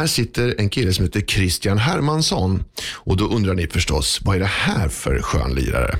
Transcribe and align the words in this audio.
här 0.00 0.06
sitter 0.06 0.54
en 0.58 0.68
kille 0.68 0.92
som 0.92 1.04
heter 1.04 1.20
Christian 1.20 1.78
Hermansson. 1.78 2.64
Och 2.92 3.16
då 3.16 3.24
undrar 3.24 3.54
ni 3.54 3.66
förstås, 3.66 4.20
vad 4.22 4.36
är 4.36 4.40
det 4.40 4.46
här 4.46 4.88
för 4.88 5.22
skön 5.22 5.54
lirare? 5.54 5.96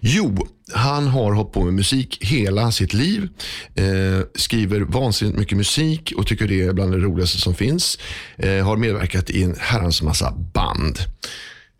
Jo, 0.00 0.46
han 0.72 1.06
har 1.06 1.32
hållit 1.32 1.52
på 1.52 1.64
med 1.64 1.74
musik 1.74 2.18
hela 2.20 2.72
sitt 2.72 2.92
liv. 2.92 3.28
Eh, 3.74 4.20
skriver 4.34 4.80
vansinnigt 4.80 5.38
mycket 5.38 5.58
musik 5.58 6.12
och 6.16 6.26
tycker 6.26 6.48
det 6.48 6.62
är 6.62 6.72
bland 6.72 6.92
det 6.92 6.98
roligaste 6.98 7.40
som 7.40 7.54
finns. 7.54 7.98
Eh, 8.38 8.66
har 8.66 8.76
medverkat 8.76 9.30
i 9.30 9.42
en 9.42 9.56
herrans 9.58 10.02
massa 10.02 10.32
band. 10.54 10.98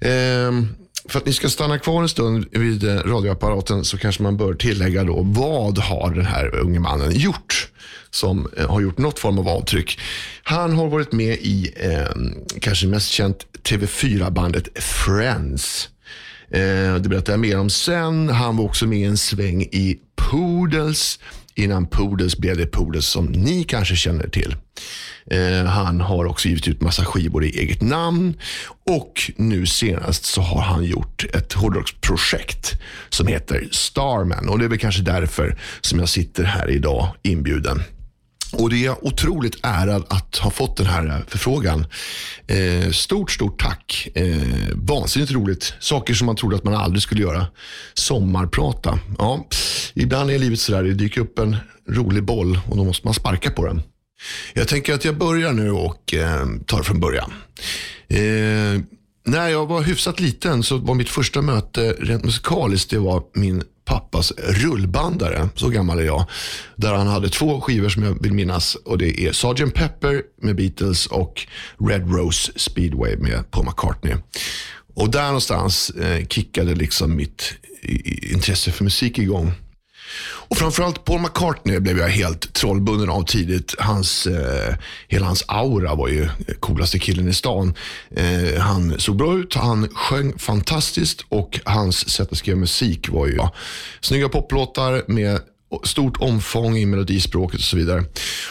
Eh, 0.01 0.53
för 1.09 1.19
att 1.19 1.27
ni 1.27 1.33
ska 1.33 1.49
stanna 1.49 1.79
kvar 1.79 2.03
en 2.03 2.09
stund 2.09 2.47
vid 2.51 2.89
eh, 2.89 2.95
radioapparaten 2.95 3.85
så 3.85 3.99
kanske 3.99 4.23
man 4.23 4.37
bör 4.37 4.55
tillägga 4.55 5.05
då 5.05 5.23
vad 5.23 5.79
har 5.79 6.15
den 6.15 6.27
här 6.27 6.55
unge 6.55 6.81
mannen 6.81 7.13
gjort 7.13 7.69
som 8.11 8.49
eh, 8.57 8.71
har 8.71 8.81
gjort 8.81 8.99
något 8.99 9.19
form 9.19 9.39
av 9.39 9.49
avtryck. 9.49 10.01
Han 10.43 10.73
har 10.73 10.89
varit 10.89 11.13
med 11.13 11.35
i, 11.41 11.73
eh, 11.77 12.11
kanske 12.61 12.87
mest 12.87 13.09
känt, 13.09 13.47
TV4-bandet 13.63 14.83
Friends. 14.83 15.89
Eh, 16.51 16.95
det 16.95 17.09
berättar 17.09 17.33
jag 17.33 17.41
mer 17.41 17.59
om 17.59 17.71
sen. 17.71 18.29
Han 18.29 18.57
var 18.57 18.65
också 18.65 18.87
med 18.87 18.99
i 18.99 19.05
en 19.05 19.17
sväng 19.17 19.63
i 19.63 19.99
Poodles 20.17 21.19
innan 21.55 21.87
Poodles 21.87 22.39
blev 22.39 22.57
det 22.57 22.67
Poodles 22.67 23.07
som 23.07 23.27
ni 23.27 23.65
kanske 23.65 23.97
känner 23.97 24.29
till. 24.29 24.57
Eh, 25.31 25.65
han 25.65 26.01
har 26.01 26.25
också 26.25 26.49
givit 26.49 26.69
ut 26.69 26.81
massa 26.81 27.05
skivor 27.05 27.45
i 27.45 27.59
eget 27.59 27.83
namn 27.83 28.35
och 28.87 29.31
nu 29.37 29.67
senast 29.67 30.25
så 30.25 30.41
har 30.41 30.61
han 30.61 30.85
gjort 30.85 31.25
ett 31.35 31.53
hårdrocksprojekt 31.53 32.81
som 33.09 33.27
heter 33.27 33.69
Starman 33.71 34.49
och 34.49 34.59
det 34.59 34.65
är 34.65 34.69
väl 34.69 34.79
kanske 34.79 35.03
därför 35.03 35.59
som 35.81 35.99
jag 35.99 36.09
sitter 36.09 36.45
här 36.45 36.71
idag 36.71 37.09
inbjuden. 37.23 37.83
Och 38.53 38.71
det 38.71 38.87
är 38.87 39.05
otroligt 39.05 39.59
ärad 39.63 40.05
att 40.09 40.37
ha 40.37 40.51
fått 40.51 40.77
den 40.77 40.87
här 40.87 41.07
eh, 41.07 41.27
förfrågan. 41.27 41.87
Eh, 42.47 42.91
stort, 42.91 43.31
stort 43.31 43.63
tack. 43.63 44.09
Eh, 44.15 44.37
vansinnigt 44.75 45.33
roligt. 45.33 45.75
Saker 45.81 46.15
som 46.15 46.27
man 46.27 46.37
trodde 46.37 46.57
att 46.57 46.65
man 46.65 46.75
aldrig 46.75 47.03
skulle 47.03 47.23
göra. 47.23 47.47
Sommarprata. 47.95 48.99
Ja, 49.19 49.47
ibland 49.95 50.31
är 50.31 50.39
livet 50.39 50.61
sådär. 50.61 50.83
Det 50.83 50.95
dyker 50.95 51.21
upp 51.21 51.39
en 51.39 51.57
rolig 51.89 52.25
boll 52.25 52.61
och 52.69 52.77
då 52.77 52.85
måste 52.85 53.07
man 53.07 53.15
sparka 53.15 53.51
på 53.51 53.67
den. 53.67 53.83
Jag 54.53 54.69
tänker 54.69 54.95
att 54.95 55.05
jag 55.05 55.19
börjar 55.19 55.53
nu 55.53 55.71
och 55.71 56.15
eh, 56.15 56.47
tar 56.67 56.83
från 56.83 57.01
början. 57.01 57.33
Eh, 58.09 58.83
när 59.25 59.49
jag 59.49 59.67
var 59.67 59.83
hyfsat 59.83 60.21
liten 60.21 60.63
så 60.63 60.77
var 60.77 60.95
mitt 60.95 61.09
första 61.09 61.43
möte 61.43 61.93
rent 61.99 62.25
musikaliskt 62.25 62.91
det 62.91 62.99
var 62.99 63.23
min 63.35 63.63
pappas 63.91 64.33
rullbandare, 64.39 65.49
så 65.55 65.69
gammal 65.69 65.99
är 65.99 66.03
jag. 66.03 66.25
Där 66.77 66.95
han 66.95 67.07
hade 67.07 67.29
två 67.29 67.61
skivor 67.61 67.89
som 67.89 68.03
jag 68.03 68.23
vill 68.23 68.33
minnas 68.33 68.75
och 68.75 68.99
det 68.99 69.21
är 69.21 69.33
Sgt. 69.33 69.75
Pepper 69.75 70.23
med 70.43 70.57
Beatles 70.57 71.07
och 71.07 71.47
Red 71.79 72.13
Rose 72.13 72.53
Speedway 72.57 73.17
med 73.17 73.51
Paul 73.51 73.65
McCartney. 73.65 74.15
Och 74.95 75.11
där 75.11 75.27
någonstans 75.27 75.91
eh, 75.91 76.27
kickade 76.27 76.75
liksom 76.75 77.17
mitt 77.17 77.55
intresse 78.33 78.73
för 78.73 78.85
musik 78.85 79.19
igång. 79.19 79.53
Och 80.23 80.57
framförallt 80.57 81.05
Paul 81.05 81.21
McCartney 81.21 81.79
blev 81.79 81.99
jag 81.99 82.09
helt 82.09 82.53
trollbunden 82.53 83.11
av 83.11 83.25
tidigt. 83.25 83.75
Hans, 83.79 84.27
eh, 84.27 84.75
hela 85.09 85.27
hans 85.27 85.45
aura 85.49 85.95
var 85.95 86.09
ju 86.09 86.29
coolaste 86.61 86.99
killen 86.99 87.29
i 87.29 87.35
stan. 87.35 87.75
Eh, 88.17 88.61
han 88.61 89.01
såg 89.01 89.17
bra 89.17 89.39
ut, 89.39 89.55
han 89.55 89.89
sjöng 89.89 90.39
fantastiskt 90.39 91.25
och 91.29 91.61
hans 91.65 92.11
sätt 92.11 92.33
att 92.33 92.39
skriva 92.39 92.59
musik 92.59 93.09
var 93.09 93.27
ju 93.27 93.35
ja, 93.35 93.55
snygga 94.01 94.29
poplåtar 94.29 95.03
med 95.07 95.41
stort 95.85 96.17
omfång 96.17 96.77
i 96.77 96.87
melodispråket 96.87 97.59
och 97.59 97.65
så 97.65 97.77
vidare. 97.77 98.05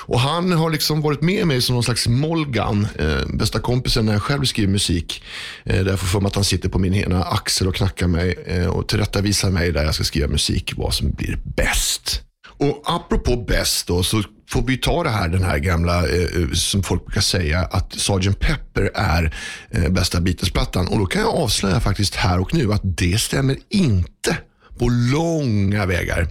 Och 0.06 0.20
Han 0.20 0.52
har 0.52 0.70
liksom 0.70 1.02
varit 1.02 1.22
med 1.22 1.48
mig 1.48 1.62
som 1.62 1.74
någon 1.74 1.84
slags 1.84 2.08
Molgan, 2.08 2.88
eh, 3.00 3.26
bästa 3.34 3.60
kompisen 3.60 4.06
när 4.06 4.14
jag 4.14 4.22
själv 4.22 4.46
skriver 4.46 4.72
musik. 4.72 5.24
Eh, 5.64 5.84
där 5.84 5.92
jag 5.92 6.00
får 6.00 6.08
för 6.08 6.20
mig 6.20 6.28
att 6.28 6.36
han 6.36 6.44
sitter 6.44 6.70
på 6.70 6.80
min 6.80 6.94
ena 6.94 7.24
axel 7.24 7.68
och 7.68 7.76
knackar 7.76 8.08
mig 8.08 8.36
eh, 8.46 8.68
och 8.68 8.88
tillrättavisar 8.88 9.50
mig 9.50 9.72
där 9.72 9.84
jag 9.84 9.96
ska 9.96 10.04
skriva 10.04 10.28
musik, 10.28 10.74
vad 10.78 10.94
som 10.94 11.12
blir 11.12 11.40
bäst. 11.56 12.22
Och 12.60 12.82
apropå 12.86 13.46
bäst 13.48 13.88
då, 13.88 14.04
så 14.04 14.24
får 14.50 14.62
vi 14.62 14.78
ta 14.78 15.04
det 15.04 15.10
här, 15.10 15.30
den 15.30 15.44
här 15.44 15.58
gamla, 15.58 16.08
eh, 16.08 16.22
eh 16.22 16.52
som 16.54 16.84
folk 16.84 17.06
brukar 17.06 17.22
säga, 17.22 17.60
att 17.60 17.94
Sgt. 17.94 18.40
Pepper 18.40 18.92
är 18.96 19.36
eh, 19.72 19.90
bästa 19.90 20.22
Beatles-plattan. 20.22 20.88
Och 20.88 21.00
då 21.00 21.06
kan 21.06 21.22
jag 21.22 21.36
avslöja 21.36 21.80
faktiskt 21.80 22.16
här 22.16 22.40
och 22.40 22.54
nu 22.54 22.74
att 22.74 22.82
det 22.84 23.22
stämmer 23.22 23.58
inte 23.70 24.38
på 24.80 24.90
långa 24.90 25.86
vägar. 25.86 26.28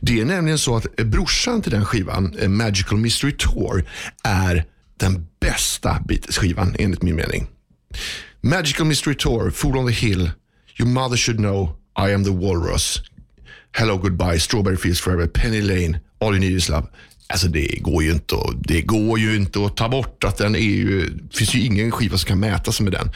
Det 0.00 0.20
är 0.20 0.24
nämligen 0.24 0.58
så 0.58 0.76
att 0.76 1.00
eh, 1.00 1.06
brorsan 1.06 1.62
till 1.62 1.72
den 1.72 1.84
skivan, 1.84 2.36
eh, 2.38 2.48
Magical 2.48 2.98
Mystery 2.98 3.32
Tour, 3.38 3.84
är 4.24 4.64
den 4.96 5.26
bästa 5.40 6.02
Beatles-skivan 6.08 6.76
enligt 6.78 7.02
min 7.02 7.16
mening. 7.16 7.46
Magical 8.40 8.86
Mystery 8.86 9.14
Tour, 9.18 9.50
Fool 9.50 9.76
on 9.76 9.86
the 9.86 9.92
Hill, 9.92 10.30
Your 10.78 10.88
Mother 10.88 11.16
Should 11.16 11.38
Know, 11.38 11.76
I 11.96 12.14
Am 12.14 12.24
the 12.24 12.30
Walrus, 12.30 13.02
Hello 13.72 13.98
Goodbye, 13.98 14.38
Strawberry 14.38 14.76
Fields 14.76 15.00
Forever, 15.00 15.26
Penny 15.26 15.60
Lane, 15.60 16.00
All 16.20 16.32
You 16.34 16.40
Need 16.40 16.52
Is 16.52 16.68
Love. 16.68 16.88
Alltså 17.32 17.48
det 17.48 17.78
går 17.80 18.02
ju 18.02 18.12
inte 18.12 18.34
att, 18.34 18.54
det 18.58 18.82
går 18.82 19.18
ju 19.18 19.36
inte 19.36 19.64
att 19.64 19.76
ta 19.76 19.88
bort 19.88 20.24
att 20.24 20.36
den 20.36 20.54
är 20.54 20.58
ju, 20.58 21.08
det 21.08 21.36
finns 21.36 21.54
ju 21.54 21.60
ingen 21.60 21.90
skiva 21.90 22.18
som 22.18 22.28
kan 22.28 22.40
mäta 22.40 22.72
sig 22.72 22.84
med 22.84 22.92
den. 22.92 23.10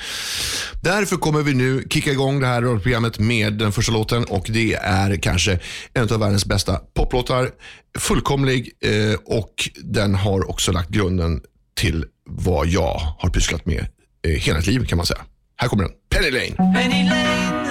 Därför 0.81 1.17
kommer 1.17 1.43
vi 1.43 1.55
nu 1.55 1.87
kicka 1.91 2.11
igång 2.11 2.41
det 2.41 2.47
här 2.47 2.63
radioprogrammet 2.63 3.19
med 3.19 3.53
den 3.53 3.73
första 3.73 3.93
låten 3.93 4.25
och 4.25 4.47
det 4.49 4.75
är 4.75 5.17
kanske 5.17 5.59
en 5.95 6.03
av 6.03 6.21
världens 6.21 6.47
bästa 6.47 6.81
poplåtar. 6.95 7.51
Fullkomlig 7.99 8.71
eh, 8.85 9.15
och 9.25 9.55
den 9.77 10.15
har 10.15 10.51
också 10.51 10.73
lagt 10.73 10.89
grunden 10.89 11.41
till 11.75 12.05
vad 12.27 12.67
jag 12.67 13.01
har 13.19 13.31
pysslat 13.31 13.67
med 13.67 13.87
eh, 14.27 14.31
hela 14.31 14.59
mitt 14.59 14.67
liv 14.67 14.87
kan 14.87 14.97
man 14.97 15.07
säga. 15.07 15.21
Här 15.57 15.69
kommer 15.69 15.85
den. 15.85 15.93
Penny 16.11 16.31
Lane. 16.31 16.75
Penny 16.75 17.09
Lane, 17.09 17.63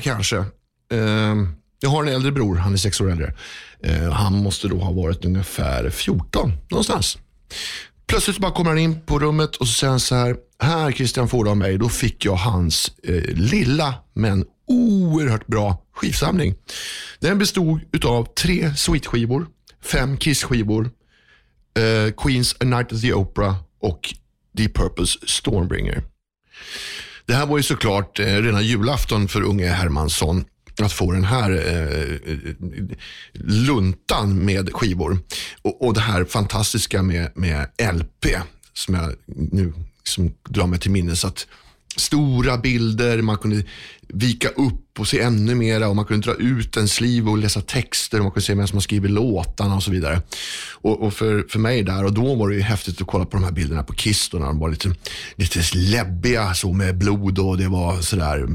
kanske. 0.00 0.36
Eh, 0.92 1.34
jag 1.80 1.90
har 1.90 2.02
en 2.02 2.08
äldre 2.08 2.32
bror, 2.32 2.56
han 2.56 2.72
är 2.72 2.76
sex 2.76 3.00
år 3.00 3.10
äldre. 3.10 3.34
Eh, 3.82 4.12
han 4.12 4.32
måste 4.42 4.68
då 4.68 4.78
ha 4.78 4.92
varit 4.92 5.24
ungefär 5.24 5.90
14 5.90 6.52
någonstans. 6.70 7.18
Plötsligt 8.06 8.38
bara 8.38 8.52
kommer 8.52 8.70
han 8.70 8.78
in 8.78 9.00
på 9.00 9.18
rummet 9.18 9.56
och 9.56 9.68
så 9.68 9.74
säger 9.74 9.90
han 9.90 10.00
så 10.00 10.14
här. 10.14 10.36
Här 10.62 10.92
Christian 10.92 11.28
får 11.28 11.44
du 11.44 11.50
av 11.50 11.56
mig. 11.56 11.78
Då 11.78 11.88
fick 11.88 12.24
jag 12.24 12.34
hans 12.34 12.92
eh, 13.02 13.22
lilla 13.34 13.94
men 14.14 14.44
oerhört 14.66 15.46
bra 15.46 15.82
skivsamling. 15.94 16.54
Den 17.20 17.38
bestod 17.38 18.04
av 18.04 18.34
tre 18.34 18.74
Sweet-skivor, 18.76 19.46
fem 19.82 20.16
Kiss-skivor, 20.16 20.90
eh, 21.78 22.12
Queens 22.14 22.56
A 22.60 22.64
Night 22.64 22.92
at 22.92 23.00
the 23.00 23.12
Opera 23.12 23.56
och 23.80 24.14
Deep 24.52 24.74
Purples 24.74 25.30
Stormbringer. 25.30 26.02
Det 27.28 27.34
här 27.34 27.46
var 27.46 27.56
ju 27.56 27.62
såklart 27.62 28.18
eh, 28.18 28.24
rena 28.24 28.62
julafton 28.62 29.28
för 29.28 29.42
unge 29.42 29.68
Hermansson 29.68 30.44
att 30.82 30.92
få 30.92 31.12
den 31.12 31.24
här 31.24 31.50
eh, 31.50 32.32
eh 32.32 32.98
luntan 33.32 34.44
med 34.44 34.72
skivor. 34.72 35.18
Och, 35.62 35.86
och 35.86 35.94
det 35.94 36.00
här 36.00 36.24
fantastiska 36.24 37.02
med, 37.02 37.32
med 37.34 37.68
LP 37.94 38.26
som 38.72 38.94
jag 38.94 39.14
nu 39.26 39.72
som 40.02 40.34
drar 40.48 40.66
mig 40.66 40.78
till 40.78 40.90
minnes. 40.90 41.24
att 41.24 41.46
stora 41.98 42.58
bilder, 42.58 43.22
man 43.22 43.38
kunde 43.38 43.64
vika 44.08 44.48
upp 44.48 45.00
och 45.00 45.08
se 45.08 45.20
ännu 45.20 45.54
mera 45.54 45.88
och 45.88 45.96
man 45.96 46.04
kunde 46.04 46.26
dra 46.26 46.34
ut 46.34 46.76
en 46.76 46.88
sliv 46.88 47.28
och 47.28 47.38
läsa 47.38 47.60
texter 47.60 48.18
och 48.18 48.24
man 48.24 48.32
kunde 48.32 48.46
se 48.46 48.54
vem 48.54 48.66
som 48.66 48.76
har 48.76 48.80
skrivit 48.80 49.10
låtarna 49.10 49.76
och 49.76 49.82
så 49.82 49.90
vidare. 49.90 50.22
Och, 50.72 51.02
och, 51.02 51.14
för, 51.14 51.46
för 51.48 51.58
mig 51.58 51.82
där 51.82 52.04
och 52.04 52.12
då 52.12 52.34
var 52.34 52.48
det 52.48 52.54
ju 52.54 52.60
häftigt 52.60 53.00
att 53.00 53.06
kolla 53.06 53.24
på 53.24 53.36
de 53.36 53.44
här 53.44 53.52
bilderna 53.52 53.82
på 53.82 53.92
Kiss 53.92 54.28
då, 54.28 54.38
när 54.38 54.46
de 54.46 54.58
var 54.58 54.68
lite, 54.68 54.94
lite 55.36 55.60
läbbiga 55.74 56.54
så 56.54 56.72
med 56.72 56.98
blod 56.98 57.38
och 57.38 57.58
det 57.58 57.68
var 57.68 58.00
sådär 58.00 58.46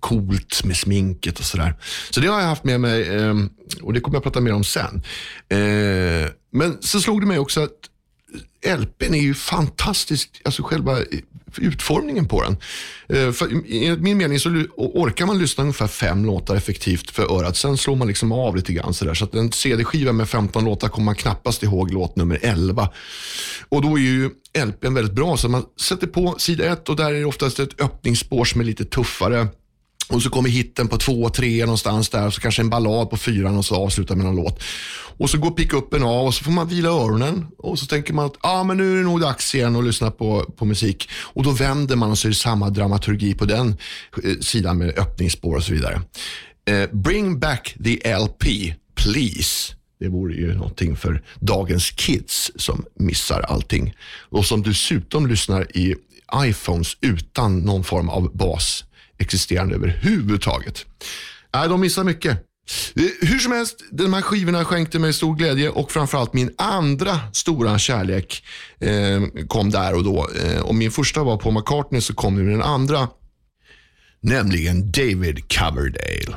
coolt 0.00 0.64
med 0.64 0.76
sminket 0.76 1.38
och 1.38 1.44
sådär. 1.44 1.74
Så 2.10 2.20
det 2.20 2.26
har 2.26 2.40
jag 2.40 2.46
haft 2.46 2.64
med 2.64 2.80
mig 2.80 3.18
ehm, 3.18 3.50
och 3.82 3.92
det 3.92 4.00
kommer 4.00 4.16
jag 4.16 4.22
prata 4.22 4.40
mer 4.40 4.52
om 4.52 4.64
sen. 4.64 5.02
Ehm, 5.48 6.28
men 6.52 6.76
så 6.80 7.00
slog 7.00 7.20
det 7.20 7.26
mig 7.26 7.38
också 7.38 7.60
att 7.60 7.88
LPn 8.78 9.14
är 9.14 9.22
ju 9.22 9.34
fantastiskt, 9.34 10.30
alltså 10.44 10.62
själva 10.62 10.98
utformningen 11.58 12.28
på 12.28 12.42
den. 12.42 12.56
Eh, 13.08 13.32
för 13.32 13.46
enligt 13.68 14.00
min 14.00 14.18
mening 14.18 14.38
så 14.38 14.64
orkar 14.76 15.26
man 15.26 15.38
lyssna 15.38 15.62
ungefär 15.62 15.86
fem 15.86 16.24
låtar 16.24 16.56
effektivt 16.56 17.10
för 17.10 17.38
örat. 17.38 17.56
Sen 17.56 17.76
slår 17.76 17.96
man 17.96 18.08
liksom 18.08 18.32
av 18.32 18.56
lite 18.56 18.72
grann 18.72 18.94
sådär. 18.94 19.14
Så 19.14 19.24
att 19.24 19.34
en 19.34 19.52
CD-skiva 19.52 20.12
med 20.12 20.28
15 20.28 20.64
låtar 20.64 20.88
kommer 20.88 21.04
man 21.04 21.14
knappast 21.14 21.62
ihåg 21.62 21.92
låt 21.92 22.16
nummer 22.16 22.38
11. 22.42 22.88
Och 23.68 23.82
då 23.82 23.98
är 23.98 24.02
ju 24.02 24.30
LPn 24.66 24.94
väldigt 24.94 25.14
bra. 25.14 25.36
Så 25.36 25.48
man 25.48 25.64
sätter 25.80 26.06
på 26.06 26.34
sida 26.38 26.64
1 26.64 26.88
och 26.88 26.96
där 26.96 27.12
är 27.12 27.18
det 27.18 27.24
oftast 27.24 27.58
ett 27.58 27.80
öppningsspår 27.80 28.44
som 28.44 28.60
är 28.60 28.64
lite 28.64 28.84
tuffare. 28.84 29.48
Och 30.12 30.22
så 30.22 30.30
kommer 30.30 30.48
hitten 30.50 30.88
på 30.88 30.96
två, 30.96 31.28
tre 31.28 31.64
någonstans 31.64 32.08
där. 32.08 32.26
Och 32.26 32.34
så 32.34 32.40
kanske 32.40 32.62
en 32.62 32.70
ballad 32.70 33.10
på 33.10 33.16
fyran 33.16 33.56
och 33.56 33.64
så 33.64 33.74
avslutar 33.74 34.14
med 34.14 34.26
någon 34.26 34.36
låt. 34.36 34.62
Och 35.16 35.30
så 35.30 35.38
går 35.38 35.50
pickuppen 35.50 36.02
av 36.02 36.26
och 36.26 36.34
så 36.34 36.44
får 36.44 36.52
man 36.52 36.68
vila 36.68 36.88
öronen. 36.88 37.46
Och 37.58 37.78
så 37.78 37.86
tänker 37.86 38.14
man 38.14 38.26
att 38.26 38.36
ah, 38.40 38.64
men 38.64 38.76
nu 38.76 38.92
är 38.92 38.96
det 38.96 39.02
nog 39.02 39.20
dags 39.20 39.54
igen 39.54 39.76
att 39.76 39.84
lyssna 39.84 40.10
på, 40.10 40.52
på 40.56 40.64
musik. 40.64 41.08
Och 41.14 41.42
då 41.42 41.50
vänder 41.50 41.96
man 41.96 42.10
och 42.10 42.18
så 42.18 42.28
är 42.28 42.30
det 42.30 42.36
samma 42.36 42.70
dramaturgi 42.70 43.34
på 43.34 43.44
den 43.44 43.76
eh, 44.24 44.38
sidan 44.40 44.78
med 44.78 44.98
öppningsspår 44.98 45.56
och 45.56 45.64
så 45.64 45.72
vidare. 45.72 46.02
Eh, 46.64 46.90
bring 46.92 47.40
back 47.40 47.74
the 47.84 48.16
LP, 48.16 48.44
please. 48.94 49.74
Det 50.00 50.08
vore 50.08 50.34
ju 50.34 50.54
någonting 50.54 50.96
för 50.96 51.22
dagens 51.40 51.90
kids 51.90 52.50
som 52.56 52.84
missar 52.94 53.40
allting. 53.40 53.94
Och 54.30 54.46
som 54.46 54.62
dessutom 54.62 55.26
lyssnar 55.26 55.76
i 55.76 55.94
iPhones 56.36 56.96
utan 57.00 57.58
någon 57.58 57.84
form 57.84 58.08
av 58.08 58.36
bas 58.36 58.84
existerande 59.18 59.74
överhuvudtaget. 59.74 60.86
Nej, 61.54 61.68
de 61.68 61.80
missar 61.80 62.04
mycket. 62.04 62.38
Eh, 62.96 63.28
hur 63.28 63.38
som 63.38 63.52
helst, 63.52 63.84
de 63.90 64.12
här 64.12 64.22
skivorna 64.22 64.64
skänkte 64.64 64.98
mig 64.98 65.12
stor 65.12 65.36
glädje 65.36 65.70
och 65.70 65.92
framförallt 65.92 66.32
min 66.32 66.54
andra 66.58 67.20
stora 67.32 67.78
kärlek 67.78 68.44
eh, 68.80 69.46
kom 69.48 69.70
där 69.70 69.94
och 69.94 70.04
då. 70.04 70.28
Eh, 70.44 70.60
och 70.60 70.74
min 70.74 70.90
första 70.90 71.24
var 71.24 71.36
på 71.36 71.50
McCartney 71.50 72.00
så 72.00 72.14
kom 72.14 72.36
nu 72.36 72.50
den 72.50 72.62
andra, 72.62 73.08
nämligen 74.20 74.92
David 74.92 75.52
Coverdale. 75.52 76.36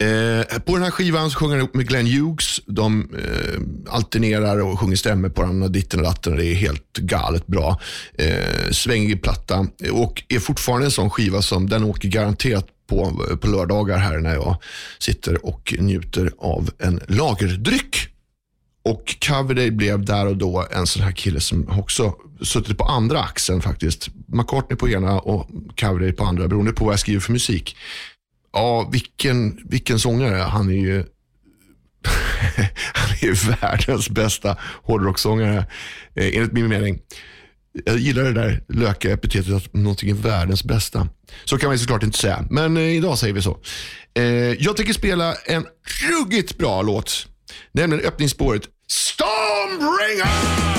Eh, 0.00 0.58
på 0.58 0.74
den 0.74 0.82
här 0.82 0.90
skivan 0.90 1.30
så 1.30 1.38
sjunger 1.38 1.54
han 1.54 1.58
ihop 1.58 1.74
med 1.74 1.88
Glenn 1.88 2.06
Hughes. 2.06 2.60
De 2.66 3.08
eh, 3.14 3.94
alternerar 3.94 4.60
och 4.60 4.80
sjunger 4.80 4.96
stämmer 4.96 5.28
på 5.28 5.42
varandra, 5.42 5.68
ditten 5.68 6.00
och 6.00 6.06
datten. 6.06 6.36
Det 6.36 6.46
är 6.46 6.54
helt 6.54 6.92
galet 6.92 7.46
bra. 7.46 7.80
Eh, 8.14 8.70
svängig 8.70 9.22
platta 9.22 9.66
och 9.92 10.22
är 10.28 10.38
fortfarande 10.38 10.86
en 10.86 10.90
sån 10.90 11.10
skiva 11.10 11.42
som 11.42 11.68
den 11.68 11.84
åker 11.84 12.08
garanterat 12.08 12.66
på, 12.86 13.22
på 13.40 13.46
lördagar 13.46 13.98
här 13.98 14.18
när 14.18 14.34
jag 14.34 14.56
sitter 14.98 15.46
och 15.46 15.74
njuter 15.78 16.32
av 16.38 16.70
en 16.78 17.00
lagerdryck. 17.08 18.08
Och 18.84 19.16
Coverday 19.28 19.70
blev 19.70 20.04
där 20.04 20.26
och 20.26 20.36
då 20.36 20.66
en 20.70 20.86
sån 20.86 21.02
här 21.02 21.12
kille 21.12 21.40
som 21.40 21.68
också 21.68 22.14
suttit 22.42 22.78
på 22.78 22.84
andra 22.84 23.20
axeln 23.20 23.62
faktiskt. 23.62 24.08
McCartney 24.26 24.76
på 24.76 24.88
ena 24.88 25.18
och 25.18 25.48
Coverday 25.80 26.12
på 26.12 26.24
andra 26.24 26.48
beroende 26.48 26.72
på 26.72 26.84
vad 26.84 26.92
jag 26.92 27.00
skriver 27.00 27.20
för 27.20 27.32
musik. 27.32 27.76
Ja, 28.52 28.88
vilken, 28.92 29.68
vilken 29.68 29.98
sångare. 29.98 30.36
Han 30.36 30.68
är 30.68 30.74
ju 30.74 31.04
han 32.92 33.10
är 33.20 33.60
världens 33.60 34.10
bästa 34.10 34.56
hårdrocksångare 34.82 35.58
eh, 36.14 36.36
enligt 36.36 36.52
min 36.52 36.68
mening. 36.68 36.98
Jag 37.84 37.98
gillar 37.98 38.24
det 38.24 38.32
där 38.32 38.62
lökiga 38.68 39.12
epitetet 39.12 39.54
att 39.54 39.74
någonting 39.74 40.10
är 40.10 40.14
världens 40.14 40.64
bästa. 40.64 41.08
Så 41.44 41.58
kan 41.58 41.68
man 41.68 41.78
såklart 41.78 42.02
inte 42.02 42.18
säga, 42.18 42.44
men 42.50 42.76
eh, 42.76 42.82
idag 42.82 43.18
säger 43.18 43.34
vi 43.34 43.42
så. 43.42 43.60
Eh, 44.14 44.24
jag 44.62 44.76
tänker 44.76 44.92
spela 44.92 45.34
en 45.34 45.66
ruggigt 46.10 46.58
bra 46.58 46.82
låt, 46.82 47.26
nämligen 47.72 48.04
öppningsspåret 48.04 48.62
Stormbringer! 48.88 50.69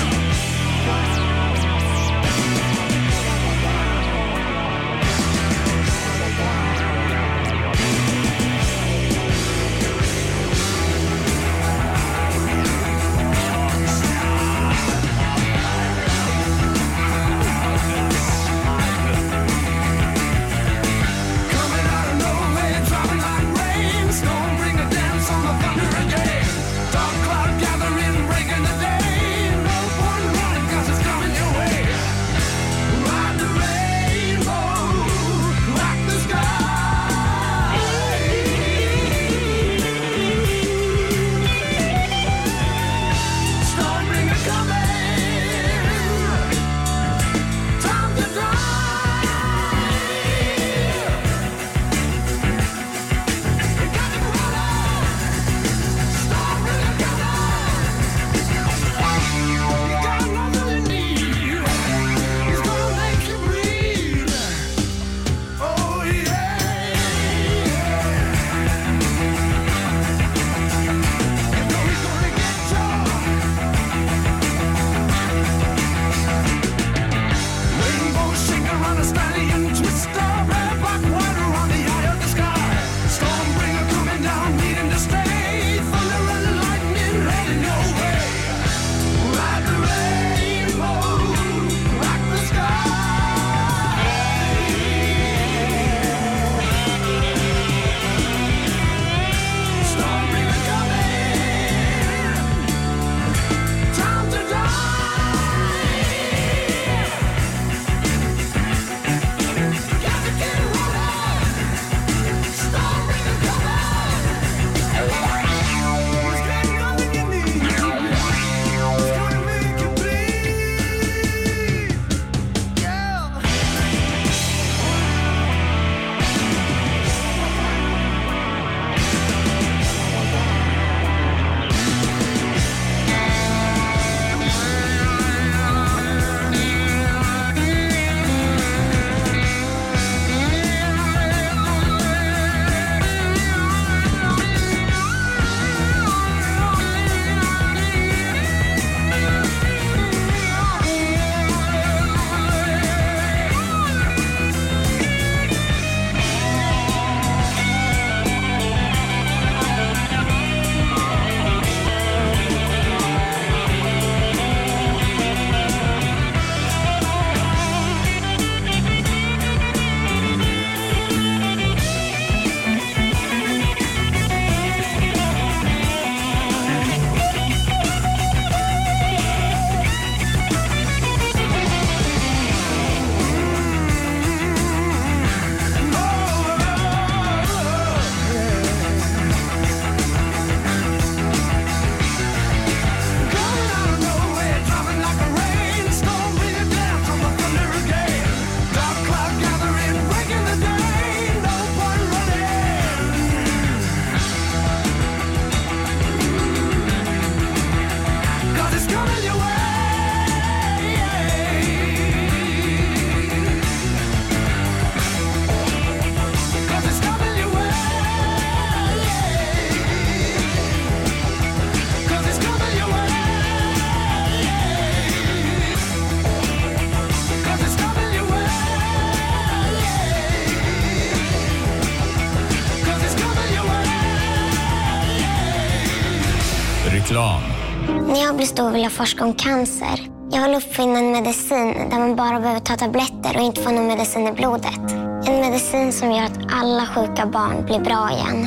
Helst 238.52 238.56
då 238.56 238.70
vill 238.70 238.82
jag 238.82 238.92
forska 238.92 239.24
om 239.24 239.34
cancer. 239.34 240.08
Jag 240.30 240.42
vill 240.42 240.56
uppfinna 240.56 240.98
en 240.98 241.12
medicin 241.12 241.74
där 241.90 241.98
man 241.98 242.16
bara 242.16 242.40
behöver 242.40 242.60
ta 242.60 242.76
tabletter 242.76 243.36
och 243.36 243.42
inte 243.42 243.60
få 243.62 243.70
någon 243.70 243.86
medicin 243.86 244.26
i 244.28 244.32
blodet. 244.32 244.92
En 245.26 245.40
medicin 245.40 245.92
som 245.92 246.10
gör 246.10 246.24
att 246.24 246.38
alla 246.52 246.86
sjuka 246.86 247.26
barn 247.26 247.64
blir 247.64 247.80
bra 247.80 248.10
igen. 248.12 248.46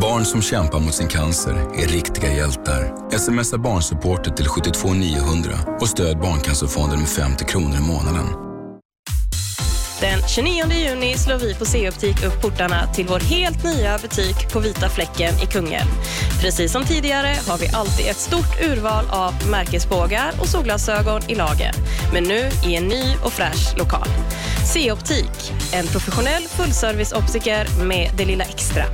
Barn 0.00 0.24
som 0.24 0.42
kämpar 0.42 0.80
mot 0.80 0.94
sin 0.94 1.08
cancer 1.08 1.52
är 1.52 1.86
riktiga 1.86 2.32
hjältar. 2.32 3.10
Smsa 3.18 3.58
barnsupportet 3.58 4.36
till 4.36 4.46
72900 4.46 5.52
och 5.80 5.88
stöd 5.88 6.18
Barncancerfonden 6.18 6.98
med 6.98 7.08
50 7.08 7.44
kronor 7.44 7.76
i 7.76 7.80
månaden. 7.80 8.51
Den 10.02 10.22
29 10.28 10.64
juni 10.72 11.18
slår 11.18 11.36
vi 11.36 11.54
på 11.54 11.64
C-optik 11.64 12.24
upp 12.24 12.42
portarna 12.42 12.92
till 12.94 13.06
vår 13.06 13.20
helt 13.20 13.64
nya 13.64 13.98
butik 13.98 14.52
på 14.52 14.60
Vita 14.60 14.88
fläcken 14.88 15.34
i 15.42 15.46
Kungälv. 15.46 15.88
Precis 16.40 16.72
som 16.72 16.84
tidigare 16.84 17.36
har 17.48 17.58
vi 17.58 17.68
alltid 17.68 18.06
ett 18.06 18.16
stort 18.16 18.60
urval 18.60 19.04
av 19.10 19.34
märkesbågar 19.50 20.32
och 20.40 20.48
solglasögon 20.48 21.22
i 21.28 21.34
lager. 21.34 21.72
Men 22.12 22.24
nu 22.24 22.50
i 22.66 22.76
en 22.76 22.88
ny 22.88 23.02
och 23.24 23.32
fräsch 23.32 23.78
lokal. 23.78 24.08
C-optik, 24.72 25.52
en 25.72 25.86
professionell 25.86 26.42
fullserviceoptiker 26.42 27.84
med 27.84 28.10
det 28.16 28.24
lilla 28.24 28.44
extra. 28.44 28.84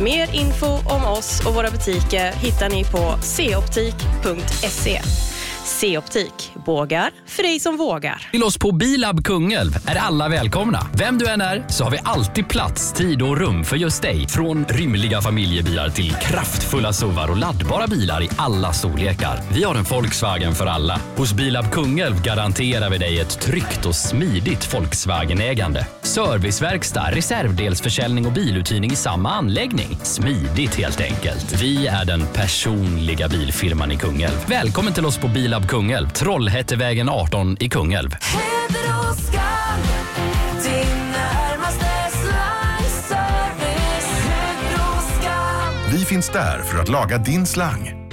Mer 0.00 0.34
info 0.34 0.66
om 0.66 1.04
oss 1.04 1.46
och 1.46 1.54
våra 1.54 1.70
butiker 1.70 2.32
hittar 2.32 2.68
ni 2.68 2.84
på 2.84 3.14
coptik.se. 3.36 5.02
C-optik. 5.66 6.52
Bågar 6.66 7.10
för 7.26 7.42
dig 7.42 7.60
som 7.60 7.76
vågar. 7.76 8.28
Till 8.30 8.44
oss 8.44 8.58
på 8.58 8.72
Bilab 8.72 9.24
Kungälv 9.24 9.70
är 9.86 9.96
alla 9.96 10.28
välkomna. 10.28 10.86
Vem 10.94 11.18
du 11.18 11.28
än 11.28 11.40
är 11.40 11.64
så 11.68 11.84
har 11.84 11.90
vi 11.90 11.98
alltid 12.04 12.48
plats, 12.48 12.92
tid 12.92 13.22
och 13.22 13.36
rum 13.36 13.64
för 13.64 13.76
just 13.76 14.02
dig. 14.02 14.28
Från 14.28 14.64
rymliga 14.64 15.20
familjebilar 15.20 15.88
till 15.88 16.12
kraftfulla 16.12 16.92
suvar 16.92 17.30
och 17.30 17.36
laddbara 17.36 17.86
bilar 17.86 18.22
i 18.22 18.28
alla 18.36 18.72
storlekar. 18.72 19.40
Vi 19.52 19.64
har 19.64 19.74
en 19.74 19.84
Volkswagen 19.84 20.54
för 20.54 20.66
alla. 20.66 21.00
Hos 21.16 21.32
Bilab 21.32 21.70
Kungälv 21.70 22.22
garanterar 22.22 22.90
vi 22.90 22.98
dig 22.98 23.20
ett 23.20 23.40
tryggt 23.40 23.86
och 23.86 23.94
smidigt 23.94 24.74
Volkswagen-ägande. 24.74 25.86
Serviceverkstad, 26.02 27.10
reservdelsförsäljning 27.10 28.26
och 28.26 28.32
biluthyrning 28.32 28.92
i 28.92 28.96
samma 28.96 29.30
anläggning. 29.30 29.98
Smidigt 30.02 30.74
helt 30.74 31.00
enkelt. 31.00 31.62
Vi 31.62 31.86
är 31.86 32.04
den 32.04 32.26
personliga 32.34 33.28
bilfirman 33.28 33.92
i 33.92 33.96
Kungälv. 33.96 34.46
Välkommen 34.46 34.92
till 34.92 35.06
oss 35.06 35.18
på 35.18 35.28
Bilab 35.28 35.55
Kungälv, 35.64 36.08
Trollhättevägen 36.08 37.08
18 37.08 37.56
i 37.60 37.68
Kungälv. 37.68 38.16
Vi 45.92 46.04
finns 46.04 46.28
där 46.28 46.62
för 46.62 46.78
att 46.78 46.88
laga 46.88 47.18
din 47.18 47.46
slang. 47.46 48.10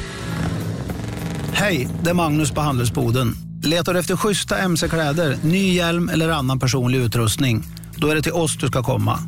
Hej, 1.53 1.89
det 2.03 2.09
är 2.09 2.13
Magnus 2.13 2.51
på 2.51 2.61
Handelsboden. 2.61 3.35
Letar 3.63 3.93
du 3.93 3.99
efter 3.99 4.15
schyssta 4.15 4.57
mc-kläder, 4.57 5.37
ny 5.43 5.73
hjälm 5.73 6.09
eller 6.09 6.29
annan 6.29 6.59
personlig 6.59 6.99
utrustning? 6.99 7.63
Då 7.95 8.07
är 8.07 8.15
det 8.15 8.21
till 8.21 8.31
oss 8.31 8.57
du 8.57 8.67
ska 8.67 8.83
komma. 8.83 9.19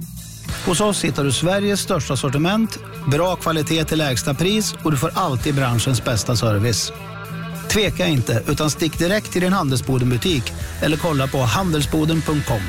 Hos 0.66 0.82
oss 0.82 1.04
hittar 1.04 1.24
du 1.24 1.32
Sveriges 1.32 1.80
största 1.80 2.16
sortiment, 2.18 2.80
bra 3.08 3.36
kvalitet 3.36 3.84
till 3.86 3.98
lägsta 3.98 4.34
pris 4.34 4.76
och 4.84 4.92
du 4.92 4.98
får 4.98 5.12
alltid 5.14 5.56
branschens 5.56 6.04
bästa 6.04 6.36
service. 6.36 6.92
Tveka 7.76 8.08
inte, 8.08 8.44
utan 8.48 8.70
stick 8.70 9.00
direkt 9.00 9.32
till 9.32 9.42
din 9.42 9.54
Handelsboden-butik 9.54 10.54
eller 10.82 10.98
kolla 10.98 11.28
på 11.28 11.38
handelsboden.com. 11.38 12.62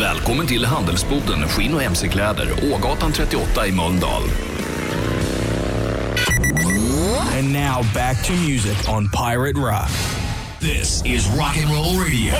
Välkommen 0.00 0.46
till 0.46 0.64
Handelsboden 0.64 1.48
Skinn 1.48 1.74
och 1.74 1.82
mc-kläder, 1.82 2.48
Ågatan 2.72 3.12
38 3.12 3.66
i 3.66 3.72
Mölndal. 3.72 4.22
And 7.38 7.52
now 7.52 7.84
back 7.94 8.24
to 8.24 8.32
music 8.32 8.88
on 8.88 9.10
Pirate 9.10 9.58
Rock. 9.58 9.90
This 10.60 11.02
is 11.04 11.28
rock 11.38 11.56
and 11.56 11.70
roll 11.70 11.98
radio. 11.98 12.34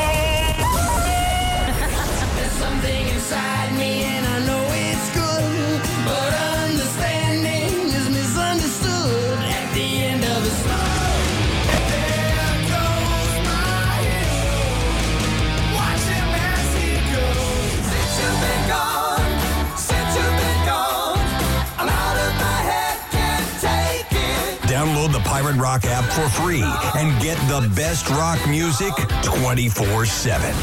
Download 25.52 25.60
Rock 25.60 25.84
app 25.84 26.04
for 26.12 26.28
free 26.28 26.62
and 26.62 27.22
get 27.22 27.36
the 27.48 27.68
best 27.74 28.08
rock 28.10 28.38
music 28.48 28.92
24 29.22 30.06
7. 30.06 30.54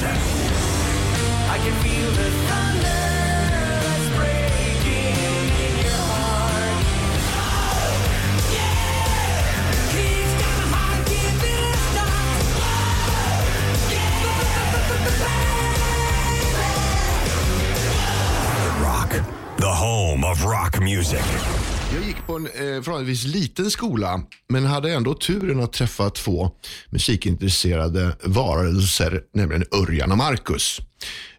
Rock, 18.81 19.11
the 19.57 19.67
home 19.67 20.23
of 20.23 20.43
rock 20.45 20.81
music. 20.81 21.78
Jag 21.93 22.03
gick 22.03 22.27
på 22.27 22.35
en 22.35 22.45
eh, 22.45 22.51
förhållandevis 22.51 23.25
liten 23.25 23.71
skola, 23.71 24.21
men 24.49 24.65
hade 24.65 24.93
ändå 24.93 25.13
turen 25.13 25.59
att 25.59 25.73
träffa 25.73 26.09
två 26.09 26.51
musikintresserade 26.89 28.15
varelser, 28.23 29.21
nämligen 29.33 29.63
Örjan 29.71 30.11
och 30.11 30.17
Marcus. 30.17 30.79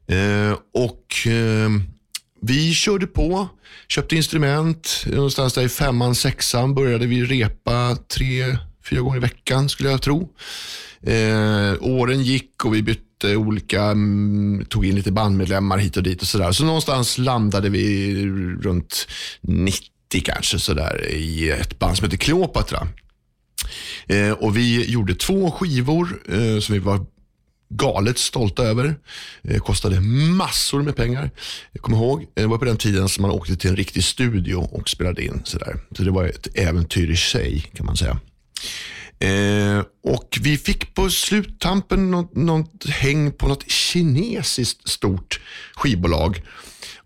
Eh, 0.07 0.59
och 0.75 1.27
eh, 1.27 1.71
vi 2.43 2.75
körde 2.75 3.07
på, 3.07 3.49
köpte 3.89 4.17
instrument. 4.17 5.05
Någonstans 5.07 5.55
där 5.55 5.63
i 5.63 5.69
femman, 5.69 6.15
sexan 6.15 6.75
började 6.75 7.07
vi 7.07 7.25
repa 7.25 7.97
tre, 8.17 8.57
fyra 8.91 9.01
gånger 9.01 9.17
i 9.17 9.21
veckan 9.21 9.69
skulle 9.69 9.91
jag 9.91 10.03
tro. 10.03 10.29
Eh, 11.03 11.75
åren 11.81 12.23
gick 12.23 12.65
och 12.65 12.75
vi 12.75 12.83
bytte 12.83 13.37
olika, 13.37 13.83
mm, 13.83 14.65
tog 14.65 14.87
in 14.87 14.95
lite 14.95 15.13
bandmedlemmar 15.13 15.79
hit 15.79 15.97
och 15.97 16.03
dit 16.03 16.23
och 16.23 16.29
sådär. 16.29 16.53
Så 16.53 16.65
någonstans 16.65 17.19
landade 17.19 17.69
vi 17.69 18.15
runt 18.63 19.07
90 19.41 20.00
kanske 20.19 20.59
sådär 20.59 21.09
i 21.11 21.51
ett 21.51 21.79
band 21.79 21.97
som 21.97 22.05
heter 22.05 22.17
Kleopatra. 22.17 22.89
Eh, 24.07 24.31
och 24.31 24.57
vi 24.57 24.91
gjorde 24.91 25.15
två 25.15 25.51
skivor 25.51 26.23
eh, 26.29 26.61
som 26.61 26.73
vi 26.73 26.79
var 26.79 27.07
galet 27.71 28.19
stolta 28.19 28.63
över. 28.63 28.95
Eh, 29.43 29.59
kostade 29.59 30.01
massor 30.01 30.83
med 30.83 30.97
pengar. 30.97 31.31
Jag 31.73 31.83
kommer 31.83 31.97
ihåg, 31.97 32.23
eh, 32.23 32.27
det 32.35 32.47
var 32.47 32.59
på 32.59 32.65
den 32.65 32.77
tiden 32.77 33.09
som 33.09 33.23
man 33.23 33.31
åkte 33.31 33.57
till 33.57 33.71
en 33.71 33.77
riktig 33.77 34.05
studio 34.05 34.57
och 34.57 34.89
spelade 34.89 35.25
in. 35.25 35.43
Sådär. 35.45 35.77
Så 35.97 36.03
det 36.03 36.11
var 36.11 36.25
ett 36.25 36.49
äventyr 36.55 37.11
i 37.11 37.17
sig 37.17 37.61
kan 37.75 37.87
man 37.87 37.97
säga. 37.97 38.21
Eh, 39.19 39.85
och 40.05 40.39
vi 40.41 40.59
fick 40.59 40.95
på 40.95 41.11
sluttampen 41.11 42.11
något, 42.11 42.37
något 42.37 42.89
häng 42.89 43.33
på 43.33 43.49
något 43.49 43.71
kinesiskt 43.71 44.89
stort 44.89 45.41
skivbolag. 45.75 46.43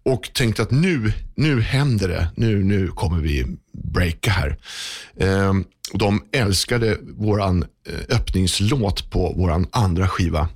Och 0.05 0.31
tänkte 0.33 0.63
att 0.63 0.71
nu, 0.71 1.13
nu 1.35 1.61
händer 1.61 2.09
det. 2.09 2.29
Nu, 2.37 2.65
nu 2.65 2.89
kommer 2.89 3.19
vi 3.19 3.47
breaka 3.73 4.31
här. 4.31 4.57
Eh, 5.17 5.55
de 5.93 6.25
älskade 6.33 6.99
våran 7.03 7.65
eh, 7.89 8.17
öppningslåt 8.17 9.11
på 9.11 9.35
våran 9.37 9.67
andra 9.71 10.09
skiva. 10.09 10.49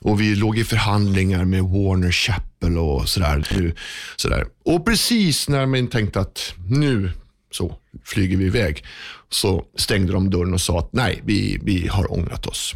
Och 0.00 0.20
vi 0.20 0.34
låg 0.34 0.58
i 0.58 0.64
förhandlingar 0.64 1.44
med 1.44 1.62
Warner 1.62 2.12
Chappell 2.12 2.78
och 2.78 3.08
sådär. 3.08 3.48
Nu, 3.56 3.74
sådär. 4.16 4.46
Och 4.64 4.84
precis 4.84 5.48
när 5.48 5.66
man 5.66 5.86
tänkte 5.86 6.20
att 6.20 6.54
nu 6.68 7.10
så 7.50 7.76
flyger 8.04 8.36
vi 8.36 8.44
iväg 8.44 8.84
så 9.30 9.64
stängde 9.76 10.12
de 10.12 10.30
dörren 10.30 10.54
och 10.54 10.60
sa 10.60 10.78
att 10.78 10.92
nej, 10.92 11.20
vi, 11.24 11.60
vi 11.62 11.88
har 11.88 12.12
ångrat 12.12 12.46
oss. 12.46 12.74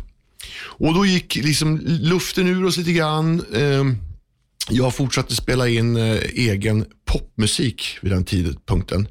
Och 0.58 0.94
då 0.94 1.06
gick 1.06 1.36
liksom 1.36 1.80
luften 1.84 2.46
ur 2.46 2.64
oss 2.64 2.76
lite 2.76 2.92
grann. 2.92 3.44
Eh, 3.54 3.84
jag 4.70 4.94
fortsatte 4.94 5.36
spela 5.36 5.68
in 5.68 5.96
eh, 5.96 6.18
egen 6.34 6.84
popmusik 7.04 7.98
vid 8.02 8.12
den 8.12 8.24
tidpunkten. 8.24 9.08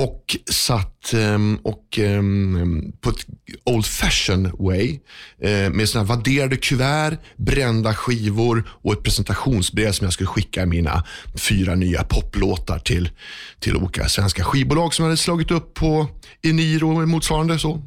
Och 0.00 0.36
satt 0.50 1.12
ehm, 1.12 1.58
och, 1.62 1.98
ehm, 1.98 2.92
på 3.00 3.10
ett 3.10 3.26
old 3.64 3.86
fashion 3.86 4.50
way 4.58 4.98
eh, 5.42 5.70
med 5.70 5.88
såna 5.88 6.04
vadderade 6.04 6.56
kuvert, 6.56 7.18
brända 7.36 7.94
skivor 7.94 8.68
och 8.82 8.92
ett 8.92 9.02
presentationsbrev 9.02 9.92
som 9.92 10.04
jag 10.04 10.12
skulle 10.12 10.26
skicka 10.26 10.66
mina 10.66 11.04
fyra 11.34 11.74
nya 11.74 12.04
poplåtar 12.04 12.78
till, 12.78 13.10
till 13.60 13.76
olika 13.76 14.08
svenska 14.08 14.44
skivbolag 14.44 14.94
som 14.94 15.02
jag 15.02 15.10
hade 15.10 15.16
slagit 15.16 15.50
upp 15.50 15.74
på 15.74 16.08
Eniro 16.42 17.02
och 17.02 17.08
motsvarande. 17.08 17.58
Så. 17.58 17.82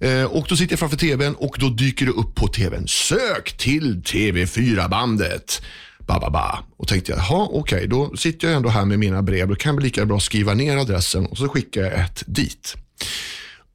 Eh, 0.00 0.24
och 0.24 0.46
då 0.48 0.56
sitter 0.56 0.72
jag 0.72 0.78
framför 0.78 0.96
tvn 0.96 1.34
och 1.34 1.56
då 1.58 1.68
dyker 1.68 2.06
det 2.06 2.12
upp 2.12 2.34
på 2.34 2.48
tvn. 2.48 2.88
Sök 2.88 3.56
till 3.56 4.02
TV4-bandet 4.02 5.62
ba, 6.06 6.20
ba, 6.20 6.30
ba. 6.30 6.58
Och 6.76 6.88
tänkte 6.88 7.12
jag, 7.12 7.18
jaha 7.18 7.48
okej, 7.50 7.76
okay, 7.76 7.86
då 7.86 8.16
sitter 8.16 8.48
jag 8.48 8.56
ändå 8.56 8.68
här 8.68 8.84
med 8.84 8.98
mina 8.98 9.22
brev. 9.22 9.48
Då 9.48 9.54
kan 9.54 9.74
jag 9.74 9.82
lika 9.82 10.06
bra 10.06 10.20
skriva 10.20 10.54
ner 10.54 10.76
adressen 10.76 11.26
och 11.26 11.38
så 11.38 11.48
skickar 11.48 11.82
jag 11.82 11.92
ett 11.92 12.22
dit. 12.26 12.76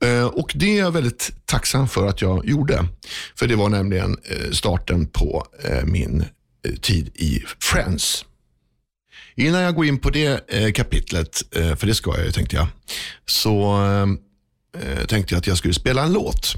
Eh, 0.04 0.26
och 0.26 0.52
Det 0.56 0.78
är 0.78 0.80
jag 0.80 0.92
väldigt 0.92 1.32
tacksam 1.46 1.88
för 1.88 2.08
att 2.08 2.22
jag 2.22 2.46
gjorde. 2.46 2.88
För 3.36 3.48
det 3.48 3.56
var 3.56 3.70
nämligen 3.70 4.18
eh, 4.24 4.52
starten 4.52 5.08
på 5.08 5.48
eh, 5.64 5.84
min 5.84 6.26
tid 6.82 7.12
i 7.16 7.44
Friends. 7.60 8.26
Innan 9.36 9.62
jag 9.62 9.76
går 9.76 9.86
in 9.86 10.00
på 10.00 10.10
det 10.10 10.48
kapitlet, 10.76 11.44
för 11.52 11.88
det 11.88 11.96
ska 11.96 12.18
jag 12.18 12.26
ju 12.26 12.32
tänkte 12.32 12.56
jag, 12.56 12.68
så 13.26 13.78
tänkte 15.08 15.34
jag 15.34 15.40
att 15.40 15.48
jag 15.48 15.58
skulle 15.58 15.74
spela 15.74 16.04
en 16.04 16.14
låt. 16.14 16.54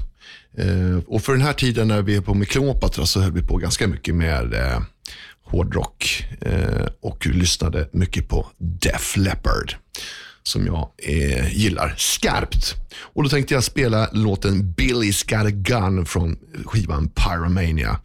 Och 1.06 1.22
för 1.22 1.32
den 1.32 1.42
här 1.42 1.52
tiden 1.52 1.88
när 1.88 2.02
vi 2.02 2.16
är 2.16 2.20
på 2.20 2.34
med 2.34 2.48
Kleopatra 2.48 3.06
så 3.06 3.20
höll 3.20 3.32
vi 3.32 3.42
på 3.42 3.56
ganska 3.56 3.88
mycket 3.88 4.14
med 4.14 4.54
hårdrock 5.50 6.24
eh, 6.40 6.86
och 7.00 7.26
lyssnade 7.26 7.88
mycket 7.92 8.28
på 8.28 8.46
Def 8.58 9.16
Leppard 9.16 9.74
som 10.42 10.66
jag 10.66 10.90
eh, 11.02 11.56
gillar 11.56 11.94
skarpt. 11.96 12.74
Och 12.94 13.22
Då 13.22 13.28
tänkte 13.28 13.54
jag 13.54 13.64
spela 13.64 14.08
låten 14.12 14.74
Billy's 14.76 15.30
got 15.30 15.46
a 15.46 15.50
gun 15.50 16.06
från 16.06 16.38
skivan 16.64 17.08
Pyromania. 17.08 18.00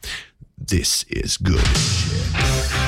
This 0.69 1.05
is 1.09 1.37
good 1.37 1.59
shit. 1.59 2.84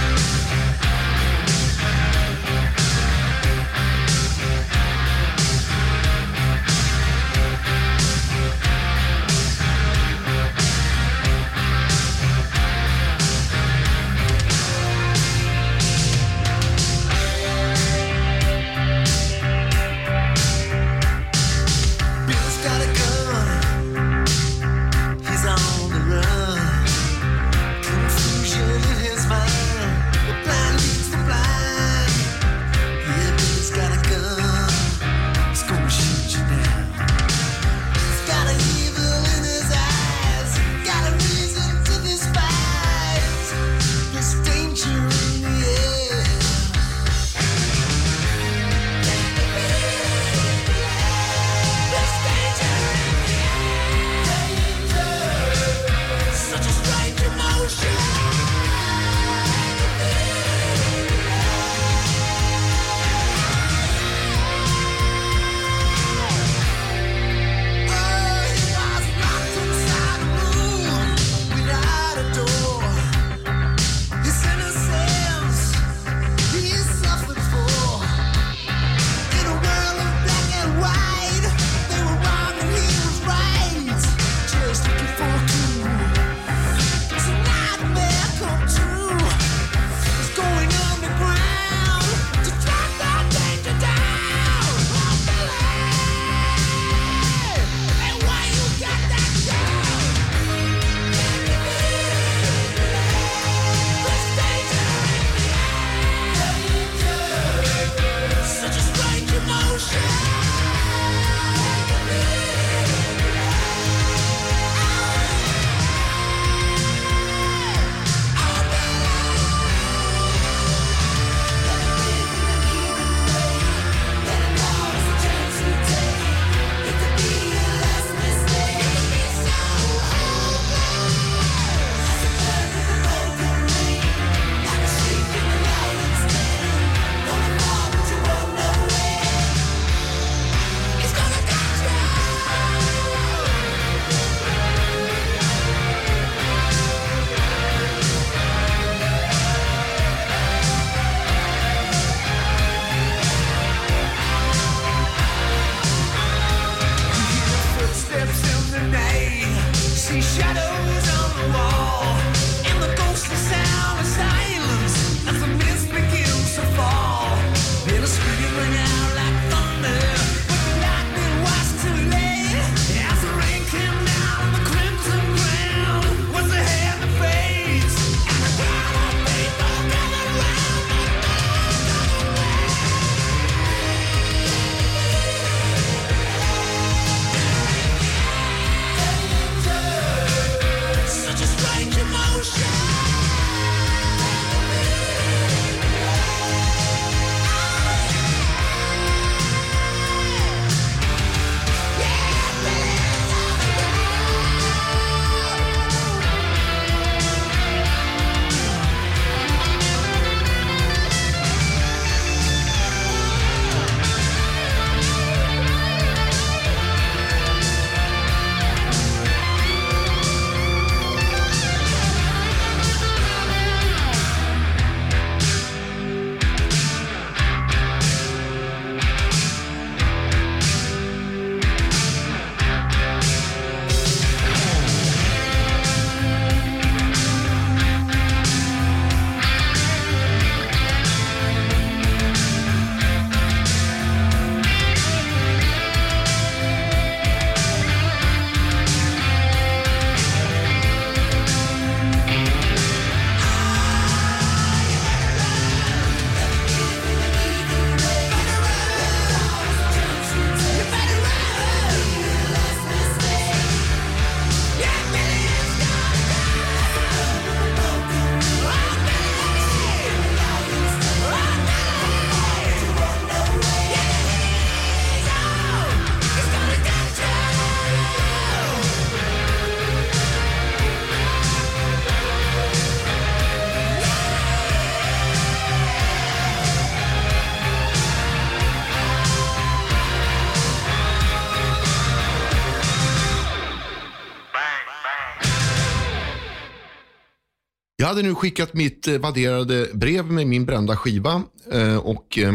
Jag 298.08 298.14
hade 298.14 298.28
nu 298.28 298.36
skickat 298.36 298.74
mitt 298.74 299.08
eh, 299.08 299.18
vadderade 299.18 299.88
brev 299.94 300.26
med 300.26 300.48
min 300.48 300.66
brända 300.66 300.98
skiva 300.98 301.44
eh, 301.72 301.98
och 301.98 302.38
eh, 302.38 302.54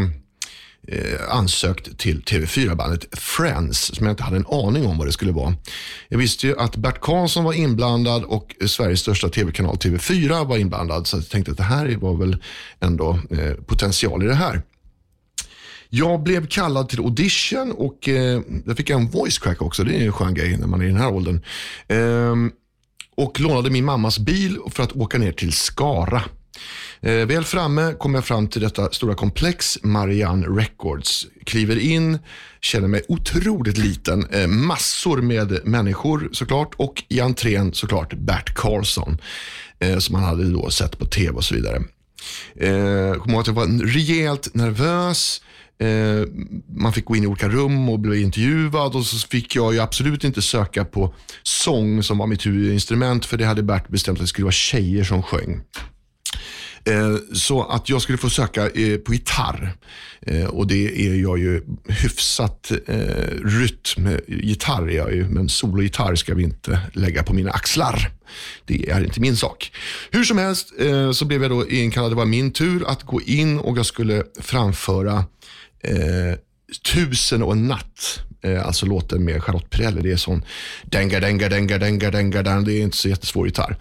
ansökt 1.28 1.98
till 1.98 2.22
TV4-bandet 2.22 3.18
Friends 3.18 3.94
som 3.94 4.06
jag 4.06 4.12
inte 4.12 4.22
hade 4.22 4.36
en 4.36 4.46
aning 4.46 4.86
om 4.86 4.98
vad 4.98 5.06
det 5.06 5.12
skulle 5.12 5.32
vara. 5.32 5.54
Jag 6.08 6.18
visste 6.18 6.46
ju 6.46 6.58
att 6.58 6.76
Bert 6.76 7.00
Karlsson 7.00 7.44
var 7.44 7.52
inblandad 7.52 8.24
och 8.24 8.56
Sveriges 8.66 9.00
största 9.00 9.28
TV-kanal 9.28 9.76
TV4 9.76 10.46
var 10.46 10.56
inblandad 10.56 11.06
så 11.06 11.16
jag 11.16 11.28
tänkte 11.28 11.50
att 11.50 11.56
det 11.56 11.62
här 11.62 11.96
var 11.96 12.16
väl 12.16 12.36
ändå 12.80 13.20
potential 13.66 14.22
i 14.22 14.26
det 14.26 14.34
här. 14.34 14.62
Jag 15.94 16.22
blev 16.22 16.46
kallad 16.46 16.88
till 16.88 16.98
audition 16.98 17.72
och 17.72 18.08
eh, 18.08 18.40
jag 18.66 18.76
fick 18.76 18.90
en 18.90 19.06
voice 19.06 19.38
crack 19.38 19.62
också. 19.62 19.84
Det 19.84 19.94
är 19.94 20.06
en 20.06 20.12
skön 20.12 20.34
grej 20.34 20.56
när 20.56 20.66
man 20.66 20.80
är 20.80 20.84
i 20.84 20.88
den 20.88 20.96
här 20.96 21.12
åldern. 21.12 21.40
Eh, 21.88 22.34
och 23.16 23.40
lånade 23.40 23.70
min 23.70 23.84
mammas 23.84 24.18
bil 24.18 24.58
för 24.70 24.82
att 24.82 24.92
åka 24.92 25.18
ner 25.18 25.32
till 25.32 25.52
Skara. 25.52 26.22
Eh, 27.00 27.26
väl 27.26 27.44
framme 27.44 27.94
kommer 27.98 28.16
jag 28.18 28.24
fram 28.24 28.48
till 28.48 28.62
detta 28.62 28.90
stora 28.90 29.14
komplex, 29.14 29.78
Marianne 29.82 30.46
Records. 30.46 31.26
Kliver 31.44 31.78
in, 31.78 32.18
känner 32.60 32.88
mig 32.88 33.02
otroligt 33.08 33.78
liten. 33.78 34.26
Eh, 34.30 34.46
massor 34.46 35.22
med 35.22 35.60
människor 35.64 36.28
såklart 36.32 36.74
och 36.76 37.02
i 37.08 37.20
entrén 37.20 37.74
såklart 37.74 38.14
Bert 38.14 38.54
Karlsson. 38.54 39.18
Eh, 39.78 39.98
som 39.98 40.12
man 40.12 40.22
hade 40.24 40.50
då 40.50 40.70
sett 40.70 40.98
på 40.98 41.06
tv 41.06 41.36
och 41.36 41.44
så 41.44 41.54
vidare. 41.54 41.82
Eh, 42.56 42.72
jag 42.72 43.20
kommer 43.20 43.34
ihåg 43.34 43.40
att 43.40 43.46
jag 43.46 43.54
var 43.54 43.86
rejält 43.86 44.54
nervös. 44.54 45.42
Eh, 45.78 46.26
man 46.76 46.92
fick 46.92 47.04
gå 47.04 47.16
in 47.16 47.24
i 47.24 47.26
olika 47.26 47.48
rum 47.48 47.88
och 47.88 48.00
bli 48.00 48.22
intervjuad 48.22 48.96
och 48.96 49.06
så 49.06 49.28
fick 49.28 49.56
jag 49.56 49.74
ju 49.74 49.80
absolut 49.80 50.24
inte 50.24 50.42
söka 50.42 50.84
på 50.84 51.14
sång 51.42 52.02
som 52.02 52.18
var 52.18 52.26
mitt 52.26 52.46
huvudinstrument 52.46 53.26
för 53.26 53.36
det 53.36 53.44
hade 53.44 53.62
Bert 53.62 53.88
bestämt 53.88 54.18
att 54.18 54.22
det 54.22 54.28
skulle 54.28 54.44
vara 54.44 54.52
tjejer 54.52 55.04
som 55.04 55.22
sjöng. 55.22 55.62
Eh, 56.84 57.16
så 57.32 57.62
att 57.62 57.88
jag 57.88 58.02
skulle 58.02 58.18
få 58.18 58.30
söka 58.30 58.70
eh, 58.70 58.98
på 58.98 59.12
gitarr. 59.12 59.74
Eh, 60.26 60.44
och 60.44 60.66
det 60.66 61.06
är 61.06 61.14
jag 61.14 61.38
ju 61.38 61.62
hyfsat 61.88 62.72
rytm. 63.44 64.08
Gitarr 64.28 64.90
är 64.90 64.96
jag 64.96 65.14
ju, 65.14 65.28
men 65.28 65.48
sologitarr 65.48 66.14
ska 66.14 66.34
vi 66.34 66.42
inte 66.42 66.80
lägga 66.92 67.22
på 67.22 67.34
mina 67.34 67.50
axlar. 67.50 68.10
Det 68.64 68.90
är 68.90 69.04
inte 69.04 69.20
min 69.20 69.36
sak. 69.36 69.72
Hur 70.10 70.24
som 70.24 70.38
helst 70.38 70.72
så 71.12 71.24
blev 71.24 71.42
jag 71.42 71.50
då 71.50 71.68
inkallad. 71.68 72.10
Det 72.10 72.16
var 72.16 72.24
min 72.24 72.52
tur 72.52 72.84
att 72.88 73.02
gå 73.02 73.20
in 73.20 73.58
och 73.58 73.78
jag 73.78 73.86
skulle 73.86 74.22
framföra 74.40 75.24
eh, 75.82 76.38
Tusen 76.94 77.42
och 77.42 77.52
en 77.52 77.68
natt. 77.68 78.20
Eh, 78.44 78.66
alltså 78.66 78.86
låten 78.86 79.24
med 79.24 79.42
Charlotte 79.42 79.70
Perrelli. 79.70 80.02
Det 80.02 80.12
är 80.12 80.16
sån 80.16 80.44
denga, 80.84 81.20
denga, 81.20 81.48
denga, 81.48 81.78
denga, 81.78 82.10
denga, 82.10 82.42
denga. 82.42 82.60
Det 82.60 82.72
är 82.72 82.82
inte 82.82 82.96
så 82.96 83.08
jättesvår 83.08 83.46
gitarr. 83.46 83.76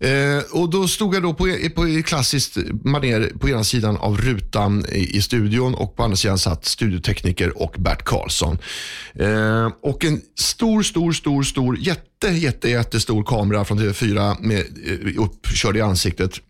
Eh, 0.00 0.60
och 0.60 0.70
Då 0.70 0.88
stod 0.88 1.14
jag 1.14 1.22
då 1.22 1.34
på, 1.34 1.56
på 1.74 2.02
klassiskt 2.06 2.56
manér 2.84 3.32
på 3.40 3.48
ena 3.48 3.64
sidan 3.64 3.96
av 3.96 4.18
rutan 4.18 4.84
i, 4.92 5.16
i, 5.16 5.22
studion 5.22 5.74
och 5.74 5.96
på 5.96 6.02
andra 6.02 6.16
sidan 6.16 6.38
satt 6.38 6.64
studiotekniker 6.64 7.62
och 7.62 7.74
Bert 7.78 8.04
Karlsson. 8.04 8.58
Eh, 9.14 9.70
och 9.82 10.04
en 10.04 10.20
stor, 10.38 10.82
stor, 10.82 11.12
stor, 11.12 11.42
stor, 11.42 11.78
jätte, 11.78 12.28
jätte, 12.28 12.70
jättestor 12.70 13.24
kamera 13.24 13.64
från 13.64 13.78
TV4 13.78 14.36
med, 14.40 14.58
eh, 14.58 15.22
uppkörd 15.22 15.76
i 15.76 15.80
ansiktet. 15.80 16.40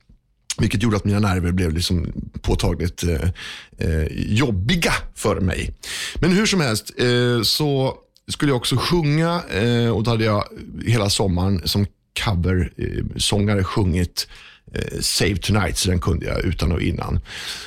Vilket 0.58 0.82
gjorde 0.82 0.96
att 0.96 1.04
mina 1.04 1.18
nerver 1.18 1.52
blev 1.52 1.72
liksom 1.72 2.12
påtagligt 2.42 3.04
eh, 3.04 3.30
eh, 3.78 4.06
jobbiga 4.12 4.92
för 5.14 5.40
mig. 5.40 5.74
Men 6.14 6.32
hur 6.32 6.46
som 6.46 6.60
helst 6.60 6.92
eh, 6.98 7.42
så 7.42 7.94
skulle 8.28 8.50
jag 8.50 8.56
också 8.56 8.76
sjunga 8.76 9.42
eh, 9.50 9.90
och 9.90 10.02
då 10.02 10.10
hade 10.10 10.24
jag 10.24 10.44
hela 10.86 11.10
sommaren 11.10 11.62
som 11.64 11.86
coversångare 12.24 13.58
eh, 13.58 13.64
sjungit 13.64 14.28
eh, 14.74 15.00
Save 15.00 15.36
Tonight, 15.36 15.78
så 15.78 15.90
den 15.90 16.00
kunde 16.00 16.26
jag 16.26 16.40
utan 16.40 16.72
och 16.72 16.82
innan. 16.82 17.20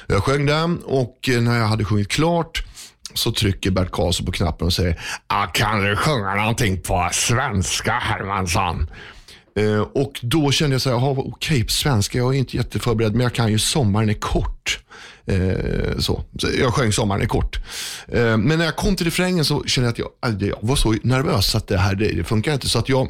Jag 0.08 0.24
sjöng 0.24 0.46
den 0.46 0.78
och 0.78 1.30
när 1.42 1.60
jag 1.60 1.68
hade 1.68 1.86
sjungit 1.86 2.08
klart 2.08 2.64
så 3.14 3.32
trycker 3.32 3.72
Bert 3.72 3.92
Karlsson 3.92 4.26
på 4.26 4.32
knappen 4.32 4.68
och 4.68 4.74
säger 4.74 5.02
ah, 5.28 5.46
Kan 5.48 5.84
du 5.84 5.96
sjunga 5.96 6.36
någonting 6.36 6.82
på 6.82 7.10
svenska 7.12 7.92
Hermansson? 7.92 8.90
Eh, 9.56 9.82
och 9.82 10.20
då 10.22 10.52
kände 10.52 10.74
jag 10.74 10.82
så 10.82 10.90
här, 10.90 11.10
okej 11.10 11.24
okay, 11.32 11.68
svenska, 11.68 12.18
jag 12.18 12.36
är 12.36 12.40
inte 12.40 12.58
jätteförberedd 12.58 13.12
men 13.12 13.22
jag 13.22 13.34
kan 13.34 13.52
ju 13.52 13.60
Sommaren 13.60 14.10
är 14.10 14.14
kort. 14.14 14.80
Eh, 15.26 15.98
så. 16.00 16.24
så. 16.40 16.48
jag 16.60 16.74
sjöng 16.74 16.92
Sommaren 16.92 17.22
är 17.22 17.26
kort. 17.26 17.60
Eh, 18.08 18.38
men 18.38 18.58
när 18.58 18.66
jag 18.66 18.76
kom 18.76 18.96
till 18.96 19.06
refrängen 19.06 19.46
så 19.46 19.64
kände 19.64 19.88
jag 19.88 19.92
att 19.92 20.00
jag, 20.00 20.10
alltså, 20.20 20.46
jag 20.46 20.58
var 20.62 20.76
så 20.76 20.96
nervös 21.04 21.56
att 21.56 21.68
det 21.68 21.78
här 21.78 21.96
det, 21.96 22.12
det 22.12 22.24
funkar 22.24 22.54
inte. 22.54 22.70
Så 22.70 22.80
att 22.80 22.90
jag 22.90 23.10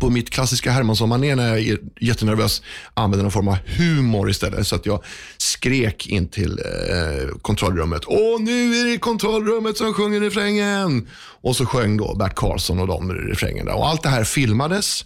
på 0.00 0.10
mitt 0.10 0.30
klassiska 0.30 0.70
Hermansson-manér 0.70 1.36
när 1.36 1.48
jag 1.48 1.58
är 1.58 1.78
jättenervös 2.00 2.62
använde 2.94 3.22
någon 3.22 3.32
form 3.32 3.48
av 3.48 3.56
humor 3.66 4.30
istället. 4.30 4.66
Så 4.66 4.76
att 4.76 4.86
jag 4.86 5.04
skrek 5.36 6.06
in 6.06 6.28
till 6.28 6.50
eh, 6.50 7.36
kontrollrummet. 7.42 8.02
Åh, 8.06 8.40
nu 8.40 8.74
är 8.74 8.84
det 8.84 8.98
kontrollrummet 8.98 9.76
som 9.76 9.94
sjunger 9.94 10.20
refrängen. 10.20 11.08
Och 11.42 11.56
så 11.56 11.66
sjöng 11.66 11.96
då 11.96 12.14
Bert 12.14 12.34
Karlsson 12.34 12.80
och 12.80 12.86
de 12.86 13.12
refrängen. 13.12 13.68
Och 13.68 13.88
allt 13.88 14.02
det 14.02 14.08
här 14.08 14.24
filmades 14.24 15.04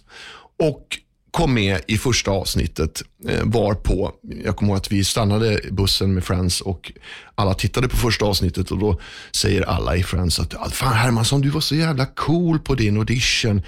och 0.61 0.97
kom 1.31 1.53
med 1.53 1.81
i 1.87 1.97
första 1.97 2.31
avsnittet. 2.31 3.03
Eh, 3.29 3.39
var 3.43 3.73
på, 3.73 4.11
jag 4.43 4.55
kommer 4.55 4.71
ihåg 4.71 4.77
att 4.77 4.91
vi 4.91 5.03
stannade 5.03 5.59
bussen 5.71 6.13
med 6.13 6.23
Friends 6.23 6.61
och 6.61 6.91
alla 7.35 7.53
tittade 7.53 7.87
på 7.87 7.97
första 7.97 8.25
avsnittet 8.25 8.71
och 8.71 8.77
då 8.77 8.99
säger 9.31 9.61
alla 9.61 9.95
i 9.95 10.03
Friends 10.03 10.39
att 10.39 10.73
Fan 10.73 10.93
Hermansson, 10.93 11.41
du 11.41 11.49
var 11.49 11.61
så 11.61 11.75
jävla 11.75 12.05
cool 12.05 12.59
på 12.59 12.75
din 12.75 12.97
audition. 12.97 13.61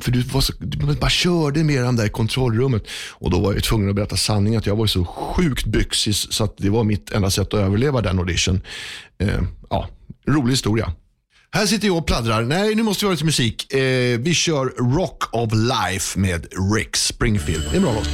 För 0.00 0.10
du, 0.10 0.22
var 0.22 0.40
så, 0.40 0.52
du 0.58 0.96
bara 0.96 1.10
körde 1.10 1.64
med 1.64 1.82
den 1.82 1.96
där 1.96 2.06
i 2.06 2.08
kontrollrummet. 2.08 2.82
Och 3.10 3.30
då 3.30 3.40
var 3.40 3.52
jag 3.52 3.64
tvungen 3.64 3.88
att 3.88 3.94
berätta 3.94 4.16
sanningen 4.16 4.58
att 4.58 4.66
jag 4.66 4.76
var 4.76 4.86
så 4.86 5.04
sjukt 5.04 5.66
byxig 5.66 6.14
så 6.14 6.44
att 6.44 6.54
det 6.58 6.70
var 6.70 6.84
mitt 6.84 7.12
enda 7.12 7.30
sätt 7.30 7.54
att 7.54 7.60
överleva 7.60 8.00
den 8.00 8.18
audition. 8.18 8.60
Eh, 9.18 9.40
ja, 9.70 9.88
rolig 10.26 10.50
historia. 10.50 10.92
Här 11.50 11.66
sitter 11.66 11.86
jag 11.86 11.96
och 11.96 12.06
pladdrar. 12.06 12.42
Nej, 12.42 12.74
nu 12.74 12.82
måste 12.82 13.04
vi 13.04 13.06
ha 13.06 13.12
lite 13.12 13.24
musik. 13.24 13.72
Eh, 13.72 14.18
vi 14.18 14.34
kör 14.34 14.94
Rock 14.96 15.34
of 15.34 15.52
Life 15.52 16.18
med 16.18 16.46
Rick 16.76 16.96
Springfield. 16.96 17.62
Det 17.64 17.70
är 17.70 17.76
en 17.76 17.82
bra 17.82 17.92
låt. 17.92 18.08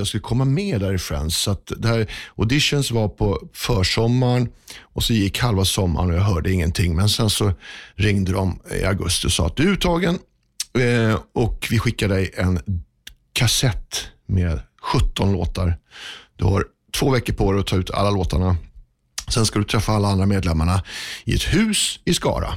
Jag 0.00 0.06
skulle 0.06 0.20
komma 0.20 0.44
med 0.44 0.80
där 0.80 0.94
i 0.94 0.98
Friends. 0.98 1.36
Så 1.36 1.50
att 1.50 1.72
det 1.76 1.88
här 1.88 2.06
auditions 2.36 2.90
var 2.90 3.08
på 3.08 3.48
försommaren 3.52 4.48
och 4.80 5.04
så 5.04 5.12
gick 5.12 5.38
halva 5.38 5.64
sommaren 5.64 6.10
och 6.10 6.16
jag 6.16 6.22
hörde 6.22 6.52
ingenting. 6.52 6.96
Men 6.96 7.08
sen 7.08 7.30
så 7.30 7.52
ringde 7.94 8.32
de 8.32 8.60
i 8.80 8.84
augusti 8.84 9.26
och 9.26 9.32
sa 9.32 9.46
att 9.46 9.56
du 9.56 9.68
är 9.68 9.72
uttagen 9.72 10.18
eh, 10.78 11.20
och 11.34 11.66
vi 11.70 11.78
skickar 11.78 12.08
dig 12.08 12.30
en 12.34 12.60
kassett 13.32 14.08
med 14.26 14.60
17 14.82 15.32
låtar. 15.32 15.78
Du 16.36 16.44
har 16.44 16.64
två 16.98 17.10
veckor 17.10 17.32
på 17.32 17.52
dig 17.52 17.60
att 17.60 17.66
ta 17.66 17.76
ut 17.76 17.90
alla 17.90 18.10
låtarna. 18.10 18.56
Sen 19.28 19.46
ska 19.46 19.58
du 19.58 19.64
träffa 19.64 19.92
alla 19.92 20.08
andra 20.08 20.26
medlemmarna 20.26 20.82
i 21.24 21.34
ett 21.34 21.54
hus 21.54 22.00
i 22.04 22.14
Skara. 22.14 22.54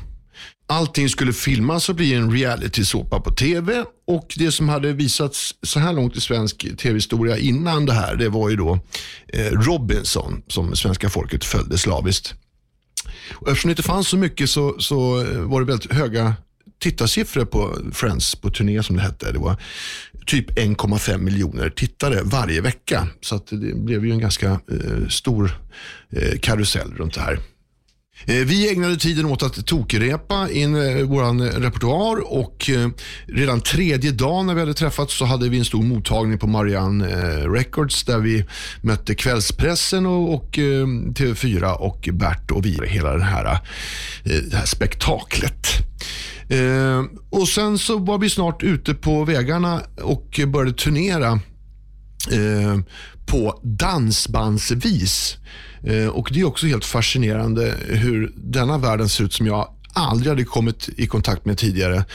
Allting 0.74 1.10
skulle 1.10 1.34
filmas 1.34 1.90
och 1.90 1.96
bli 1.96 2.14
en 2.14 2.32
reality-såpa 2.32 3.20
på 3.20 3.32
tv. 3.32 3.86
Och 4.08 4.34
Det 4.38 4.52
som 4.52 4.70
hade 4.70 4.94
visats 4.94 5.56
så 5.62 5.80
här 5.80 5.94
långt 5.94 6.16
i 6.16 6.22
svensk 6.22 6.78
tv-historia 6.78 7.38
innan 7.38 7.86
det 7.86 7.94
här, 7.94 8.16
det 8.16 8.30
var 8.30 8.50
ju 8.50 8.56
då 8.56 8.80
eh, 9.28 9.52
Robinson 9.52 10.42
som 10.48 10.76
svenska 10.76 11.10
folket 11.10 11.46
följde 11.46 11.78
slaviskt. 11.78 12.34
Och 13.34 13.48
eftersom 13.48 13.70
det 13.70 13.72
inte 13.72 13.84
fanns 13.84 14.08
så 14.08 14.18
mycket 14.18 14.50
så, 14.50 14.76
så 14.80 15.22
eh, 15.22 15.40
var 15.40 15.60
det 15.62 15.68
väldigt 15.68 15.92
höga 15.92 16.36
tittarsiffror 16.80 17.46
på 17.46 17.78
Friends 17.92 18.36
på 18.36 18.50
turné 18.50 18.84
som 18.84 18.96
det 18.96 19.02
hette. 19.02 19.32
Det 19.32 19.40
var 19.40 19.56
typ 20.26 20.52
1,5 20.52 21.18
miljoner 21.18 21.70
tittare 21.70 22.22
varje 22.24 22.62
vecka. 22.62 23.08
Så 23.22 23.36
att 23.36 23.48
det 23.48 23.76
blev 23.76 24.06
ju 24.06 24.12
en 24.12 24.20
ganska 24.20 24.48
eh, 24.50 25.08
stor 25.10 25.52
eh, 26.10 26.40
karusell 26.40 26.94
runt 26.94 27.14
det 27.14 27.22
här. 27.22 27.40
Eh, 28.26 28.36
vi 28.36 28.72
ägnade 28.72 28.98
tiden 28.98 29.26
åt 29.26 29.44
att 29.44 29.66
tokrepa 29.66 30.50
in 30.52 30.76
eh, 30.76 31.04
vår 31.04 31.60
repertoar 31.60 32.34
och 32.34 32.70
eh, 32.70 32.90
redan 33.28 33.62
tredje 33.62 34.12
dagen 34.12 34.46
när 34.46 34.54
vi 34.54 34.60
hade 34.60 34.74
träffats 34.74 35.18
så 35.18 35.26
hade 35.26 35.50
vi 35.50 35.60
en 35.60 35.66
stor 35.66 35.84
mottagning 35.84 36.38
på 36.38 36.48
Marianne 36.48 37.08
Records 37.48 38.04
där 38.04 38.18
vi 38.18 38.46
mötte 38.82 39.16
kvällspressen 39.16 40.06
och, 40.06 40.54
TV4 40.54 41.74
och 41.74 42.10
Bert 42.14 42.52
och 42.52 42.66
vi. 42.66 42.80
Hela 42.88 43.18
det 43.18 43.24
här, 43.24 43.60
det 44.24 44.56
här 44.56 44.66
spektaklet. 44.66 45.68
och 47.30 47.48
Sen 47.48 47.78
så 47.78 47.98
var 47.98 48.18
vi 48.18 48.30
snart 48.30 48.64
ute 48.64 48.94
på 48.94 49.26
vägarna 49.26 49.82
och 50.02 50.40
började 50.48 50.74
turnera 50.74 51.40
på 53.26 53.60
dansbandsvis. 53.64 55.38
Eh, 55.88 56.08
och 56.08 56.30
Det 56.32 56.40
är 56.40 56.46
också 56.46 56.68
helt 56.68 56.86
fascinerande 56.86 57.76
hur 57.88 58.34
denna 58.36 58.78
världen 58.78 59.10
ser 59.10 59.24
ut 59.24 59.34
som 59.34 59.48
jag 59.48 59.68
aldrig 59.94 60.30
hade 60.30 60.44
kommit 60.44 60.90
i 60.98 61.08
kontakt 61.08 61.46
med 61.46 61.58
tidigare. 61.58 62.06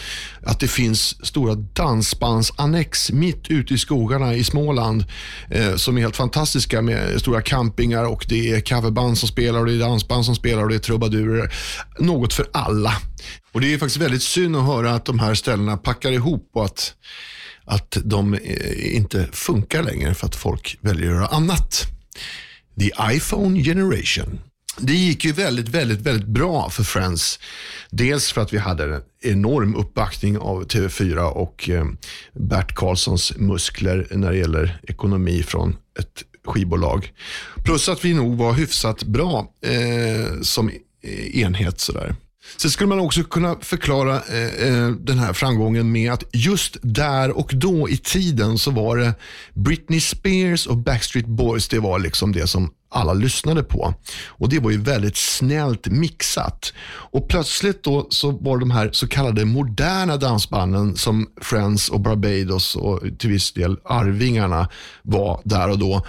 Att 0.42 0.60
det 0.60 0.68
finns 0.68 1.26
stora 1.26 1.54
dansbandsannex 1.54 3.12
mitt 3.12 3.48
ute 3.48 3.74
i 3.74 3.78
skogarna 3.78 4.34
i 4.34 4.44
Småland 4.44 5.04
eh, 5.50 5.76
som 5.76 5.96
är 5.96 6.00
helt 6.00 6.16
fantastiska 6.16 6.82
med 6.82 7.20
stora 7.20 7.42
campingar 7.42 8.04
och 8.04 8.26
det 8.28 8.50
är 8.50 8.60
coverband 8.60 9.18
som 9.18 9.28
spelar 9.28 9.60
och 9.60 9.66
det 9.66 9.72
är 9.72 9.78
dansband 9.78 10.24
som 10.24 10.34
spelar 10.34 10.62
och 10.62 10.68
det 10.68 10.74
är 10.74 10.78
trubadurer. 10.78 11.54
Något 11.98 12.32
för 12.32 12.46
alla. 12.52 12.92
Och 13.52 13.60
Det 13.60 13.74
är 13.74 13.78
faktiskt 13.78 14.00
väldigt 14.00 14.22
synd 14.22 14.56
att 14.56 14.66
höra 14.66 14.94
att 14.94 15.04
de 15.04 15.18
här 15.18 15.34
ställena 15.34 15.76
packar 15.76 16.12
ihop 16.12 16.50
och 16.54 16.64
att, 16.64 16.94
att 17.64 17.96
de 18.04 18.34
eh, 18.34 18.96
inte 18.96 19.28
funkar 19.32 19.82
längre 19.82 20.14
för 20.14 20.26
att 20.26 20.36
folk 20.36 20.78
väljer 20.80 21.10
att 21.10 21.14
göra 21.16 21.26
annat. 21.26 21.86
The 22.80 22.90
iPhone 23.14 23.62
Generation. 23.62 24.40
Det 24.80 24.94
gick 24.94 25.24
ju 25.24 25.32
väldigt, 25.32 25.68
väldigt, 25.68 26.00
väldigt 26.00 26.28
bra 26.28 26.70
för 26.70 26.82
Friends. 26.82 27.40
Dels 27.90 28.32
för 28.32 28.40
att 28.40 28.52
vi 28.52 28.58
hade 28.58 28.84
en 28.84 29.02
enorm 29.22 29.74
uppbackning 29.76 30.38
av 30.38 30.66
TV4 30.66 31.18
och 31.18 31.68
eh, 31.68 31.84
Bert 32.32 32.74
Karlssons 32.74 33.36
muskler 33.36 34.06
när 34.10 34.30
det 34.30 34.38
gäller 34.38 34.80
ekonomi 34.82 35.42
från 35.42 35.76
ett 35.98 36.24
skivbolag. 36.44 37.12
Plus 37.64 37.88
att 37.88 38.04
vi 38.04 38.14
nog 38.14 38.36
var 38.36 38.52
hyfsat 38.52 39.02
bra 39.02 39.52
eh, 39.62 40.40
som 40.42 40.70
enhet. 41.32 41.80
Sådär. 41.80 42.14
Sen 42.56 42.70
skulle 42.70 42.88
man 42.88 43.00
också 43.00 43.24
kunna 43.24 43.56
förklara 43.60 44.14
eh, 44.14 44.68
eh, 44.68 44.88
den 44.88 45.18
här 45.18 45.32
framgången 45.32 45.92
med 45.92 46.12
att 46.12 46.24
just 46.32 46.76
där 46.82 47.38
och 47.38 47.50
då 47.54 47.88
i 47.88 47.96
tiden 47.96 48.58
så 48.58 48.70
var 48.70 48.96
det 48.96 49.14
Britney 49.54 50.00
Spears 50.00 50.66
och 50.66 50.76
Backstreet 50.76 51.26
Boys. 51.26 51.68
Det 51.68 51.78
var 51.78 51.98
liksom 51.98 52.32
det 52.32 52.46
som 52.46 52.70
alla 52.90 53.12
lyssnade 53.12 53.62
på. 53.62 53.94
Och 54.26 54.48
Det 54.48 54.58
var 54.58 54.70
ju 54.70 54.80
väldigt 54.80 55.16
snällt 55.16 55.86
mixat. 55.86 56.72
Och 56.88 57.28
Plötsligt 57.28 57.82
då 57.82 58.06
så 58.10 58.30
var 58.30 58.58
de 58.58 58.70
här 58.70 58.90
så 58.92 59.08
kallade 59.08 59.44
moderna 59.44 60.16
dansbanden 60.16 60.96
som 60.96 61.26
Friends 61.42 61.88
och 61.88 62.00
Barbados 62.00 62.76
och 62.76 63.00
till 63.18 63.30
viss 63.30 63.52
del 63.52 63.76
Arvingarna 63.84 64.68
var 65.02 65.40
där 65.44 65.70
och 65.70 65.78
då 65.78 66.06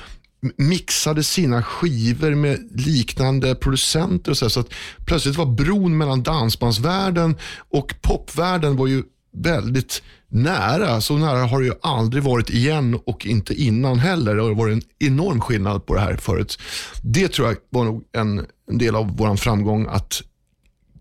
mixade 0.57 1.23
sina 1.23 1.63
skivor 1.63 2.35
med 2.35 2.69
liknande 2.71 3.55
producenter. 3.55 4.31
Och 4.31 4.37
så, 4.37 4.49
så 4.49 4.59
att 4.59 4.73
plötsligt 5.05 5.35
var 5.35 5.45
bron 5.45 5.97
mellan 5.97 6.23
dansbandsvärlden 6.23 7.37
och 7.69 7.95
popvärlden 8.01 8.75
var 8.75 8.87
ju 8.87 9.03
väldigt 9.31 10.03
nära. 10.27 11.01
Så 11.01 11.17
nära 11.17 11.45
har 11.45 11.59
det 11.59 11.65
ju 11.65 11.73
aldrig 11.81 12.23
varit 12.23 12.49
igen 12.49 12.99
och 13.05 13.25
inte 13.25 13.53
innan 13.53 13.99
heller. 13.99 14.35
Det 14.35 14.41
har 14.41 14.55
varit 14.55 14.73
en 14.73 15.07
enorm 15.07 15.41
skillnad 15.41 15.85
på 15.85 15.93
det 15.93 16.01
här 16.01 16.17
förut. 16.17 16.59
Det 17.03 17.27
tror 17.27 17.47
jag 17.47 17.57
var 17.69 17.83
nog 17.83 18.03
en, 18.11 18.45
en 18.69 18.77
del 18.77 18.95
av 18.95 19.17
vår 19.17 19.35
framgång 19.35 19.87
att 19.89 20.21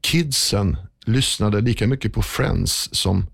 kidsen 0.01 0.77
lyssnade 1.07 1.61
lika 1.61 1.87
mycket 1.87 2.12
på 2.12 2.22
Friends 2.22 2.88
som 2.92 3.27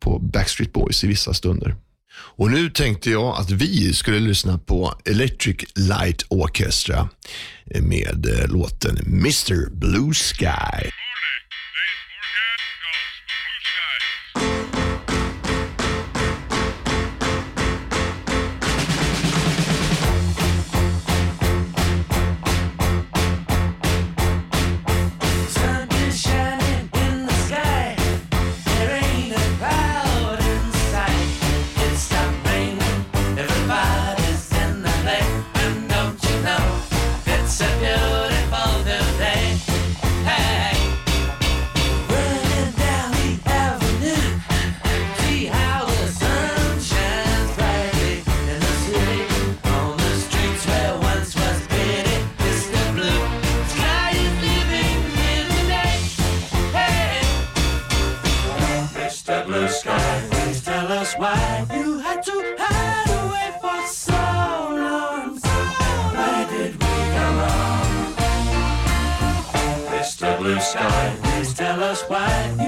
på 0.00 0.18
Backstreet 0.18 0.72
Boys 0.72 1.04
i 1.04 1.06
vissa 1.06 1.34
stunder. 1.34 1.76
Och 2.16 2.50
nu 2.50 2.70
tänkte 2.70 3.10
jag 3.10 3.36
att 3.40 3.50
vi 3.50 3.92
skulle 3.94 4.20
lyssna 4.20 4.58
på 4.58 4.94
Electric 5.04 5.56
Light 5.74 6.24
Orchestra 6.28 7.08
med 7.80 8.26
eh, 8.26 8.48
låten 8.48 8.98
Mr 9.06 9.70
Blue 9.70 10.14
Sky. 10.14 10.90
God, 70.74 71.22
Please 71.22 71.54
tell 71.54 71.84
us 71.84 72.02
why. 72.08 72.63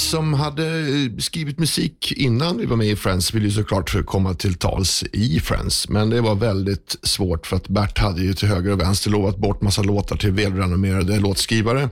Som 0.00 0.34
hade 0.34 0.66
eh, 0.66 1.18
skrivit 1.18 1.58
musik 1.58 2.12
innan 2.12 2.58
vi 2.58 2.66
var 2.66 2.76
med 2.76 2.86
i 2.86 2.96
Friends 2.96 3.34
ville 3.34 3.46
ju 3.46 3.52
såklart 3.52 4.06
komma 4.06 4.34
till 4.34 4.54
tals 4.54 5.04
i 5.12 5.40
Friends. 5.40 5.88
Men 5.88 6.10
det 6.10 6.20
var 6.20 6.34
väldigt 6.34 6.96
svårt 7.02 7.46
för 7.46 7.56
att 7.56 7.68
Bert 7.68 7.98
hade 7.98 8.22
ju 8.22 8.34
till 8.34 8.48
höger 8.48 8.72
och 8.72 8.80
vänster 8.80 9.10
lovat 9.10 9.36
bort 9.36 9.62
massa 9.62 9.82
låtar 9.82 10.16
till 10.16 10.32
välrenommerade 10.32 11.20
låtskrivare. 11.20 11.82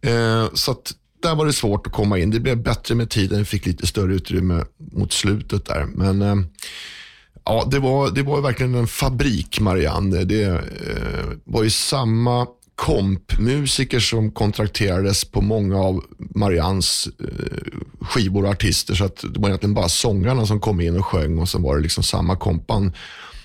Eh, 0.00 0.46
så 0.54 0.70
att 0.70 0.92
där 1.22 1.34
var 1.34 1.46
det 1.46 1.52
svårt 1.52 1.86
att 1.86 1.92
komma 1.92 2.18
in. 2.18 2.30
Det 2.30 2.40
blev 2.40 2.62
bättre 2.62 2.94
med 2.94 3.10
tiden, 3.10 3.44
fick 3.44 3.66
lite 3.66 3.86
större 3.86 4.14
utrymme 4.14 4.64
mot 4.92 5.12
slutet 5.12 5.66
där. 5.66 5.86
Men 5.94 6.22
eh, 6.22 6.36
ja, 7.44 7.68
det 7.70 7.78
var, 7.78 8.10
det 8.10 8.22
var 8.22 8.40
verkligen 8.40 8.74
en 8.74 8.86
fabrik, 8.86 9.60
Marianne. 9.60 10.24
Det 10.24 10.62
var 11.44 11.62
ju 11.62 11.70
samma 11.70 12.46
kompmusiker 12.78 14.00
som 14.00 14.30
kontrakterades 14.30 15.24
på 15.24 15.40
många 15.40 15.78
av 15.78 16.04
Marians 16.18 17.08
eh, 17.20 17.78
skivor 18.00 18.44
och 18.44 18.50
artister. 18.50 18.94
Så 18.94 19.04
att 19.04 19.24
det 19.34 19.40
var 19.40 19.48
egentligen 19.48 19.74
bara 19.74 19.88
sångarna 19.88 20.46
som 20.46 20.60
kom 20.60 20.80
in 20.80 20.96
och 20.96 21.06
sjöng 21.06 21.38
och 21.38 21.48
sen 21.48 21.62
var 21.62 21.76
det 21.76 21.82
liksom 21.82 22.04
samma 22.04 22.36
kompan. 22.36 22.92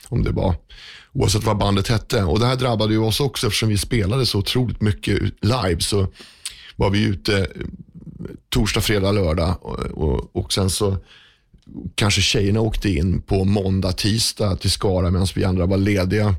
Om 0.09 0.23
det 0.23 0.31
var 0.31 0.55
oavsett 1.13 1.43
vad 1.43 1.57
bandet 1.57 1.88
hette. 1.88 2.23
Och 2.23 2.39
Det 2.39 2.45
här 2.45 2.55
drabbade 2.55 2.93
ju 2.93 2.99
oss 2.99 3.19
också 3.19 3.47
eftersom 3.47 3.69
vi 3.69 3.77
spelade 3.77 4.25
så 4.25 4.39
otroligt 4.39 4.81
mycket 4.81 5.19
live. 5.41 5.79
Så 5.79 6.07
var 6.75 6.89
vi 6.89 7.03
ute 7.03 7.39
eh, 7.39 7.47
torsdag, 8.49 8.81
fredag, 8.81 9.11
lördag 9.11 9.55
och, 9.61 9.79
och, 9.79 10.36
och 10.36 10.53
sen 10.53 10.69
så 10.69 10.97
kanske 11.95 12.21
tjejerna 12.21 12.61
åkte 12.61 12.89
in 12.89 13.21
på 13.21 13.45
måndag, 13.45 13.91
tisdag 13.91 14.55
till 14.55 14.71
Skara 14.71 15.11
medan 15.11 15.27
vi 15.36 15.43
andra 15.43 15.65
var 15.65 15.77
lediga 15.77 16.36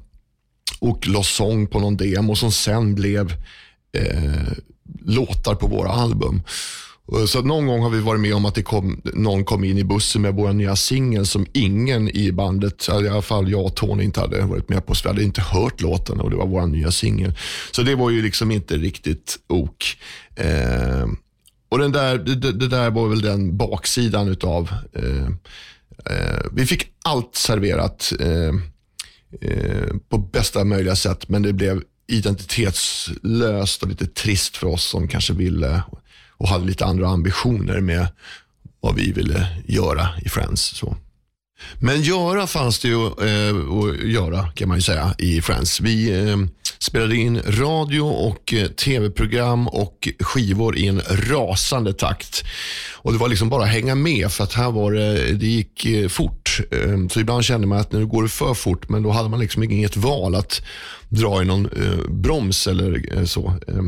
och 0.79 1.09
la 1.09 1.23
sång 1.23 1.67
på 1.67 1.81
någon 1.81 1.97
demo 1.97 2.35
som 2.35 2.53
sen 2.53 2.95
blev 2.95 3.33
eh, 3.93 4.53
låtar 5.05 5.55
på 5.55 5.67
våra 5.67 5.91
album. 5.91 6.43
Så 7.27 7.43
någon 7.43 7.67
gång 7.67 7.83
har 7.83 7.91
vi 7.91 8.01
varit 8.01 8.21
med 8.21 8.35
om 8.35 8.45
att 8.45 8.55
det 8.55 8.63
kom, 8.63 9.01
någon 9.05 9.45
kom 9.45 9.65
in 9.65 9.79
i 9.79 9.85
bussen 9.85 10.23
med 10.23 10.35
vår 10.35 10.53
nya 10.53 10.77
singel 10.77 11.27
som 11.27 11.47
ingen 11.53 12.17
i 12.17 12.33
bandet, 12.33 12.89
i 12.89 12.91
alla 12.91 13.23
fall 13.23 13.51
jag 13.51 13.65
och 13.65 13.75
Tony 13.75 14.05
inte 14.05 14.21
hade 14.21 14.41
varit 14.41 14.69
med 14.69 14.87
på. 14.87 14.95
Så 14.95 15.03
vi 15.03 15.09
hade 15.09 15.23
inte 15.23 15.41
hört 15.41 15.81
låten 15.81 16.21
och 16.21 16.31
det 16.31 16.37
var 16.37 16.47
vår 16.47 16.67
nya 16.67 16.91
singel. 16.91 17.33
Så 17.71 17.83
det 17.83 17.95
var 17.95 18.11
ju 18.11 18.23
liksom 18.23 18.51
inte 18.51 18.77
riktigt 18.77 19.39
ok. 19.49 19.85
Eh, 20.37 21.07
och 21.69 21.79
den 21.79 21.93
där, 21.93 22.19
det, 22.19 22.53
det, 22.53 22.69
där 22.69 22.91
var 22.91 23.09
väl 23.09 23.21
den 23.21 23.57
baksidan 23.57 24.29
utav, 24.29 24.75
eh, 24.93 25.27
eh, 26.17 26.41
vi 26.53 26.67
fick 26.67 26.87
allt 27.05 27.35
serverat 27.35 28.13
eh, 28.21 28.55
eh, 29.41 29.97
på 30.09 30.19
bästa 30.19 30.65
möjliga 30.65 30.97
sätt, 30.97 31.29
men 31.29 31.43
det 31.43 31.53
blev 31.53 31.83
identitetslöst 32.07 33.83
och 33.83 33.89
lite 33.89 34.07
trist 34.07 34.57
för 34.57 34.67
oss 34.67 34.85
som 34.85 35.09
kanske 35.09 35.33
ville 35.33 35.83
och 36.37 36.49
hade 36.49 36.65
lite 36.65 36.85
andra 36.85 37.09
ambitioner 37.09 37.81
med 37.81 38.07
vad 38.81 38.95
vi 38.95 39.13
ville 39.13 39.49
göra 39.67 40.09
i 40.23 40.29
Friends. 40.29 40.63
Så. 40.63 40.97
Men 41.79 42.03
göra 42.03 42.47
fanns 42.47 42.79
det 42.79 42.89
ju 42.89 43.07
eh, 43.07 43.57
att 43.79 44.09
göra 44.11 44.49
kan 44.49 44.69
man 44.69 44.77
ju 44.79 44.83
säga 44.83 45.15
i 45.19 45.41
Friends. 45.41 45.81
Vi 45.81 46.29
eh, 46.29 46.37
spelade 46.79 47.17
in 47.17 47.43
radio 47.47 48.01
och 48.01 48.55
eh, 48.55 48.67
tv-program 48.67 49.69
och 49.69 50.09
skivor 50.21 50.77
i 50.77 50.87
en 50.87 51.01
rasande 51.11 51.93
takt. 51.93 52.45
Och 52.95 53.13
Det 53.13 53.19
var 53.19 53.29
liksom 53.29 53.49
bara 53.49 53.63
att 53.63 53.69
hänga 53.69 53.95
med 53.95 54.33
för 54.33 54.45
att 54.45 54.53
här 54.53 54.71
var 54.71 54.93
det, 54.93 55.33
det 55.33 55.47
gick 55.47 55.87
eh, 55.87 56.09
fort. 56.09 56.61
Eh, 56.71 57.09
så 57.11 57.21
ibland 57.21 57.45
kände 57.45 57.67
man 57.67 57.79
att 57.79 57.93
nu 57.93 58.07
går 58.07 58.23
det 58.23 58.29
för 58.29 58.55
fort 58.55 58.89
men 58.89 59.03
då 59.03 59.11
hade 59.11 59.29
man 59.29 59.41
liksom 59.41 59.63
inget 59.63 59.97
val 59.97 60.35
att 60.35 60.63
dra 61.09 61.43
i 61.43 61.45
någon 61.45 61.67
eh, 61.67 62.11
broms 62.11 62.67
eller 62.67 63.19
eh, 63.19 63.25
så. 63.25 63.47
Eh, 63.69 63.85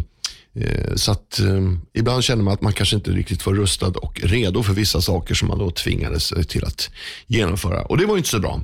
Eh, 0.60 0.94
så 0.94 1.12
att 1.12 1.40
eh, 1.40 1.72
ibland 1.94 2.24
känner 2.24 2.42
man 2.42 2.54
att 2.54 2.62
man 2.62 2.72
kanske 2.72 2.96
inte 2.96 3.10
riktigt 3.10 3.46
var 3.46 3.54
rustad 3.54 3.86
och 3.86 4.20
redo 4.22 4.62
för 4.62 4.72
vissa 4.72 5.00
saker 5.00 5.34
som 5.34 5.48
man 5.48 5.58
då 5.58 5.70
tvingades 5.70 6.32
eh, 6.32 6.42
till 6.42 6.64
att 6.64 6.90
genomföra. 7.26 7.82
Och 7.82 7.98
det 7.98 8.06
var 8.06 8.16
inte 8.16 8.28
så 8.28 8.40
bra. 8.40 8.60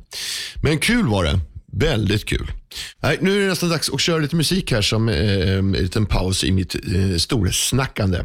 Men 0.62 0.78
kul 0.78 1.06
var 1.06 1.24
det. 1.24 1.40
Väldigt 1.74 2.24
kul. 2.24 2.52
Nej, 3.02 3.18
nu 3.20 3.36
är 3.36 3.40
det 3.40 3.48
nästan 3.48 3.68
dags 3.68 3.90
att 3.90 4.00
köra 4.00 4.18
lite 4.18 4.36
musik 4.36 4.72
här 4.72 4.82
som 4.82 5.08
eh, 5.08 5.16
eh 5.16 5.58
en 5.58 5.72
liten 5.72 6.06
paus 6.06 6.44
i 6.44 6.52
mitt 6.52 6.74
eh, 6.74 7.16
storsnackande. 7.16 8.18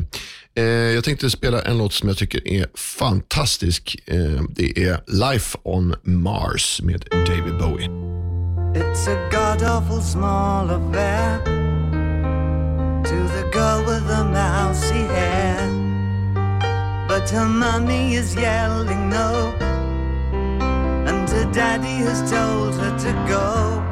Eh, 0.55 0.63
jag 0.65 1.03
tänkte 1.03 1.29
spela 1.29 1.61
en 1.61 1.77
låt 1.77 1.93
som 1.93 2.09
jag 2.09 2.17
tycker 2.17 2.47
är 2.47 2.67
fantastisk. 2.75 3.97
Eh, 4.05 4.41
det 4.49 4.83
är 4.83 5.01
Life 5.07 5.57
on 5.63 5.95
Mars 6.03 6.81
med 6.83 7.05
David 7.11 7.57
Bowie. 7.57 7.87
It's 8.77 9.07
a 9.07 9.29
god 9.31 9.67
awful 9.67 10.01
small 10.01 10.69
affair 10.69 11.56
Her 17.31 17.45
mummy 17.45 18.15
is 18.15 18.33
yelling 18.35 19.09
no, 19.09 19.53
and 21.07 21.29
her 21.29 21.51
daddy 21.51 21.97
has 22.07 22.21
told 22.31 22.73
her 22.75 22.97
to 22.97 23.11
go. 23.27 23.83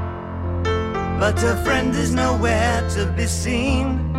But 1.20 1.38
her 1.42 1.62
friend 1.66 1.94
is 1.94 2.14
nowhere 2.14 2.90
to 2.92 3.06
be 3.08 3.28
seen. 3.28 4.14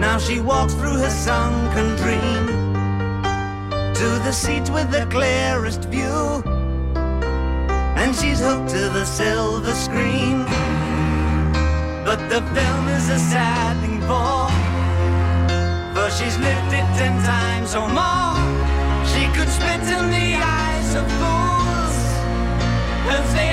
Now 0.00 0.16
she 0.18 0.40
walks 0.40 0.72
through 0.72 0.96
her 0.96 1.10
sunken 1.10 1.96
dream 1.96 2.46
to 3.94 4.08
the 4.24 4.32
seat 4.32 4.70
with 4.70 4.90
the 4.90 5.06
clearest 5.10 5.84
view, 5.84 6.42
and 8.00 8.16
she's 8.16 8.40
hooked 8.40 8.70
to 8.70 8.88
the 8.88 9.04
silver 9.04 9.74
screen. 9.74 10.44
But 12.06 12.20
the 12.30 12.40
film 12.54 12.88
is 12.88 13.10
a 13.10 13.18
sad 13.18 13.80
thing 13.82 14.00
For 15.94 16.10
she's 16.10 16.36
lived 16.38 16.72
it 16.72 16.88
ten 16.98 17.14
times 17.22 17.74
or 17.76 17.88
more. 17.88 18.34
She 19.12 19.22
could 19.36 19.48
spit 19.48 19.82
in 19.96 20.10
the 20.10 20.30
eyes 20.42 20.90
of 21.00 21.06
fools. 21.20 21.96
As 23.14 23.26
they 23.34 23.50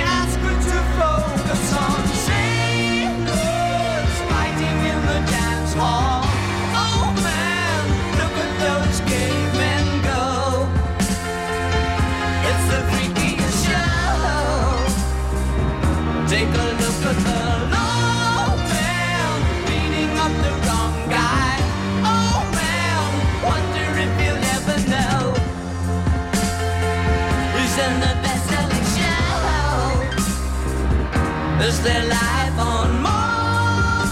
is 31.72 31.82
their 31.84 32.04
life 32.04 32.60
on 32.60 33.02
Mars? 33.02 34.12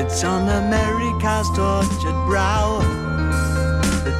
It's 0.00 0.24
on 0.24 0.48
America's 0.48 1.48
tortured 1.56 2.18
brow 2.26 2.97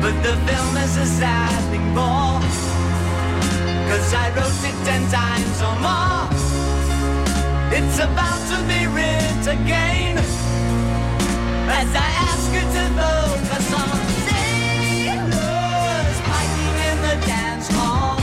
But 0.00 0.16
the 0.22 0.34
film 0.48 0.76
is 0.78 0.96
a 0.96 1.04
sad 1.04 1.60
thing 1.70 1.86
more. 1.94 2.40
Cause 3.88 4.14
I 4.14 4.30
wrote 4.34 4.64
it 4.64 4.76
ten 4.88 5.02
times 5.10 5.60
or 5.60 5.76
more. 5.84 6.24
It's 7.76 7.98
about 7.98 8.40
to 8.50 8.56
be 8.66 8.86
writ 8.86 9.46
again. 9.46 10.16
As 11.68 11.90
I 11.94 12.10
ask 12.28 12.46
you 12.56 12.64
to 12.76 12.84
vote 12.96 13.40
for 13.48 13.62
some 13.72 13.92
sailors 14.26 16.16
fighting 16.28 16.76
in 16.88 16.96
the 17.06 17.16
dance 17.26 17.68
hall. 17.76 18.16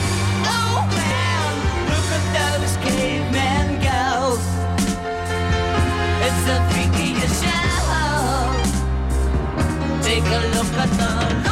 Oh 0.50 0.78
man, 0.98 1.52
look 1.92 2.10
at 2.18 2.26
those 2.38 2.74
cavemen 2.86 3.68
go. 3.86 4.06
It's 6.26 6.42
the 6.50 6.58
freakiest 6.70 7.36
show. 7.44 8.66
Take 10.02 10.26
a 10.26 10.42
look 10.56 10.74
at 10.84 10.92
the 10.98 11.47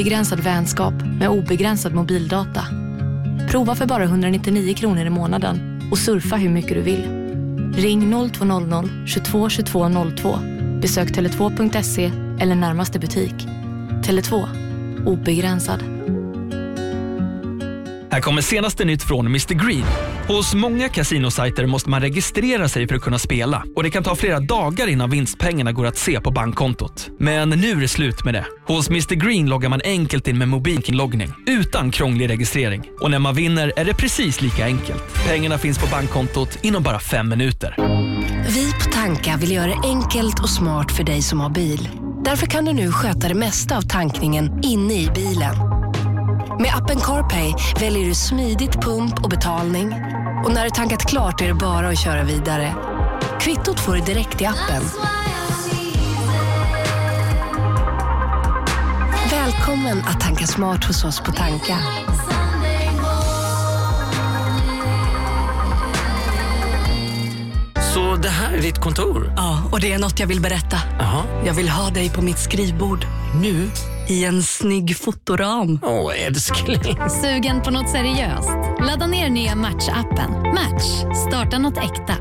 Obegränsad 0.00 0.40
vänskap 0.40 0.94
med 1.18 1.28
obegränsad 1.28 1.94
mobildata. 1.94 2.64
Prova 3.50 3.74
för 3.74 3.86
bara 3.86 4.04
199 4.04 4.74
kronor 4.74 5.06
i 5.06 5.10
månaden 5.10 5.82
och 5.92 5.98
surfa 5.98 6.36
hur 6.36 6.50
mycket 6.50 6.74
du 6.74 6.80
vill. 6.80 7.02
Ring 7.76 8.30
0200 8.32 8.84
22 9.06 9.48
22 9.48 9.88
02. 9.88 10.38
Besök 10.82 11.08
tele2.se 11.08 12.12
eller 12.40 12.54
närmaste 12.54 12.98
butik. 12.98 13.34
Tele2. 14.04 14.48
Obegränsad. 15.06 15.80
Här 18.10 18.20
kommer 18.20 18.42
senaste 18.42 18.84
nytt 18.84 19.02
från 19.02 19.26
Mr 19.26 19.54
Green. 19.54 19.84
Hos 20.30 20.54
många 20.54 20.88
kasinosajter 20.88 21.66
måste 21.66 21.90
man 21.90 22.00
registrera 22.00 22.68
sig 22.68 22.88
för 22.88 22.94
att 22.94 23.02
kunna 23.02 23.18
spela 23.18 23.64
och 23.76 23.82
det 23.82 23.90
kan 23.90 24.02
ta 24.02 24.16
flera 24.16 24.40
dagar 24.40 24.86
innan 24.86 25.10
vinstpengarna 25.10 25.72
går 25.72 25.86
att 25.86 25.98
se 25.98 26.20
på 26.20 26.30
bankkontot. 26.30 27.10
Men 27.18 27.50
nu 27.50 27.70
är 27.70 27.76
det 27.76 27.88
slut 27.88 28.24
med 28.24 28.34
det. 28.34 28.46
Hos 28.66 28.88
Mr 28.88 29.14
Green 29.14 29.48
loggar 29.48 29.68
man 29.68 29.80
enkelt 29.84 30.28
in 30.28 30.38
med 30.38 30.48
mobilinloggning 30.48 31.32
utan 31.46 31.90
krånglig 31.90 32.30
registrering. 32.30 32.82
Och 33.00 33.10
när 33.10 33.18
man 33.18 33.34
vinner 33.34 33.72
är 33.76 33.84
det 33.84 33.94
precis 33.94 34.40
lika 34.40 34.64
enkelt. 34.64 35.02
Pengarna 35.28 35.58
finns 35.58 35.78
på 35.78 35.86
bankkontot 35.86 36.58
inom 36.62 36.82
bara 36.82 36.98
fem 36.98 37.28
minuter. 37.28 37.74
Vi 38.48 38.72
på 38.72 38.90
Tanka 38.92 39.36
vill 39.36 39.52
göra 39.52 39.66
det 39.66 39.88
enkelt 39.88 40.40
och 40.42 40.50
smart 40.50 40.92
för 40.92 41.04
dig 41.04 41.22
som 41.22 41.40
har 41.40 41.50
bil. 41.50 41.88
Därför 42.24 42.46
kan 42.46 42.64
du 42.64 42.72
nu 42.72 42.92
sköta 42.92 43.28
det 43.28 43.34
mesta 43.34 43.76
av 43.76 43.82
tankningen 43.82 44.60
inne 44.62 44.94
i 44.94 45.10
bilen. 45.14 45.54
Med 46.60 46.74
appen 46.74 47.00
CarPay 47.00 47.54
väljer 47.80 48.08
du 48.08 48.14
smidigt 48.14 48.72
pump 48.72 49.24
och 49.24 49.30
betalning. 49.30 49.92
Och 50.44 50.52
när 50.52 50.64
du 50.64 50.70
tankat 50.70 51.04
klart 51.04 51.40
är 51.40 51.48
det 51.48 51.54
bara 51.54 51.88
att 51.88 51.98
köra 51.98 52.22
vidare. 52.24 52.74
Kvittot 53.40 53.80
får 53.80 53.94
du 53.94 54.00
direkt 54.00 54.40
i 54.40 54.46
appen. 54.46 54.82
Välkommen 59.30 59.98
att 59.98 60.20
tanka 60.20 60.46
smart 60.46 60.84
hos 60.84 61.04
oss 61.04 61.20
på 61.20 61.32
Tanka. 61.32 61.78
Det 68.22 68.28
här 68.28 68.52
är 68.52 68.62
ditt 68.62 68.78
kontor? 68.78 69.32
Ja, 69.36 69.62
och 69.72 69.80
det 69.80 69.92
är 69.92 69.98
något 69.98 70.20
jag 70.20 70.26
vill 70.26 70.40
berätta. 70.40 70.76
Jaha. 70.98 71.22
Jag 71.46 71.54
vill 71.54 71.68
ha 71.68 71.90
dig 71.90 72.10
på 72.10 72.22
mitt 72.22 72.38
skrivbord. 72.38 73.06
Nu. 73.42 73.70
I 74.08 74.24
en 74.24 74.42
snygg 74.42 74.96
fotoram. 74.96 75.78
Åh, 75.82 76.12
älskling. 76.26 76.98
Sugen 77.22 77.62
på 77.62 77.70
något 77.70 77.90
seriöst? 77.90 78.48
Ladda 78.86 79.06
ner 79.06 79.30
nya 79.30 79.54
Match-appen. 79.54 80.54
Match. 80.54 81.16
Starta 81.28 81.58
något 81.58 81.78
äkta. 81.78 82.14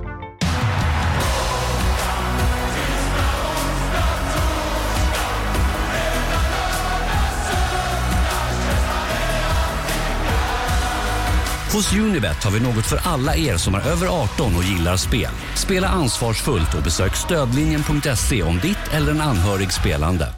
Hos 11.74 11.94
Unibet 11.94 12.44
har 12.44 12.52
vi 12.52 12.60
något 12.60 12.86
för 12.86 13.00
alla 13.04 13.36
er 13.36 13.58
som 13.58 13.76
är 13.76 13.88
över 13.88 14.08
18 14.08 14.56
och 14.56 14.64
gillar 14.64 14.98
spel. 14.98 15.32
Spela 15.56 15.88
ansvarsfullt 15.88 16.74
och 16.74 16.84
besök 16.84 17.16
stödlinjen.se 17.16 18.44
om 18.44 18.60
ditt 18.60 18.94
eller 18.94 19.12
en 19.12 19.22
anhörigs 19.22 19.76
spelande. 19.76 20.34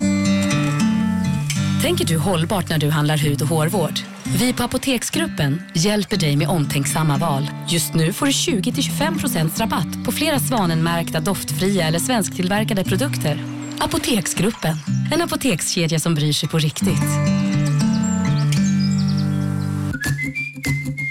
Tänker 1.82 2.06
du 2.06 2.18
hållbart 2.18 2.70
när 2.70 2.78
du 2.78 2.90
handlar 2.90 3.18
hud 3.18 3.42
och 3.42 3.48
hårvård? 3.48 4.00
Vi 4.24 4.54
på 4.54 4.64
Apoteksgruppen 4.64 5.62
hjälper 5.74 6.18
dig 6.18 6.36
med 6.36 6.48
omtänksamma 6.48 7.18
val. 7.18 7.50
Just 7.70 7.94
nu 7.94 8.14
får 8.14 8.26
du 8.26 8.32
20-25% 8.32 9.60
rabatt 9.60 10.06
på 10.06 10.12
flera 10.12 10.40
svanenmärkta, 10.40 11.20
doftfria 11.20 11.88
eller 11.88 12.00
svensktillverkade 12.00 12.84
produkter. 12.84 13.46
Apoteksgruppen, 13.80 14.78
en 15.14 15.22
apotekskedja 15.22 16.00
som 16.00 16.16
bryr 16.16 16.34
sig 16.34 16.50
på 16.50 16.58
riktigt. 16.58 17.41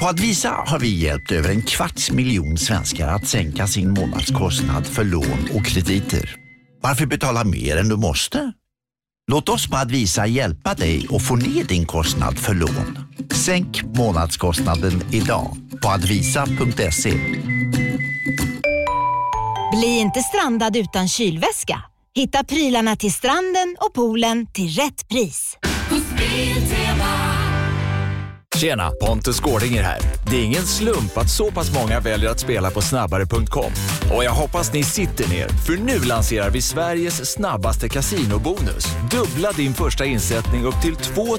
På 0.00 0.06
Advisa 0.06 0.64
har 0.66 0.78
vi 0.78 0.88
hjälpt 0.88 1.32
över 1.32 1.48
en 1.48 1.62
kvarts 1.62 2.10
miljon 2.10 2.58
svenskar 2.58 3.08
att 3.08 3.28
sänka 3.28 3.66
sin 3.66 3.90
månadskostnad 3.90 4.86
för 4.86 5.04
lån 5.04 5.48
och 5.54 5.66
krediter. 5.66 6.36
Varför 6.82 7.06
betala 7.06 7.44
mer 7.44 7.76
än 7.76 7.88
du 7.88 7.96
måste? 7.96 8.52
Låt 9.30 9.48
oss 9.48 9.70
på 9.70 9.76
Advisa 9.76 10.26
hjälpa 10.26 10.74
dig 10.74 11.06
att 11.10 11.26
få 11.26 11.36
ner 11.36 11.64
din 11.64 11.86
kostnad 11.86 12.38
för 12.38 12.54
lån. 12.54 12.98
Sänk 13.30 13.82
månadskostnaden 13.82 15.02
idag 15.12 15.56
på 15.82 15.88
advisa.se. 15.88 17.12
Bli 19.72 19.98
inte 19.98 20.20
strandad 20.20 20.76
utan 20.76 21.08
kylväska. 21.08 21.82
Hitta 22.14 22.44
prylarna 22.44 22.96
till 22.96 23.12
stranden 23.12 23.76
och 23.80 23.94
poolen 23.94 24.46
till 24.52 24.68
rätt 24.68 25.08
pris. 25.08 25.56
Tjena, 28.56 28.90
Pontus 29.00 29.40
Gårdinger 29.40 29.82
här. 29.82 29.98
Det 30.30 30.36
är 30.36 30.44
ingen 30.44 30.62
slump 30.62 31.18
att 31.18 31.30
så 31.30 31.50
pass 31.50 31.74
många 31.74 32.00
väljer 32.00 32.30
att 32.30 32.40
spela 32.40 32.70
på 32.70 32.80
snabbare.com. 32.80 33.72
Och 34.16 34.24
jag 34.24 34.32
hoppas 34.32 34.72
ni 34.72 34.82
sitter 34.82 35.28
ner, 35.28 35.48
för 35.48 35.76
nu 35.76 35.98
lanserar 35.98 36.50
vi 36.50 36.62
Sveriges 36.62 37.32
snabbaste 37.32 37.88
kasinobonus. 37.88 38.86
Dubbla 39.10 39.52
din 39.52 39.74
första 39.74 40.04
insättning 40.04 40.64
upp 40.64 40.82
till 40.82 40.96
2 40.96 41.36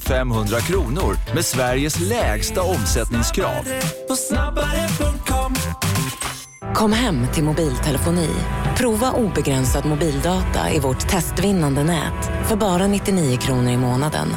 500 0.00 0.60
kronor 0.60 1.34
med 1.34 1.44
Sveriges 1.44 2.00
lägsta 2.00 2.62
omsättningskrav. 2.62 3.64
Kom 6.74 6.92
hem 6.92 7.26
till 7.34 7.44
mobiltelefoni. 7.44 8.30
Prova 8.76 9.12
obegränsad 9.12 9.84
mobildata 9.84 10.70
i 10.70 10.78
vårt 10.78 11.08
testvinnande 11.08 11.84
nät 11.84 12.48
för 12.48 12.56
bara 12.56 12.86
99 12.86 13.36
kronor 13.36 13.70
i 13.70 13.76
månaden. 13.76 14.28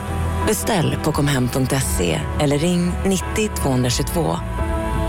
Beställ 0.48 0.96
på 1.04 1.12
komhem.se 1.12 2.20
eller 2.40 2.58
ring 2.58 2.92
90 3.06 3.50
222. 3.62 4.38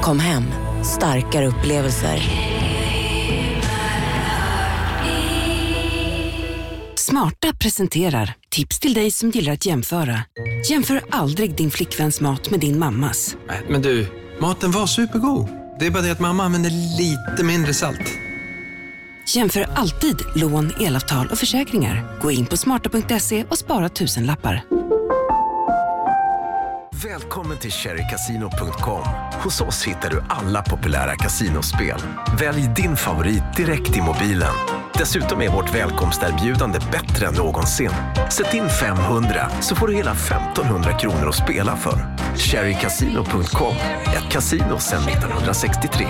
Kom 0.03 0.21
hem, 0.21 0.45
starkare 0.85 1.47
upplevelser. 1.47 2.23
Smarta 6.95 7.53
presenterar 7.53 8.35
tips 8.51 8.81
till 8.81 8.95
dig 8.95 9.11
som 9.11 9.31
gillar 9.31 9.53
att 9.53 9.67
jämföra. 9.67 10.19
Jämför 10.71 11.01
aldrig 11.11 11.57
din 11.57 11.71
flickväns 11.71 12.21
mat 12.21 12.51
med 12.51 12.61
din 12.61 12.79
mammas. 12.79 13.37
Men 13.69 13.83
du, 13.83 14.07
maten 14.41 14.71
var 14.71 14.87
supergod. 14.87 15.49
Det 15.81 15.87
är 15.87 15.91
bara 15.91 16.03
det 16.03 16.13
att 16.13 16.21
mamma 16.21 16.45
använder 16.45 16.71
lite 16.99 17.45
mindre 17.45 17.75
salt. 17.75 18.19
Jämför 19.35 19.67
alltid 19.77 20.17
lån, 20.35 20.73
elavtal 20.81 21.27
och 21.27 21.39
försäkringar. 21.39 22.19
Gå 22.23 22.31
in 22.31 22.47
på 22.47 22.57
smarta.se 22.57 23.45
och 23.45 23.59
spara 23.59 23.89
tusenlappar. 23.89 24.65
Välkommen 27.05 27.59
till 27.59 27.71
cherrycasino.com. 27.71 29.03
Hos 29.43 29.61
oss 29.61 29.85
hittar 29.85 30.11
du 30.11 30.23
alla 30.29 30.63
populära 30.63 31.17
kasinospel. 31.17 32.01
Välj 32.39 32.71
din 32.77 32.97
favorit 32.97 33.57
direkt 33.57 33.97
i 33.97 34.01
mobilen. 34.01 34.55
Dessutom 34.95 35.43
är 35.43 35.49
vårt 35.49 35.75
välkomsterbjudande 35.75 36.79
bättre 36.93 37.27
än 37.27 37.35
någonsin. 37.35 37.91
Sätt 38.31 38.55
in 38.55 38.69
500 38.69 39.51
så 39.61 39.75
får 39.75 39.89
du 39.89 39.95
hela 39.95 40.13
1500 40.13 40.93
kronor 40.99 41.29
att 41.29 41.35
spela 41.35 41.77
för. 41.77 42.17
Cherrycasino.com, 42.37 43.77
ett 44.17 44.33
kasino 44.33 44.79
sedan 44.79 45.03
1963. 45.03 46.07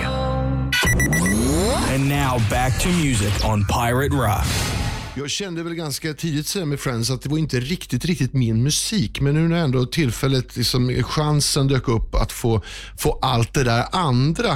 And 1.95 2.09
now 2.09 2.41
back 2.49 2.79
to 2.79 2.89
music 2.89 3.43
on 3.45 3.65
Pirate 3.65 4.15
Rock. 4.15 4.78
Jag 5.19 5.29
kände 5.29 5.63
väl 5.63 5.73
ganska 5.75 6.13
tidigt 6.13 6.47
sen 6.47 6.69
med 6.69 6.79
Friends 6.79 7.09
att 7.09 7.21
det 7.21 7.29
var 7.29 7.37
inte 7.37 7.59
riktigt, 7.59 8.05
riktigt 8.05 8.33
min 8.33 8.63
musik. 8.63 9.21
Men 9.21 9.33
nu 9.33 9.47
när 9.47 9.63
ändå 9.63 9.85
tillfället, 9.85 10.55
liksom, 10.55 11.03
chansen 11.03 11.67
dök 11.67 11.87
upp 11.87 12.15
att 12.15 12.31
få, 12.31 12.63
få 12.97 13.19
allt 13.21 13.53
det 13.53 13.63
där 13.63 13.85
andra 13.91 14.51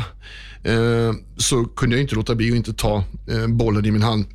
eh, 0.64 1.14
så 1.38 1.66
kunde 1.66 1.96
jag 1.96 2.02
inte 2.04 2.16
låta 2.16 2.36
bli 2.36 2.52
att 2.52 2.56
inte 2.56 2.74
ta 2.74 3.04
eh, 3.30 3.48
bollen 3.48 3.86
i 3.86 3.92
min 3.92 4.02
hand. 4.02 4.26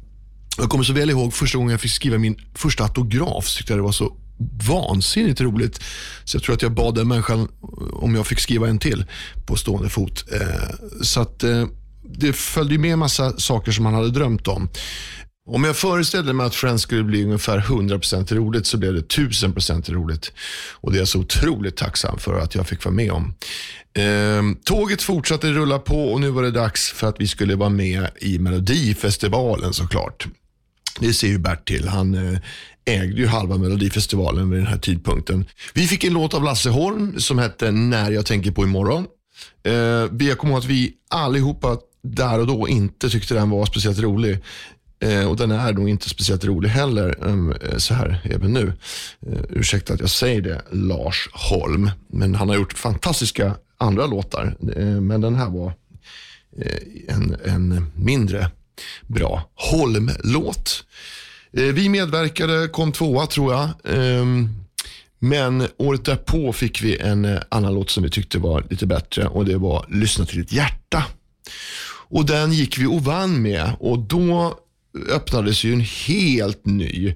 Jag 0.59 0.71
kommer 0.71 0.85
så 0.85 0.93
väl 0.93 1.11
ihåg 1.11 1.35
första 1.35 1.59
gången 1.59 1.71
jag 1.71 1.81
fick 1.81 1.93
skriva 1.93 2.19
min 2.19 2.37
första 2.55 2.85
autograf. 2.85 3.49
Så 3.49 3.59
tyckte 3.59 3.73
jag 3.73 3.79
det 3.79 3.85
var 3.85 3.93
så 3.93 4.17
vansinnigt 4.69 5.41
roligt. 5.41 5.81
Så 6.25 6.37
jag 6.37 6.43
tror 6.43 6.55
att 6.55 6.63
jag 6.63 6.73
bad 6.73 6.95
den 6.95 7.09
människan 7.09 7.41
eh, 7.41 7.49
om 8.03 8.15
jag 8.15 8.27
fick 8.27 8.39
skriva 8.39 8.69
en 8.69 8.79
till 8.79 9.05
på 9.47 9.57
stående 9.57 9.89
fot. 9.89 10.25
Eh, 10.33 10.75
så 11.03 11.21
att 11.21 11.45
eh, 11.45 11.67
det 12.11 12.33
följde 12.33 12.79
med 12.79 12.93
en 12.93 12.99
massa 12.99 13.39
saker 13.39 13.73
som 13.73 13.85
man 13.85 13.95
hade 13.95 14.11
drömt 14.11 14.49
om. 14.49 14.69
Om 15.51 15.65
jag 15.65 15.77
föreställde 15.77 16.33
mig 16.33 16.47
att 16.47 16.55
Friends 16.55 16.83
skulle 16.83 17.05
bli 17.05 17.25
ungefär 17.25 17.61
100% 17.61 18.35
roligt 18.35 18.67
så 18.67 18.77
blev 18.77 18.95
det 18.95 19.01
1000% 19.01 19.93
roligt. 19.93 20.33
Och 20.73 20.93
det 20.93 20.99
är 20.99 21.01
jag 21.01 21.09
så 21.09 21.19
otroligt 21.19 21.77
tacksam 21.77 22.19
för 22.19 22.39
att 22.39 22.55
jag 22.55 22.67
fick 22.67 22.85
vara 22.85 22.95
med 22.95 23.13
om. 23.13 23.35
Ehm, 23.95 24.57
tåget 24.65 25.03
fortsatte 25.03 25.51
rulla 25.51 25.79
på 25.79 26.13
och 26.13 26.21
nu 26.21 26.31
var 26.31 26.43
det 26.43 26.51
dags 26.51 26.93
för 26.93 27.07
att 27.09 27.21
vi 27.21 27.27
skulle 27.29 27.57
vara 27.57 27.69
med 27.69 28.09
i 28.21 28.39
Melodifestivalen 28.39 29.73
såklart. 29.73 30.27
Det 31.01 31.13
ser 31.13 31.29
ju 31.29 31.39
Bert 31.39 31.69
till. 31.69 31.89
Han 31.89 32.15
eh, 32.15 32.39
ägde 32.85 33.21
ju 33.21 33.27
halva 33.27 33.57
Melodifestivalen 33.57 34.51
vid 34.51 34.61
den 34.61 34.67
här 34.67 34.79
tidpunkten. 34.79 35.45
Vi 35.75 35.87
fick 35.87 36.05
en 36.05 36.13
låt 36.13 36.35
av 36.35 36.45
Lasse 36.45 36.71
Holm 36.71 37.21
som 37.21 37.39
hette 37.39 37.71
När 37.71 38.11
jag 38.11 38.27
tänker 38.27 38.51
på 38.51 38.63
imorgon. 38.65 39.07
Eh, 39.65 40.27
jag 40.29 40.39
kommer 40.39 40.53
ihåg 40.53 40.63
att 40.63 40.65
vi 40.65 40.93
allihopa 41.11 41.79
där 42.03 42.39
och 42.39 42.47
då 42.47 42.69
inte 42.69 43.11
tyckte 43.11 43.35
den 43.35 43.51
var 43.51 43.67
speciellt 43.67 43.99
rolig. 43.99 44.39
Eh, 45.01 45.29
och 45.29 45.37
den 45.37 45.51
är 45.51 45.73
nog 45.73 45.89
inte 45.89 46.09
speciellt 46.09 46.45
rolig 46.45 46.69
heller, 46.69 47.15
um, 47.21 47.53
eh, 47.53 47.77
så 47.77 47.95
här 47.95 48.21
även 48.25 48.53
nu. 48.53 48.73
Eh, 49.27 49.41
ursäkta 49.49 49.95
att 49.95 50.01
jag 50.01 50.11
säger 50.11 50.41
det, 50.41 50.63
Lars 50.71 51.29
Holm. 51.33 51.91
Men 52.13 52.35
han 52.35 52.49
har 52.49 52.57
gjort 52.57 52.73
fantastiska 52.73 53.55
andra 53.79 54.07
låtar. 54.07 54.57
Men 55.01 55.21
den 55.21 55.35
här 55.35 55.51
var 55.51 55.73
en, 57.09 57.37
en 57.45 57.87
mindre 57.95 58.51
bra 59.07 59.51
Holm-låt. 59.55 60.85
Vi 61.51 61.89
medverkade, 61.89 62.69
kom 62.69 62.93
tvåa 62.93 63.27
tror 63.27 63.53
jag. 63.53 63.69
Ehm, 63.85 64.49
men 65.19 65.67
året 65.77 66.05
därpå 66.05 66.53
fick 66.53 66.83
vi 66.83 66.97
en 66.97 67.39
annan 67.49 67.75
låt 67.75 67.91
som 67.91 68.03
vi 68.03 68.11
tyckte 68.11 68.39
var 68.39 68.65
lite 68.71 68.87
bättre 68.87 69.27
och 69.27 69.45
det 69.45 69.57
var 69.57 69.87
Lyssna 69.89 70.25
till 70.25 70.39
ditt 70.39 70.53
hjärta. 70.53 71.05
Och 72.11 72.27
den 72.27 72.53
gick 72.53 72.79
vi 72.79 72.87
och 72.87 73.05
vann 73.05 73.43
med 73.43 73.73
och 73.81 73.99
då 73.99 74.59
öppnades 75.09 75.65
ju 75.65 75.73
en 75.73 75.85
helt 76.07 76.67
ny 76.67 77.15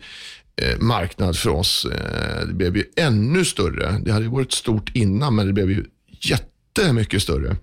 eh, 0.56 0.78
marknad 0.78 1.36
för 1.36 1.50
oss. 1.50 1.84
Eh, 1.84 2.46
det 2.46 2.54
blev 2.54 2.76
ju 2.76 2.84
ännu 2.96 3.44
större. 3.44 4.00
Det 4.04 4.12
hade 4.12 4.28
varit 4.28 4.52
stort 4.52 4.90
innan 4.94 5.34
men 5.34 5.46
det 5.46 5.52
blev 5.52 5.70
ju 5.70 5.84
jättemycket 6.20 7.22
större. 7.22 7.56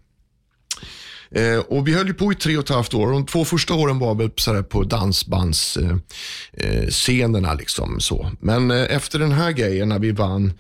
Eh, 1.32 1.58
och 1.58 1.88
vi 1.88 1.94
höll 1.94 2.08
ju 2.08 2.14
på 2.14 2.32
i 2.32 2.36
tre 2.36 2.58
och 2.58 2.64
ett 2.64 2.70
halvt 2.70 2.94
år. 2.94 3.12
De 3.12 3.26
två 3.26 3.46
första 3.46 3.74
åren 3.74 4.00
var 4.00 4.16
väl 4.16 4.32
så 4.36 4.54
här 4.54 4.64
på 4.64 4.84
dansbandsscenerna. 4.84 7.54
Liksom, 7.54 8.00
så. 8.00 8.32
Men 8.40 8.72
efter 8.72 9.20
den 9.20 9.32
här 9.32 9.52
grejen, 9.52 9.90
när 9.90 10.00
vi 10.00 10.12
vann 10.12 10.54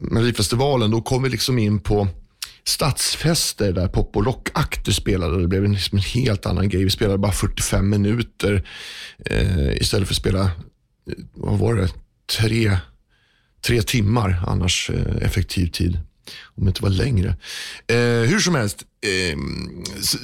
Melodifestivalen, 0.00 0.90
då 0.90 1.00
kom 1.00 1.22
vi 1.22 1.28
liksom 1.28 1.58
in 1.58 1.80
på 1.80 2.08
stadsfester 2.66 3.72
där 3.72 3.88
pop 3.88 4.16
och 4.16 4.26
rockakter 4.26 4.92
spelade. 4.92 5.40
Det 5.40 5.48
blev 5.48 5.64
en, 5.64 5.72
liksom 5.72 5.98
en 5.98 6.04
helt 6.04 6.46
annan 6.46 6.68
grej. 6.68 6.84
Vi 6.84 6.90
spelade 6.90 7.18
bara 7.18 7.32
45 7.32 7.90
minuter 7.90 8.68
eh, 9.24 9.76
istället 9.76 10.08
för 10.08 10.14
att 10.14 10.18
spela, 10.18 10.44
eh, 10.44 10.50
vad 11.34 11.58
var 11.58 11.74
det, 11.74 11.88
tre, 12.38 12.78
tre 13.66 13.82
timmar 13.82 14.44
annars 14.46 14.90
eh, 14.90 15.26
effektiv 15.26 15.66
tid. 15.66 16.00
Om 16.44 16.64
det 16.64 16.68
inte 16.68 16.82
var 16.82 16.90
längre. 16.90 17.36
Eh, 17.86 17.96
hur 18.30 18.38
som 18.38 18.54
helst, 18.54 18.82
eh, 19.00 19.38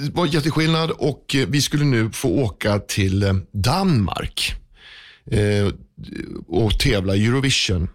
det 0.04 0.14
var 0.14 0.26
jätteskillnad 0.26 0.90
och 0.90 1.34
eh, 1.34 1.46
vi 1.48 1.62
skulle 1.62 1.84
nu 1.84 2.10
få 2.10 2.28
åka 2.28 2.78
till 2.78 3.22
eh, 3.22 3.34
Danmark 3.52 4.61
eh, 5.30 5.72
och 6.48 6.78
tävla 6.78 7.16
i 7.16 7.26
Eurovision. 7.26 7.88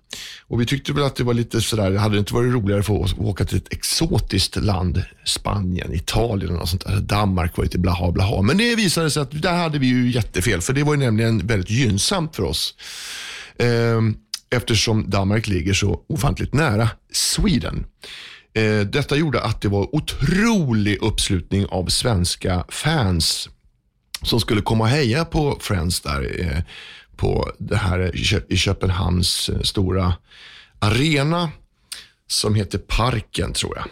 Och 0.48 0.62
vi 0.62 0.66
tyckte 0.66 0.94
väl 0.94 1.04
att 1.04 1.16
det 1.16 1.24
var 1.24 1.34
lite 1.34 1.62
sådär, 1.62 1.96
hade 1.96 2.16
det 2.16 2.20
inte 2.20 2.34
varit 2.34 2.54
roligare 2.54 2.84
för 2.84 2.94
oss 2.94 3.14
att 3.14 3.20
åka 3.20 3.46
till 3.46 3.58
ett 3.58 3.74
exotiskt 3.74 4.56
land, 4.56 5.04
Spanien, 5.26 5.94
Italien 5.94 6.58
och 6.58 6.70
sånt 6.70 6.86
där. 6.86 7.00
Danmark 7.00 7.58
var 7.58 7.64
lite 7.64 7.80
blaha 7.80 8.12
blaha. 8.12 8.42
Men 8.42 8.58
det 8.58 8.76
visade 8.76 9.12
sig 9.12 9.22
att 9.22 9.42
där 9.42 9.58
hade 9.58 9.80
vi 9.80 9.88
ju 9.88 10.12
jättefel, 10.12 10.62
för 10.62 10.74
det 10.74 10.84
var 10.84 10.94
ju 10.94 11.00
nämligen 11.00 11.48
väldigt 11.48 11.70
gynnsamt 11.70 12.36
för 12.36 12.44
oss. 12.44 12.76
Eh, 13.60 14.02
eftersom 14.50 15.10
Danmark 15.10 15.48
ligger 15.48 15.74
så 15.74 16.02
ofantligt 16.10 16.54
nära 16.54 16.90
Sweden. 17.12 17.86
Eh, 18.54 18.80
detta 18.80 19.16
gjorde 19.16 19.42
att 19.42 19.62
det 19.62 19.68
var 19.68 19.96
otrolig 19.96 20.98
uppslutning 21.02 21.66
av 21.66 21.88
svenska 21.88 22.66
fans 22.70 23.50
som 24.22 24.40
skulle 24.40 24.62
komma 24.62 24.84
och 24.84 24.90
heja 24.90 25.26
på 25.26 25.58
Friends 25.62 26.02
där 26.02 26.42
eh, 26.42 26.62
på 27.18 27.52
det 27.58 27.76
här 27.76 28.12
i 28.50 28.58
Köpenhamns 28.58 29.50
eh, 29.50 29.62
stora 29.62 30.14
arena 30.80 31.50
som 32.28 32.56
heter 32.56 32.78
Parken 32.78 33.54
tror 33.54 33.78
jag. 33.78 33.88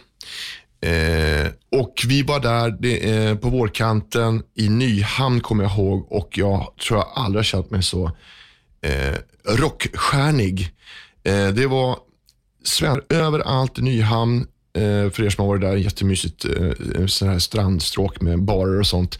Eh, 0.86 1.48
och 1.72 2.04
Vi 2.08 2.22
var 2.22 2.40
där 2.40 2.78
det, 2.80 3.10
eh, 3.10 3.36
på 3.36 3.50
vårkanten 3.50 4.44
i 4.56 4.70
Nyhamn 4.70 5.42
kommer 5.42 5.64
jag 5.64 5.74
ihåg 5.74 6.12
och 6.12 6.38
jag 6.38 6.74
tror 6.88 7.00
jag 7.00 7.12
aldrig 7.16 7.40
har 7.40 7.44
känt 7.44 7.72
mig 7.72 7.84
så 7.84 8.12
eh, 8.82 9.16
rockstjärnig. 9.50 10.72
Eh, 11.24 11.48
det 11.48 11.68
var 11.68 11.98
sven 12.64 13.02
överallt 13.10 13.80
i 13.80 13.82
Nyhamn. 13.82 14.48
Eh, 14.78 15.10
för 15.12 15.24
er 15.24 15.30
som 15.30 15.42
har 15.42 15.48
varit 15.48 15.62
där, 15.62 15.76
jättemysigt 15.76 16.46
eh, 16.46 17.06
sån 17.06 17.30
här 17.30 17.40
strandstråk 17.40 18.22
med 18.22 18.44
barer 18.44 18.80
och 18.80 18.88
sånt. 18.88 19.20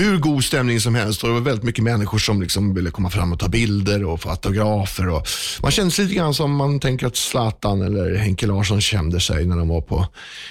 Hur 0.00 0.18
god 0.18 0.44
stämning 0.44 0.80
som 0.80 0.94
helst 0.94 1.22
och 1.22 1.28
det 1.28 1.34
var 1.34 1.40
väldigt 1.40 1.64
mycket 1.64 1.84
människor 1.84 2.18
som 2.18 2.42
liksom 2.42 2.74
ville 2.74 2.90
komma 2.90 3.10
fram 3.10 3.32
och 3.32 3.38
ta 3.38 3.48
bilder 3.48 4.04
och 4.04 4.20
få 4.20 4.30
autografer. 4.30 5.08
Och 5.08 5.26
man 5.62 5.70
kände 5.70 5.90
sig 5.90 6.04
lite 6.04 6.16
grann 6.16 6.34
som 6.34 6.54
man 6.54 6.80
tänker 6.80 7.06
att 7.06 7.16
Zlatan 7.16 7.82
eller 7.82 8.14
Henke 8.14 8.46
Larsson 8.46 8.80
kände 8.80 9.20
sig 9.20 9.46
när 9.46 9.56
de 9.56 9.68
var 9.68 9.80
på 9.80 10.06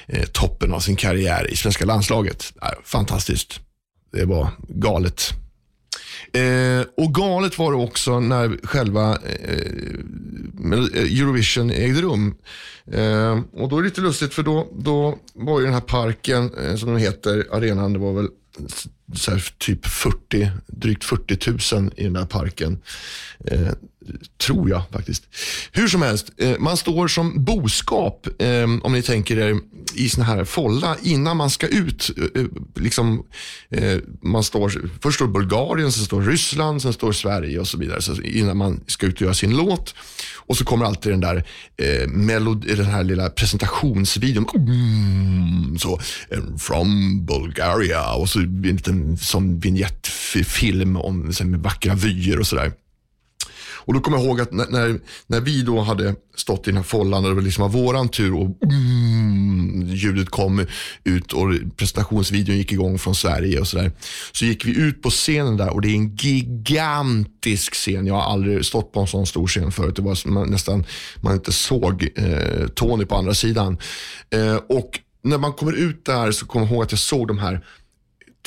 eh, 0.08 0.24
toppen 0.24 0.74
av 0.74 0.80
sin 0.80 0.96
karriär 0.96 1.52
i 1.52 1.56
svenska 1.56 1.86
landslaget. 1.86 2.54
Fantastiskt. 2.84 3.60
Det 4.12 4.26
var 4.26 4.50
galet. 4.68 5.34
Eh, 6.34 6.88
och 6.98 7.14
galet 7.14 7.58
var 7.58 7.72
det 7.72 7.78
också 7.78 8.20
när 8.20 8.58
själva 8.64 9.18
eh, 9.18 9.58
eh, 10.74 11.22
Eurovision 11.22 11.72
ägde 11.72 12.02
rum. 12.02 12.36
Eh, 12.92 13.40
och 13.54 13.70
då 13.70 13.78
är 13.78 13.82
det 13.82 13.88
lite 13.88 14.02
lustigt 14.02 14.34
för 14.34 14.44
då, 14.44 14.68
då 14.80 15.18
var 15.34 15.60
ju 15.60 15.66
den 15.66 15.74
här 15.74 15.82
parken, 15.82 16.52
eh, 16.64 16.76
som 16.76 16.90
den 16.90 17.00
heter, 17.00 17.48
arenan, 17.52 17.94
det 17.94 18.00
var 18.00 18.14
väl 18.14 18.28
typ 19.58 19.86
40, 19.86 20.52
drygt 20.68 21.04
40 21.04 21.76
000 21.76 21.92
i 21.98 22.04
den 22.04 22.16
här 22.16 22.26
parken. 22.26 22.80
Eh, 23.46 23.72
tror 24.38 24.70
jag 24.70 24.82
faktiskt. 24.92 25.24
Hur 25.72 25.88
som 25.88 26.02
helst, 26.02 26.32
eh, 26.38 26.58
man 26.60 26.78
står 26.78 27.08
som 27.08 27.44
boskap, 27.44 28.28
eh, 28.40 28.64
om 28.84 28.94
ni 28.94 29.02
tänker 29.02 29.38
er, 29.38 29.60
i 29.96 30.10
sån 30.10 30.24
här 30.24 30.44
folla 30.44 30.98
innan 31.02 31.38
man 31.38 31.50
ska 31.50 31.68
ut. 31.68 32.12
Eh, 32.18 32.42
eh, 32.42 32.48
liksom, 32.76 33.24
eh, 33.70 33.98
man 34.22 34.44
står, 34.44 34.90
först 35.02 35.16
står 35.16 35.28
Bulgarien, 35.28 35.92
sen 35.92 36.06
står 36.06 36.22
Ryssland, 36.22 36.82
sen 36.82 36.94
står 36.94 37.12
Sverige 37.12 37.60
och 37.60 37.68
så 37.68 37.78
vidare. 37.78 38.02
Så 38.02 38.22
innan 38.22 38.58
man 38.58 38.84
ska 38.88 39.06
ut 39.06 39.16
och 39.16 39.22
göra 39.22 39.34
sin 39.34 39.58
låt. 39.58 39.96
Och 40.36 40.58
så 40.58 40.66
kommer 40.66 40.86
alltid 40.86 41.12
den 41.12 41.22
där 41.22 41.44
eh, 41.78 42.08
melod, 42.08 42.66
den 42.68 42.86
här 42.86 43.04
lilla 43.04 43.30
presentationsvideon. 43.30 44.46
Mm, 44.56 45.78
så, 45.80 46.00
eh, 46.30 46.40
from 46.58 47.26
Bulgaria 47.26 48.14
och 48.14 48.30
så 48.30 48.40
en 48.40 48.62
liten 48.62 48.97
som 49.18 49.60
vignettfilm 49.60 50.98
om, 50.98 51.32
med 51.44 51.60
vackra 51.60 51.96
vyer 51.96 52.40
och 52.40 52.48
sådär. 52.48 52.72
Och 53.88 53.94
då 53.94 54.00
kommer 54.00 54.18
jag 54.18 54.26
ihåg 54.26 54.42
att 54.42 54.52
när, 54.52 54.68
när, 54.68 55.00
när, 55.28 55.42
vi 55.42 55.62
då 55.62 55.82
hade 55.82 56.16
stått 56.36 56.68
i 56.68 56.72
den 56.72 56.78
här 56.78 56.84
follan 56.84 57.24
och 57.24 57.30
det 57.30 57.36
var 57.36 57.42
liksom 57.42 57.62
var 57.62 57.82
våran 57.82 58.10
tur 58.10 58.34
och 58.34 58.64
mm, 58.64 59.88
ljudet 59.88 60.30
kom 60.30 60.66
ut 61.04 61.34
och 61.34 61.54
presentationsvideon 61.76 62.58
gick 62.58 62.72
igång 62.72 63.00
från 63.00 63.16
Sverige 63.16 63.60
och 63.60 63.68
sådär. 63.68 63.92
Så 64.32 64.46
gick 64.46 64.66
vi 64.66 64.78
ut 64.78 65.02
på 65.02 65.10
scenen 65.10 65.58
där 65.58 65.70
och 65.70 65.82
det 65.82 65.88
är 65.88 65.96
en 65.96 66.16
gigantisk 66.16 67.74
scen. 67.74 68.08
Jag 68.08 68.16
har 68.16 68.32
aldrig 68.32 68.66
stått 68.66 68.92
på 68.92 69.00
en 69.00 69.08
sån 69.08 69.28
stor 69.28 69.48
scen 69.48 69.72
förut. 69.72 69.96
Det 69.96 70.02
var 70.02 70.28
man, 70.28 70.50
nästan, 70.50 70.86
man 71.22 71.34
inte 71.34 71.52
såg 71.52 72.10
eh, 72.16 72.68
Tony 72.68 73.06
på 73.06 73.16
andra 73.16 73.34
sidan. 73.34 73.78
Eh, 74.30 74.56
och 74.56 75.00
när 75.22 75.38
man 75.38 75.54
kommer 75.54 75.74
ut 75.74 76.06
där 76.06 76.32
så 76.32 76.46
kommer 76.46 76.66
jag 76.66 76.74
ihåg 76.74 76.84
att 76.84 76.92
jag 76.92 77.00
såg 77.00 77.28
de 77.28 77.38
här 77.38 77.66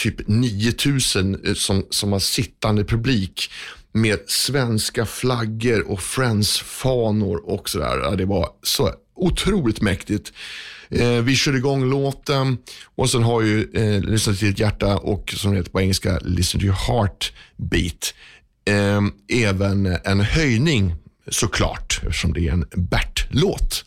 typ 0.00 0.28
9000 0.28 1.46
eh, 1.46 1.54
som, 1.54 1.86
som 1.90 2.10
var 2.10 2.18
sittande 2.18 2.84
publik 2.84 3.50
med 3.92 4.18
svenska 4.26 5.06
flaggor 5.06 5.90
och 5.90 6.00
Friends-fanor 6.02 7.36
och 7.44 7.68
sådär. 7.68 8.16
Det 8.16 8.24
var 8.24 8.48
så 8.62 8.90
otroligt 9.14 9.80
mäktigt. 9.80 10.32
Eh, 10.90 11.22
vi 11.22 11.36
körde 11.36 11.58
igång 11.58 11.90
låten 11.90 12.58
och 12.96 13.10
sen 13.10 13.22
har 13.22 13.42
ju 13.42 13.70
eh, 13.74 14.00
Lyssna 14.00 14.34
till 14.34 14.48
ditt 14.48 14.58
hjärta 14.58 14.96
och 14.96 15.34
som 15.36 15.50
det 15.50 15.56
heter 15.56 15.70
på 15.70 15.80
engelska 15.80 16.18
Listen 16.22 16.60
to 16.60 16.66
your 16.66 16.76
heartbeat 16.88 18.14
eh, 18.64 19.00
även 19.48 19.86
en 20.04 20.20
höjning 20.20 20.94
såklart 21.30 22.00
eftersom 22.02 22.32
det 22.32 22.48
är 22.48 22.52
en 22.52 22.64
Bert-låt. 22.76 23.84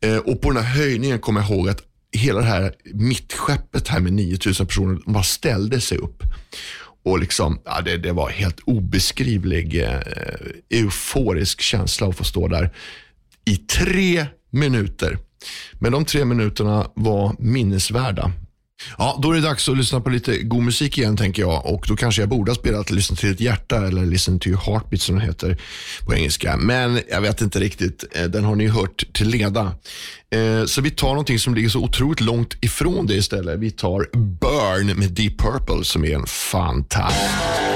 Eh, 0.00 0.16
och 0.16 0.40
på 0.40 0.50
den 0.50 0.64
här 0.64 0.74
höjningen 0.76 1.18
kommer 1.18 1.40
jag 1.40 1.50
ihåg 1.50 1.68
att 1.68 1.82
hela 2.12 2.40
det 2.40 2.46
här 2.46 2.74
mittskeppet 2.94 3.88
här 3.88 4.00
med 4.00 4.12
9000 4.12 4.66
personer 4.66 4.98
bara 5.06 5.22
ställde 5.22 5.80
sig 5.80 5.98
upp. 5.98 6.22
Och 7.04 7.18
liksom, 7.18 7.60
ja, 7.64 7.80
det, 7.80 7.96
det 7.96 8.12
var 8.12 8.30
helt 8.30 8.60
obeskrivlig 8.60 9.82
eh, 9.82 10.00
euforisk 10.70 11.60
känsla 11.60 12.06
att 12.06 12.16
få 12.16 12.24
stå 12.24 12.48
där 12.48 12.70
i 13.44 13.56
tre 13.56 14.26
minuter. 14.50 15.18
Men 15.72 15.92
de 15.92 16.04
tre 16.04 16.24
minuterna 16.24 16.90
var 16.94 17.36
minnesvärda. 17.38 18.32
Ja, 18.98 19.18
då 19.22 19.30
är 19.30 19.34
det 19.34 19.40
dags 19.40 19.68
att 19.68 19.76
lyssna 19.76 20.00
på 20.00 20.10
lite 20.10 20.38
god 20.38 20.62
musik 20.62 20.98
igen 20.98 21.16
tänker 21.16 21.42
jag. 21.42 21.66
Och 21.66 21.84
Då 21.88 21.96
kanske 21.96 22.22
jag 22.22 22.28
borde 22.28 22.50
ha 22.50 22.56
spelat 22.56 22.90
Listen 22.90 23.16
till 23.16 23.30
ett 23.30 23.40
hjärta 23.40 23.86
eller 23.86 24.06
Listen 24.06 24.40
to 24.40 24.48
your 24.48 24.60
heartbeat 24.66 25.02
som 25.02 25.18
den 25.18 25.26
heter 25.26 25.58
på 26.06 26.14
engelska. 26.14 26.56
Men 26.56 27.00
jag 27.10 27.20
vet 27.20 27.40
inte 27.40 27.60
riktigt. 27.60 28.04
Eh, 28.14 28.24
den 28.24 28.44
har 28.44 28.54
ni 28.54 28.66
hört 28.66 29.04
till 29.12 29.28
leda. 29.28 29.72
Eh, 30.30 30.64
så 30.66 30.80
vi 30.80 30.90
tar 30.90 31.08
någonting 31.08 31.38
som 31.38 31.54
ligger 31.54 31.68
så 31.68 31.80
otroligt 31.80 32.20
långt 32.20 32.56
ifrån 32.60 33.06
det 33.06 33.14
istället. 33.14 33.60
Vi 33.60 33.70
tar 33.70 34.08
Burn 34.16 34.98
med 34.98 35.10
Deep 35.10 35.38
Purple 35.38 35.84
som 35.84 36.04
är 36.04 36.14
en 36.14 36.26
fantastisk 36.26 37.67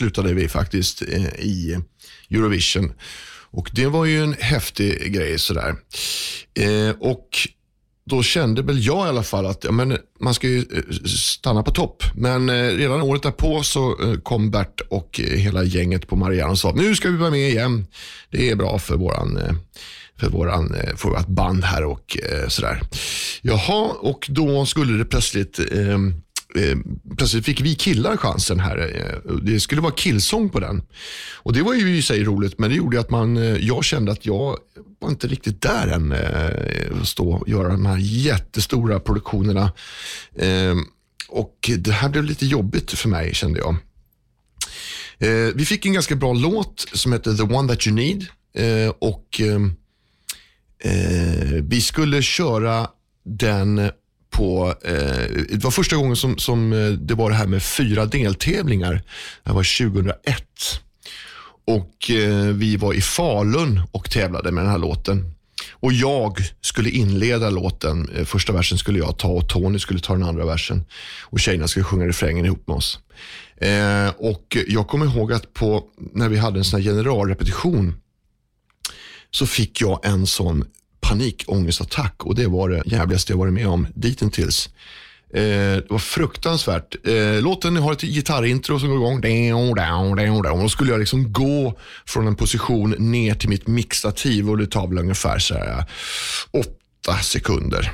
slutade 0.00 0.34
vi 0.34 0.48
faktiskt 0.48 1.02
eh, 1.02 1.24
i 1.38 1.78
Eurovision. 2.30 2.92
Och 3.52 3.70
Det 3.74 3.86
var 3.86 4.04
ju 4.04 4.22
en 4.22 4.34
häftig 4.40 5.12
grej. 5.12 5.38
sådär. 5.38 5.74
Eh, 6.58 6.94
och 7.00 7.28
då 8.10 8.22
kände 8.22 8.62
väl 8.62 8.86
jag 8.86 9.06
i 9.06 9.08
alla 9.08 9.22
fall 9.22 9.46
att 9.46 9.64
ja, 9.64 9.72
men 9.72 9.98
man 10.20 10.34
ska 10.34 10.48
ju 10.48 10.58
eh, 10.58 11.06
stanna 11.06 11.62
på 11.62 11.70
topp. 11.70 12.04
Men 12.14 12.48
eh, 12.48 12.76
redan 12.76 13.00
året 13.02 13.22
därpå 13.22 13.62
så 13.62 14.02
eh, 14.02 14.20
kom 14.20 14.50
Bert 14.50 14.80
och 14.90 15.20
eh, 15.20 15.38
hela 15.38 15.64
gänget 15.64 16.08
på 16.08 16.16
Marianne 16.16 16.50
och 16.50 16.58
sa 16.58 16.72
nu 16.72 16.94
ska 16.94 17.08
vi 17.10 17.16
vara 17.16 17.30
med 17.30 17.50
igen. 17.50 17.86
Det 18.30 18.50
är 18.50 18.56
bra 18.56 18.78
för 18.78 18.96
våran 18.96 19.38
för, 20.20 20.30
våran, 20.30 20.76
för 20.96 21.08
vårt 21.08 21.26
band 21.26 21.64
här 21.64 21.84
och 21.84 22.18
eh, 22.32 22.48
sådär. 22.48 22.80
Jaha, 23.42 23.92
och 24.00 24.26
då 24.30 24.66
skulle 24.66 24.98
det 24.98 25.04
plötsligt 25.04 25.60
eh, 26.54 26.78
plötsligt 27.16 27.44
fick 27.44 27.60
vi 27.60 27.74
killar 27.74 28.16
chansen 28.16 28.60
här. 28.60 28.78
Eh, 28.78 29.34
det 29.34 29.60
skulle 29.60 29.80
vara 29.80 29.92
killsång 29.92 30.50
på 30.50 30.60
den. 30.60 30.82
Och 31.34 31.52
Det 31.52 31.62
var 31.62 31.74
ju 31.74 31.96
i 31.96 32.02
sig 32.02 32.24
roligt, 32.24 32.58
men 32.58 32.70
det 32.70 32.76
gjorde 32.76 33.00
att 33.00 33.10
man, 33.10 33.36
eh, 33.36 33.56
jag 33.56 33.84
kände 33.84 34.12
att 34.12 34.26
jag 34.26 34.58
var 34.98 35.10
inte 35.10 35.26
riktigt 35.26 35.62
där 35.62 35.86
än. 35.88 36.12
Eh, 36.12 37.00
att 37.00 37.08
stå 37.08 37.32
och 37.32 37.48
göra 37.48 37.68
de 37.68 37.86
här 37.86 37.98
jättestora 37.98 39.00
produktionerna. 39.00 39.72
Och 41.28 41.70
Det 41.78 41.92
här 41.92 42.08
blev 42.08 42.24
lite 42.24 42.46
jobbigt 42.46 42.90
för 42.90 43.08
mig, 43.08 43.34
kände 43.34 43.58
jag. 43.58 43.76
Vi 45.54 45.64
fick 45.64 45.86
en 45.86 45.92
ganska 45.92 46.14
bra 46.14 46.32
låt 46.32 46.86
som 46.92 47.12
heter 47.12 47.34
The 47.34 47.42
One 47.42 47.68
That 47.68 47.86
You 47.86 47.96
Need. 47.96 48.26
Och 48.98 49.40
Vi 51.62 51.80
skulle 51.80 52.22
köra 52.22 52.88
den 53.24 53.90
på, 54.40 54.74
eh, 54.84 55.44
det 55.48 55.64
var 55.64 55.70
första 55.70 55.96
gången 55.96 56.16
som, 56.16 56.38
som 56.38 56.72
eh, 56.72 56.88
det 56.88 57.14
var 57.14 57.30
det 57.30 57.36
här 57.36 57.46
med 57.46 57.62
fyra 57.62 58.06
deltävlingar. 58.06 59.02
Det 59.44 59.52
var 59.52 59.90
2001. 59.92 60.44
Och 61.66 62.10
eh, 62.10 62.46
Vi 62.46 62.76
var 62.76 62.94
i 62.94 63.00
Falun 63.00 63.80
och 63.92 64.10
tävlade 64.10 64.52
med 64.52 64.64
den 64.64 64.70
här 64.70 64.78
låten. 64.78 65.34
Och 65.70 65.92
Jag 65.92 66.38
skulle 66.60 66.90
inleda 66.90 67.50
låten. 67.50 68.08
Eh, 68.16 68.24
första 68.24 68.52
versen 68.52 68.78
skulle 68.78 68.98
jag 68.98 69.18
ta 69.18 69.28
och 69.28 69.48
Tony 69.48 69.78
skulle 69.78 70.00
ta 70.00 70.12
den 70.12 70.22
andra 70.22 70.46
versen. 70.46 70.84
Och 71.22 71.40
Tjejerna 71.40 71.68
skulle 71.68 71.84
sjunga 71.84 72.06
refrängen 72.06 72.44
ihop 72.44 72.66
med 72.66 72.76
oss. 72.76 72.98
Eh, 73.56 74.08
och 74.18 74.56
Jag 74.68 74.88
kommer 74.88 75.06
ihåg 75.06 75.32
att 75.32 75.54
på, 75.54 75.84
när 76.14 76.28
vi 76.28 76.36
hade 76.38 76.58
en 76.58 76.64
sån 76.64 76.82
generalrepetition 76.82 77.94
så 79.30 79.46
fick 79.46 79.80
jag 79.80 80.06
en 80.06 80.26
sån 80.26 80.64
panikångestattack 81.00 82.26
och 82.26 82.34
det 82.34 82.46
var 82.46 82.68
det 82.68 82.82
jävligaste 82.84 83.32
jag 83.32 83.38
varit 83.38 83.52
med 83.52 83.68
om 83.68 83.86
ditintills. 83.94 84.68
Eh, 85.34 85.42
det 85.42 85.90
var 85.90 85.98
fruktansvärt. 85.98 87.06
Eh, 87.06 87.42
låten 87.42 87.76
har 87.76 87.92
ett 87.92 88.02
gitarrintro 88.02 88.80
som 88.80 88.88
går 88.88 88.98
igång. 88.98 89.20
Då 90.60 90.68
skulle 90.68 90.90
jag 90.90 91.00
liksom 91.00 91.32
gå 91.32 91.78
från 92.06 92.26
en 92.26 92.36
position 92.36 92.94
ner 92.98 93.34
till 93.34 93.48
mitt 93.48 93.66
mixativ 93.66 94.50
och 94.50 94.58
det 94.58 94.66
tar 94.66 94.86
väl 94.86 94.98
ungefär 94.98 95.38
så 95.38 95.54
här, 95.54 95.78
eh, 95.78 95.84
åtta 96.50 97.18
sekunder. 97.22 97.92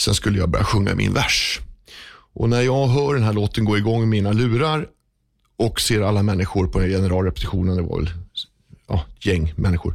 Sen 0.00 0.14
skulle 0.14 0.38
jag 0.38 0.50
börja 0.50 0.64
sjunga 0.64 0.94
min 0.94 1.12
vers. 1.12 1.60
Och 2.34 2.48
när 2.48 2.62
jag 2.62 2.86
hör 2.86 3.14
den 3.14 3.22
här 3.22 3.32
låten 3.32 3.64
gå 3.64 3.78
igång 3.78 4.02
i 4.02 4.06
mina 4.06 4.32
lurar 4.32 4.86
och 5.58 5.80
ser 5.80 6.00
alla 6.00 6.22
människor 6.22 6.66
på 6.66 6.80
generalrepetitionen, 6.80 7.76
det 7.76 7.82
var 7.82 8.00
väl 8.00 8.10
ja, 8.88 9.04
gäng 9.20 9.52
människor. 9.56 9.94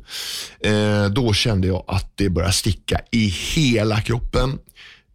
Eh, 0.60 1.06
då 1.06 1.34
kände 1.34 1.68
jag 1.68 1.84
att 1.88 2.12
det 2.16 2.30
började 2.30 2.54
sticka 2.54 3.02
i 3.12 3.28
hela 3.28 4.02
kroppen. 4.02 4.60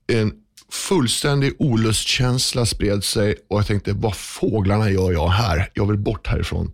En 0.06 0.32
fullständig 0.70 1.52
olustkänsla 1.58 2.66
spred 2.66 3.04
sig 3.04 3.36
och 3.48 3.58
jag 3.58 3.66
tänkte, 3.66 3.92
vad 3.92 4.16
fåglarna 4.16 4.90
gör 4.90 5.12
jag 5.12 5.28
här? 5.28 5.70
Jag 5.74 5.86
vill 5.86 5.98
bort 5.98 6.26
härifrån. 6.26 6.72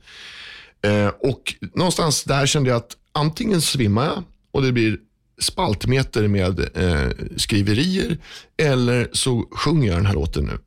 Eh, 0.83 1.07
och 1.07 1.55
någonstans 1.75 2.25
där 2.25 2.47
kände 2.47 2.71
jag 2.71 2.77
att 2.77 2.97
antingen 3.13 3.61
svimmar 3.61 4.05
jag 4.05 4.25
och 4.53 4.63
det 4.63 4.73
blir 4.73 4.99
spaltmeter 5.41 6.29
med 6.29 6.61
eh, 6.77 7.11
skriverier 7.37 8.19
eller 8.57 9.09
så 9.13 9.49
sjunger 9.51 9.89
jag 9.89 9.97
den 9.97 10.07
här 10.07 10.15
låten 10.15 10.45
nu. 10.45 10.59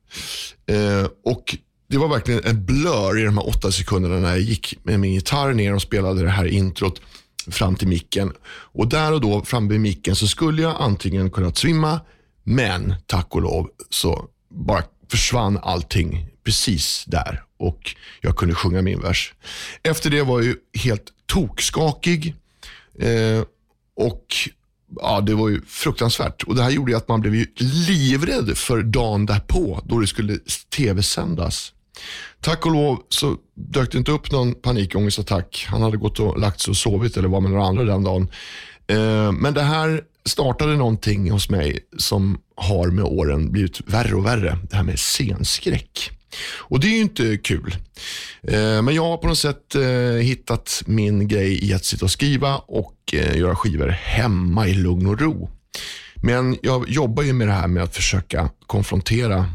Eh, 0.76 1.08
och 1.24 1.58
det 1.94 2.00
var 2.00 2.08
verkligen 2.08 2.44
en 2.44 2.66
blur 2.66 3.20
i 3.20 3.24
de 3.24 3.38
här 3.38 3.48
åtta 3.48 3.72
sekunderna 3.72 4.20
när 4.20 4.30
jag 4.30 4.40
gick 4.40 4.78
med 4.84 5.00
min 5.00 5.14
gitarr 5.14 5.54
ner 5.54 5.74
och 5.74 5.82
spelade 5.82 6.24
det 6.24 6.30
här 6.30 6.46
introt 6.46 7.02
fram 7.48 7.76
till 7.76 7.88
micken. 7.88 8.34
Och 8.48 8.88
där 8.88 9.14
och 9.14 9.22
då 9.22 9.44
framme 9.44 9.70
vid 9.70 9.80
micken 9.80 10.16
så 10.16 10.28
skulle 10.28 10.62
jag 10.62 10.76
antingen 10.80 11.32
kunnat 11.32 11.58
svimma, 11.58 12.00
men 12.44 12.96
tack 13.06 13.36
och 13.36 13.42
lov 13.42 13.70
så 13.90 14.26
bara 14.50 14.84
försvann 15.10 15.60
allting 15.64 16.28
precis 16.46 17.04
där 17.08 17.44
och 17.58 17.96
jag 18.22 18.36
kunde 18.36 18.56
sjunga 18.56 18.82
min 18.82 19.02
vers. 19.02 19.34
Efter 19.84 20.10
det 20.10 20.22
var 20.22 20.40
jag 20.40 20.46
ju 20.46 20.56
helt 20.74 21.06
tokskakig 21.26 22.36
eh, 23.00 23.44
och 23.96 24.26
ja, 24.96 25.22
det 25.22 25.36
var 25.36 25.50
ju 25.50 25.62
fruktansvärt. 25.68 26.44
Och 26.44 26.56
Det 26.56 26.64
här 26.64 26.70
gjorde 26.70 26.98
att 26.98 27.08
man 27.08 27.22
blev 27.22 27.36
ju 27.36 27.46
livrädd 27.88 28.58
för 28.58 28.82
dagen 28.82 29.26
därpå 29.26 29.82
då 29.86 30.00
det 30.00 30.08
skulle 30.08 30.40
tv-sändas. 30.76 31.74
Tack 32.42 32.66
och 32.66 32.72
lov 32.72 33.00
så 33.10 33.36
dök 33.56 33.92
det 33.92 33.98
inte 33.98 34.12
upp 34.12 34.32
någon 34.32 34.54
panikångestattack. 34.54 35.66
Han 35.70 35.82
hade 35.82 35.98
gått 35.98 36.20
och 36.20 36.40
lagt 36.40 36.62
sig 36.62 36.72
och 36.72 36.78
sovit 36.78 37.18
eller 37.18 37.28
var 37.28 37.42
med 37.42 37.52
några 37.52 37.66
andra 37.66 37.84
den 37.84 38.04
dagen. 38.04 38.30
Eh, 38.88 39.32
men 39.32 39.54
det 39.54 39.62
här 39.62 40.02
startade 40.26 40.76
någonting 40.76 41.32
hos 41.32 41.50
mig 41.50 41.80
som 41.98 42.38
har 42.56 42.88
med 42.88 43.06
åren 43.06 43.52
blivit 43.52 43.82
värre 43.86 44.16
och 44.16 44.26
värre. 44.26 44.58
Det 44.70 44.76
här 44.76 44.84
med 44.84 45.00
scenskräck. 45.00 46.12
Och 46.58 46.80
det 46.80 46.88
är 46.88 46.96
ju 46.96 47.02
inte 47.02 47.38
kul. 47.38 47.76
Eh, 48.48 48.82
men 48.82 48.96
jag 48.96 49.04
har 49.04 49.18
på 49.18 49.28
något 49.28 49.38
sätt 49.38 49.76
eh, 49.76 50.22
hittat 50.22 50.84
min 50.86 51.28
grej 51.28 51.66
i 51.70 51.74
att 51.74 51.86
sitta 51.86 52.06
och 52.06 52.12
skriva 52.12 52.58
och 52.58 52.96
göra 53.14 53.56
skivor 53.56 53.88
hemma 53.88 54.68
i 54.68 54.74
lugn 54.74 55.08
och 55.08 55.22
ro. 55.22 55.50
Men 56.16 56.58
jag 56.62 56.90
jobbar 56.90 57.24
ju 57.24 57.34
med 57.34 57.48
det 57.48 57.54
här 57.54 57.68
med 57.68 57.84
att 57.84 57.96
försöka 57.96 58.50
konfrontera 58.68 59.46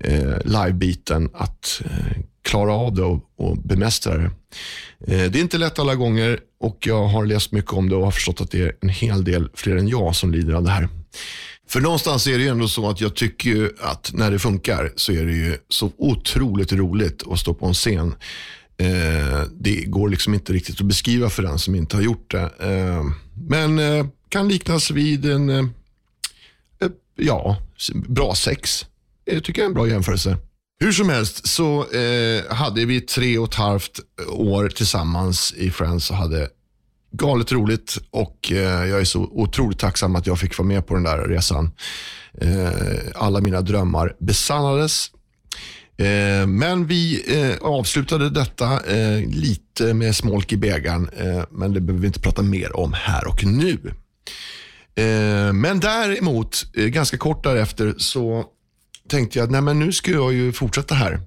eh, 0.00 0.38
livebiten 0.44 1.30
att 1.34 1.82
eh, 1.84 2.22
klara 2.42 2.72
av 2.72 2.94
det 2.94 3.02
och, 3.02 3.24
och 3.36 3.58
bemästra 3.58 4.18
det. 4.18 4.24
Eh, 5.06 5.30
det 5.30 5.38
är 5.38 5.40
inte 5.40 5.58
lätt 5.58 5.78
alla 5.78 5.94
gånger 5.94 6.40
och 6.60 6.86
jag 6.86 7.06
har 7.06 7.26
läst 7.26 7.52
mycket 7.52 7.72
om 7.72 7.88
det 7.88 7.96
och 7.96 8.04
har 8.04 8.10
förstått 8.10 8.40
att 8.40 8.50
det 8.50 8.62
är 8.62 8.76
en 8.80 8.88
hel 8.88 9.24
del 9.24 9.48
fler 9.54 9.76
än 9.76 9.88
jag 9.88 10.16
som 10.16 10.32
lider 10.32 10.54
av 10.54 10.62
det 10.62 10.70
här. 10.70 10.88
För 11.68 11.80
någonstans 11.80 12.26
är 12.26 12.38
det 12.38 12.44
ju 12.44 12.48
ändå 12.48 12.68
så 12.68 12.88
att 12.88 13.00
jag 13.00 13.16
tycker 13.16 13.72
att 13.80 14.10
när 14.14 14.30
det 14.30 14.38
funkar 14.38 14.92
så 14.96 15.12
är 15.12 15.26
det 15.26 15.32
ju 15.32 15.56
så 15.68 15.92
otroligt 15.98 16.72
roligt 16.72 17.22
att 17.30 17.38
stå 17.38 17.54
på 17.54 17.66
en 17.66 17.74
scen. 17.74 18.14
Eh, 18.78 19.42
det 19.52 19.84
går 19.86 20.08
liksom 20.08 20.34
inte 20.34 20.52
riktigt 20.52 20.80
att 20.80 20.86
beskriva 20.86 21.30
för 21.30 21.42
den 21.42 21.58
som 21.58 21.74
inte 21.74 21.96
har 21.96 22.02
gjort 22.02 22.30
det. 22.30 22.50
Eh, 22.60 23.04
men 23.48 23.78
eh, 23.78 24.06
kan 24.28 24.48
liknas 24.48 24.90
vid 24.90 25.26
en 25.26 25.50
eh, 25.50 25.64
eh 26.80 26.90
ja, 27.16 27.56
bra 27.94 28.34
sex. 28.34 28.86
Det 29.26 29.40
tycker 29.40 29.60
jag 29.60 29.64
är 29.64 29.68
en 29.68 29.74
bra 29.74 29.88
jämförelse. 29.88 30.36
Hur 30.80 30.92
som 30.92 31.08
helst 31.08 31.48
så 31.48 31.90
eh, 31.90 32.54
hade 32.54 32.84
vi 32.84 33.00
tre 33.00 33.38
och 33.38 33.48
ett 33.48 33.54
halvt 33.54 34.00
eh, 34.20 34.34
år 34.34 34.68
tillsammans 34.68 35.54
i 35.56 35.70
Friends 35.70 36.10
och 36.10 36.16
hade 36.16 36.48
galet 37.12 37.52
roligt 37.52 37.98
och 38.10 38.52
eh, 38.52 38.86
jag 38.86 39.00
är 39.00 39.04
så 39.04 39.20
otroligt 39.20 39.78
tacksam 39.78 40.16
att 40.16 40.26
jag 40.26 40.38
fick 40.38 40.58
vara 40.58 40.68
med 40.68 40.86
på 40.86 40.94
den 40.94 41.02
där 41.02 41.18
resan. 41.18 41.70
Eh, 42.40 42.68
alla 43.14 43.40
mina 43.40 43.60
drömmar 43.60 44.16
besannades. 44.20 45.10
Eh, 45.98 46.46
men 46.46 46.86
vi 46.86 47.22
eh, 47.40 47.56
avslutade 47.60 48.30
detta 48.30 48.96
eh, 48.96 49.28
lite 49.28 49.94
med 49.94 50.16
smolk 50.16 50.52
i 50.52 50.56
bägaren, 50.56 51.08
eh, 51.16 51.44
men 51.50 51.72
det 51.72 51.80
behöver 51.80 52.00
vi 52.00 52.06
inte 52.06 52.20
prata 52.20 52.42
mer 52.42 52.76
om 52.76 52.92
här 52.92 53.26
och 53.26 53.44
nu. 53.44 53.78
Men 55.52 55.80
däremot, 55.80 56.64
ganska 56.72 57.16
kort 57.16 57.44
därefter, 57.44 57.94
så 57.98 58.44
tänkte 59.08 59.38
jag 59.38 59.44
att 59.44 59.50
nej, 59.50 59.60
men 59.60 59.78
nu 59.78 59.92
ska 59.92 60.10
jag 60.10 60.32
ju 60.32 60.52
fortsätta 60.52 60.94
här. 60.94 61.20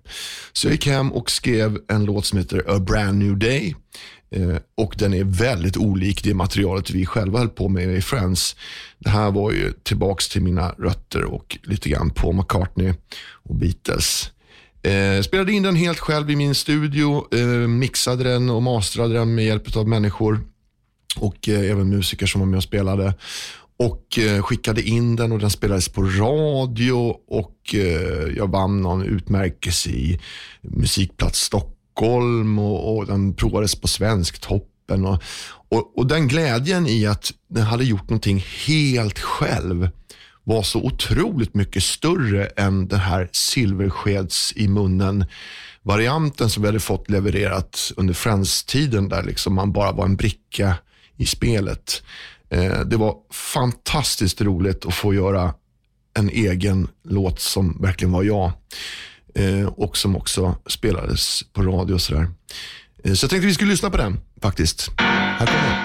Så 0.54 0.68
jag 0.68 0.72
gick 0.72 0.88
hem 0.88 1.12
och 1.12 1.32
skrev 1.32 1.80
en 1.88 2.06
låt 2.06 2.26
som 2.26 2.38
heter 2.38 2.64
A 2.68 2.80
brand 2.80 3.18
new 3.18 3.38
day. 3.38 3.76
Eh, 4.32 4.58
och 4.78 4.96
Den 4.98 5.14
är 5.14 5.24
väldigt 5.24 5.78
olik 5.78 6.24
det 6.24 6.34
materialet 6.34 6.90
vi 6.90 7.06
själva 7.06 7.40
höll 7.40 7.50
på 7.50 7.70
med 7.70 7.96
i 7.96 8.02
Friends. 8.02 8.56
Det 9.00 9.10
här 9.10 9.32
var 9.32 9.52
ju 9.52 9.72
tillbaks 9.84 10.30
till 10.30 10.42
mina 10.42 10.72
rötter 10.72 11.24
och 11.24 11.58
lite 11.64 11.90
grann 11.90 12.10
på 12.10 12.32
McCartney 12.32 12.94
och 13.22 13.56
Beatles. 13.56 14.32
Eh, 14.84 15.22
spelade 15.22 15.52
in 15.52 15.64
den 15.64 15.76
helt 15.76 16.00
själv 16.00 16.30
i 16.30 16.36
min 16.36 16.56
studio, 16.56 17.36
eh, 17.36 17.68
mixade 17.68 18.24
den 18.24 18.50
och 18.50 18.64
mastrade 18.64 19.14
den 19.14 19.36
med 19.36 19.46
hjälp 19.46 19.76
av 19.76 19.88
människor 19.88 20.42
och 21.16 21.50
eh, 21.50 21.72
även 21.72 21.90
musiker 21.90 22.26
som 22.26 22.42
var 22.42 22.48
med 22.48 22.58
och 22.58 22.64
spelade 22.64 23.14
och 23.80 24.20
eh, 24.20 24.42
skickade 24.42 24.82
in 24.82 25.16
den 25.16 25.32
och 25.32 25.40
den 25.40 25.50
spelades 25.50 25.90
på 25.90 26.04
radio 26.04 27.16
och 27.28 27.76
eh, 27.76 28.38
jag 28.38 28.52
vann 28.52 28.82
någon 28.82 29.04
utmärkelse 29.04 29.90
i 29.90 30.20
Musikplats 30.62 31.40
Stockholm 31.40 32.60
och, 32.60 32.98
och 32.98 33.06
den 33.06 33.34
provades 33.34 33.76
på 33.76 33.88
Svensktoppen. 33.88 35.06
Och, 35.06 35.24
och, 35.70 35.98
och, 35.98 36.08
den 36.08 36.28
glädjen 36.28 36.88
i 36.88 37.06
att 37.06 37.34
den 37.48 37.64
hade 37.64 37.84
gjort 37.84 38.10
någonting 38.10 38.46
helt 38.68 39.20
själv 39.20 39.90
var 40.44 40.64
så 40.64 40.80
otroligt 40.80 41.54
mycket 41.54 41.84
större 41.84 42.46
än 42.46 42.88
den 42.88 43.00
här 43.00 43.30
silverskeds 43.32 44.54
i 44.56 44.68
munnen 44.68 45.26
varianten 45.84 46.50
som 46.50 46.64
vi 46.64 46.68
hade 46.68 46.80
fått 46.80 47.10
levererat 47.10 47.92
under 47.98 48.14
Friends-tiden 48.14 49.10
där 49.10 49.24
liksom 49.24 49.54
man 49.54 49.72
bara 49.72 49.92
var 49.92 50.06
en 50.06 50.16
bricka 50.16 50.76
i 51.18 51.26
spelet. 51.26 52.04
Eh, 52.50 52.80
det 52.80 52.98
var 52.98 53.16
fantastiskt 53.32 54.42
roligt 54.42 54.86
att 54.86 54.94
få 54.94 55.14
göra 55.14 55.54
en 56.14 56.30
egen 56.30 56.88
låt 57.04 57.40
som 57.40 57.82
verkligen 57.82 58.12
var 58.12 58.24
jag. 58.24 58.52
Eh, 59.36 59.66
och 59.66 59.98
som 59.98 60.16
också 60.16 60.56
spelades 60.68 61.44
på 61.54 61.62
radio 61.62 61.94
och 61.94 62.02
sådär. 62.02 62.28
Eh, 63.04 63.14
så 63.14 63.24
jag 63.24 63.30
tänkte 63.30 63.48
vi 63.48 63.54
skulle 63.54 63.72
lyssna 63.72 63.90
på 63.90 63.98
den 63.98 64.20
faktiskt. 64.42 64.92
Här 64.98 65.46
kommer 65.46 65.70
den. 65.70 65.79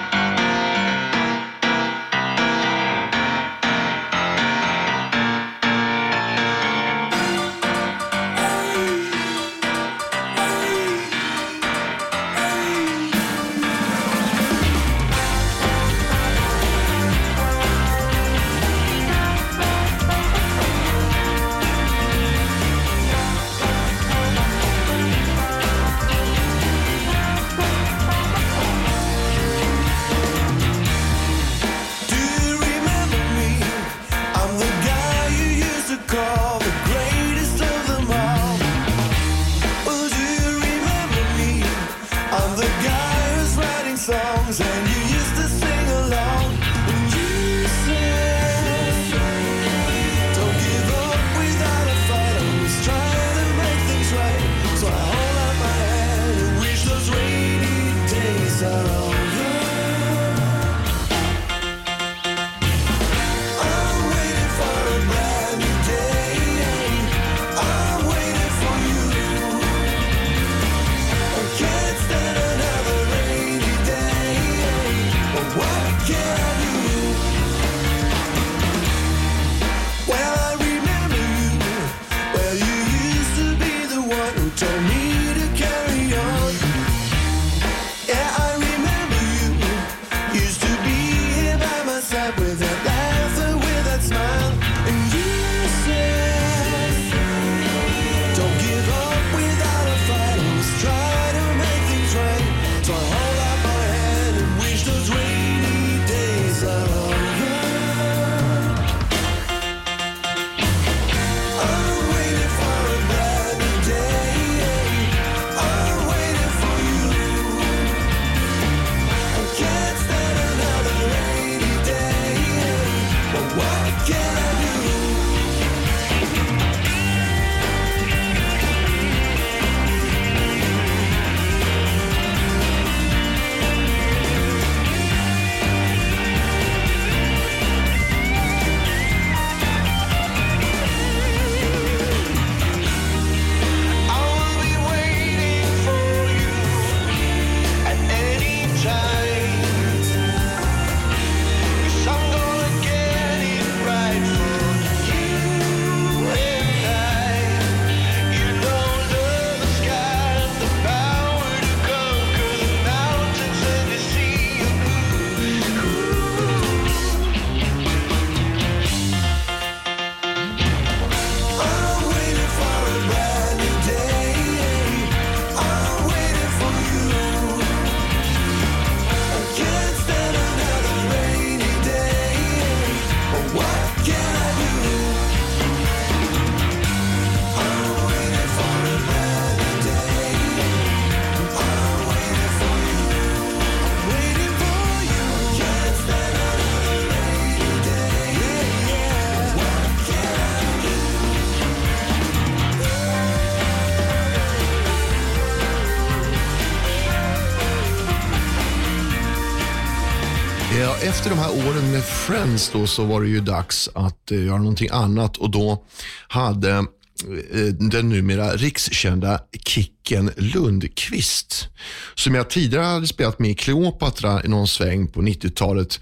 efter 211.15 211.29
de 211.29 211.39
här 211.39 211.67
åren 211.69 211.91
med 211.91 212.03
Friends 212.03 212.69
då, 212.69 212.87
så 212.87 213.05
var 213.05 213.21
det 213.21 213.27
ju 213.27 213.39
dags 213.39 213.89
att 213.93 214.31
eh, 214.31 214.45
göra 214.45 214.57
någonting 214.57 214.89
annat 214.91 215.37
och 215.37 215.51
då 215.51 215.83
hade 216.27 216.71
eh, 216.71 217.65
den 217.79 218.09
numera 218.09 218.51
rikskända 218.51 219.39
Kicken 219.65 220.31
Lundqvist, 220.37 221.67
som 222.15 222.35
jag 222.35 222.49
tidigare 222.49 222.83
hade 222.83 223.07
spelat 223.07 223.39
med 223.39 223.51
i 223.51 223.55
Kleopatra 223.55 224.43
i 224.43 224.47
någon 224.47 224.67
sväng 224.67 225.07
på 225.07 225.21
90-talet, 225.21 225.99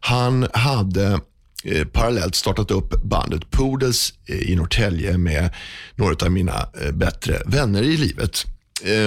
han 0.00 0.46
hade 0.52 1.20
eh, 1.64 1.84
parallellt 1.86 2.34
startat 2.34 2.70
upp 2.70 3.02
bandet 3.02 3.50
Poodles 3.50 4.12
i 4.26 4.56
Norrtälje 4.56 5.18
med 5.18 5.50
några 5.94 6.26
av 6.26 6.32
mina 6.32 6.68
bättre 6.92 7.42
vänner 7.46 7.82
i 7.82 7.96
livet. 7.96 8.44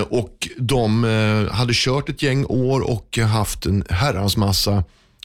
Och 0.09 0.49
de 0.57 1.03
hade 1.51 1.73
kört 1.75 2.09
ett 2.09 2.21
gäng 2.21 2.45
år 2.45 2.81
och 2.81 3.17
haft 3.17 3.65
en 3.65 3.83
herrans 3.89 4.37
massa 4.37 4.83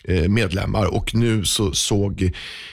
Eh, 0.09 0.29
medlemmar 0.29 0.87
och 0.87 1.15
nu 1.15 1.45
så 1.45 1.73
såg 1.73 2.31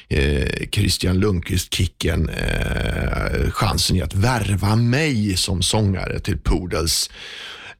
eh, 0.09 0.67
Christian 0.71 1.19
Lundqvist 1.19 1.73
Kicken 1.73 2.29
eh, 2.29 3.51
chansen 3.51 3.95
i 3.95 4.01
att 4.01 4.15
värva 4.15 4.75
mig 4.75 5.37
som 5.37 5.61
sångare 5.61 6.19
till 6.19 6.37
Poodles 6.37 7.09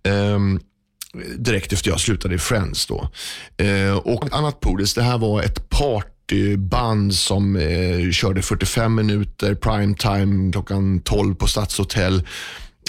ehm, 0.04 0.60
direkt 1.38 1.74
efter 1.74 1.90
jag 1.90 2.00
slutade 2.00 2.36
i 2.36 2.38
Friends. 2.38 2.86
Då. 2.86 3.10
Och 4.04 4.34
annat 4.34 4.60
Poodles, 4.60 4.94
det 4.94 5.04
här 5.04 5.18
var 5.18 5.42
ett 5.42 5.70
partyband 5.70 7.14
som 7.14 7.56
eh, 7.56 8.12
körde 8.12 8.42
45 8.42 8.96
minuter 8.96 9.56
primetime 9.56 10.52
klockan 10.52 11.02
12 11.02 11.36
på 11.36 11.48
Stadshotell 11.48 12.24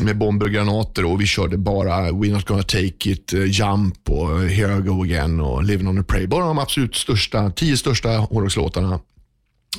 med 0.01 0.19
bomber 0.19 0.47
och 0.47 0.53
granater 0.53 1.05
och 1.05 1.21
vi 1.21 1.27
körde 1.27 1.59
bara 1.59 2.11
We're 2.11 2.33
not 2.33 2.47
gonna 2.47 2.63
take 2.63 3.11
it, 3.11 3.33
eh, 3.33 3.45
Jump 3.45 4.11
och 4.11 4.43
eh, 4.43 4.49
Here 4.49 4.79
I 4.79 4.81
go 4.81 5.03
again 5.03 5.41
och 5.41 5.65
Living 5.65 5.89
on 5.89 5.99
a 5.99 6.05
Pray. 6.09 6.27
Bara 6.27 6.45
de 6.45 6.59
absolut 6.59 6.95
största, 6.95 7.51
tio 7.51 7.77
största 7.77 8.09
hårdrockslåtarna. 8.09 9.01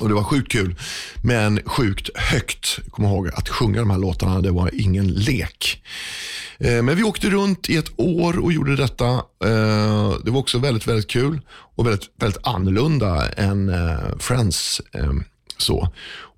Och 0.00 0.08
det 0.08 0.14
var 0.14 0.22
sjukt 0.22 0.52
kul, 0.52 0.74
men 1.22 1.60
sjukt 1.66 2.10
högt. 2.14 2.78
Kom 2.90 3.04
ihåg 3.04 3.28
att 3.28 3.48
sjunga 3.48 3.80
de 3.80 3.90
här 3.90 3.98
låtarna, 3.98 4.40
det 4.40 4.50
var 4.50 4.70
ingen 4.72 5.06
lek. 5.06 5.82
Eh, 6.58 6.82
men 6.82 6.96
vi 6.96 7.02
åkte 7.02 7.30
runt 7.30 7.70
i 7.70 7.76
ett 7.76 7.90
år 7.96 8.38
och 8.38 8.52
gjorde 8.52 8.76
detta. 8.76 9.22
Det 10.24 10.30
var 10.30 10.38
också 10.38 10.58
väldigt, 10.58 10.86
väldigt 10.86 11.10
kul 11.10 11.40
och 11.48 11.86
väldigt, 11.86 12.10
väldigt 12.16 12.46
annorlunda 12.46 13.28
än 13.28 13.72
Friends. 14.18 14.80
Så. 15.58 15.88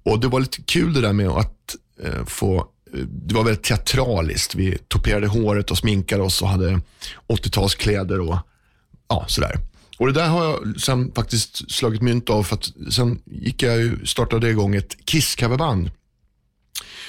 Och 0.04 0.20
Det 0.20 0.28
var 0.28 0.40
lite 0.40 0.62
kul 0.62 0.92
det 0.92 1.00
där 1.00 1.12
med 1.12 1.28
att 1.28 1.76
få 2.26 2.66
det 3.08 3.34
var 3.34 3.44
väldigt 3.44 3.64
teatraliskt. 3.64 4.54
Vi 4.54 4.78
toperade 4.88 5.26
håret 5.26 5.70
och 5.70 5.78
sminkade 5.78 6.22
oss 6.22 6.42
och 6.42 6.48
hade 6.48 6.80
80-talskläder 7.28 8.28
och 8.28 8.38
ja, 9.08 9.24
sådär. 9.28 9.58
Och 9.98 10.06
det 10.06 10.12
där 10.12 10.28
har 10.28 10.44
jag 10.44 10.80
sen 10.80 11.12
faktiskt 11.14 11.70
slagit 11.72 12.02
mynt 12.02 12.30
av 12.30 12.42
för 12.42 12.56
att 12.56 12.72
sen 12.90 13.20
gick 13.24 13.62
jag 13.62 13.78
ju, 13.78 14.06
startade 14.06 14.50
igång 14.50 14.74
ett 14.74 14.96
Kiss-coverband. 15.04 15.90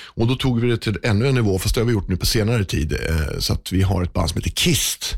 Och 0.03 0.27
då 0.27 0.35
tog 0.35 0.61
vi 0.61 0.69
det 0.69 0.77
till 0.77 0.97
ännu 1.03 1.27
en 1.27 1.35
nivå, 1.35 1.59
fast 1.59 1.75
det 1.75 1.81
har 1.81 1.85
vi 1.85 1.93
gjort 1.93 2.07
nu 2.07 2.17
på 2.17 2.25
senare 2.25 2.65
tid. 2.65 2.93
Eh, 2.93 3.39
så 3.39 3.53
att 3.53 3.71
vi 3.71 3.81
har 3.81 4.03
ett 4.03 4.13
band 4.13 4.29
som 4.29 4.37
heter 4.37 4.51
Kist. 4.51 5.13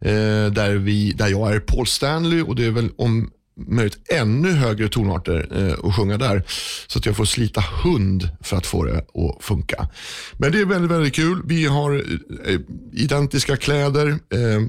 Eh, 0.00 0.46
där, 0.52 0.74
vi, 0.74 1.12
där 1.12 1.28
jag 1.28 1.54
är 1.54 1.60
Paul 1.60 1.86
Stanley 1.86 2.42
och 2.42 2.56
det 2.56 2.64
är 2.64 2.70
väl 2.70 2.90
om 2.96 3.30
möjligt 3.66 4.10
ännu 4.12 4.52
högre 4.52 4.88
tonarter 4.88 5.48
eh, 5.52 5.88
att 5.88 5.96
sjunga 5.96 6.18
där. 6.18 6.42
Så 6.86 6.98
att 6.98 7.06
jag 7.06 7.16
får 7.16 7.24
slita 7.24 7.64
hund 7.82 8.28
för 8.40 8.56
att 8.56 8.66
få 8.66 8.84
det 8.84 8.98
att 8.98 9.44
funka. 9.44 9.88
Men 10.36 10.52
det 10.52 10.60
är 10.60 10.64
väldigt, 10.64 10.90
väldigt 10.90 11.14
kul. 11.14 11.42
Vi 11.44 11.66
har 11.66 11.94
eh, 12.46 12.60
identiska 12.92 13.56
kläder, 13.56 14.08
eh, 14.08 14.62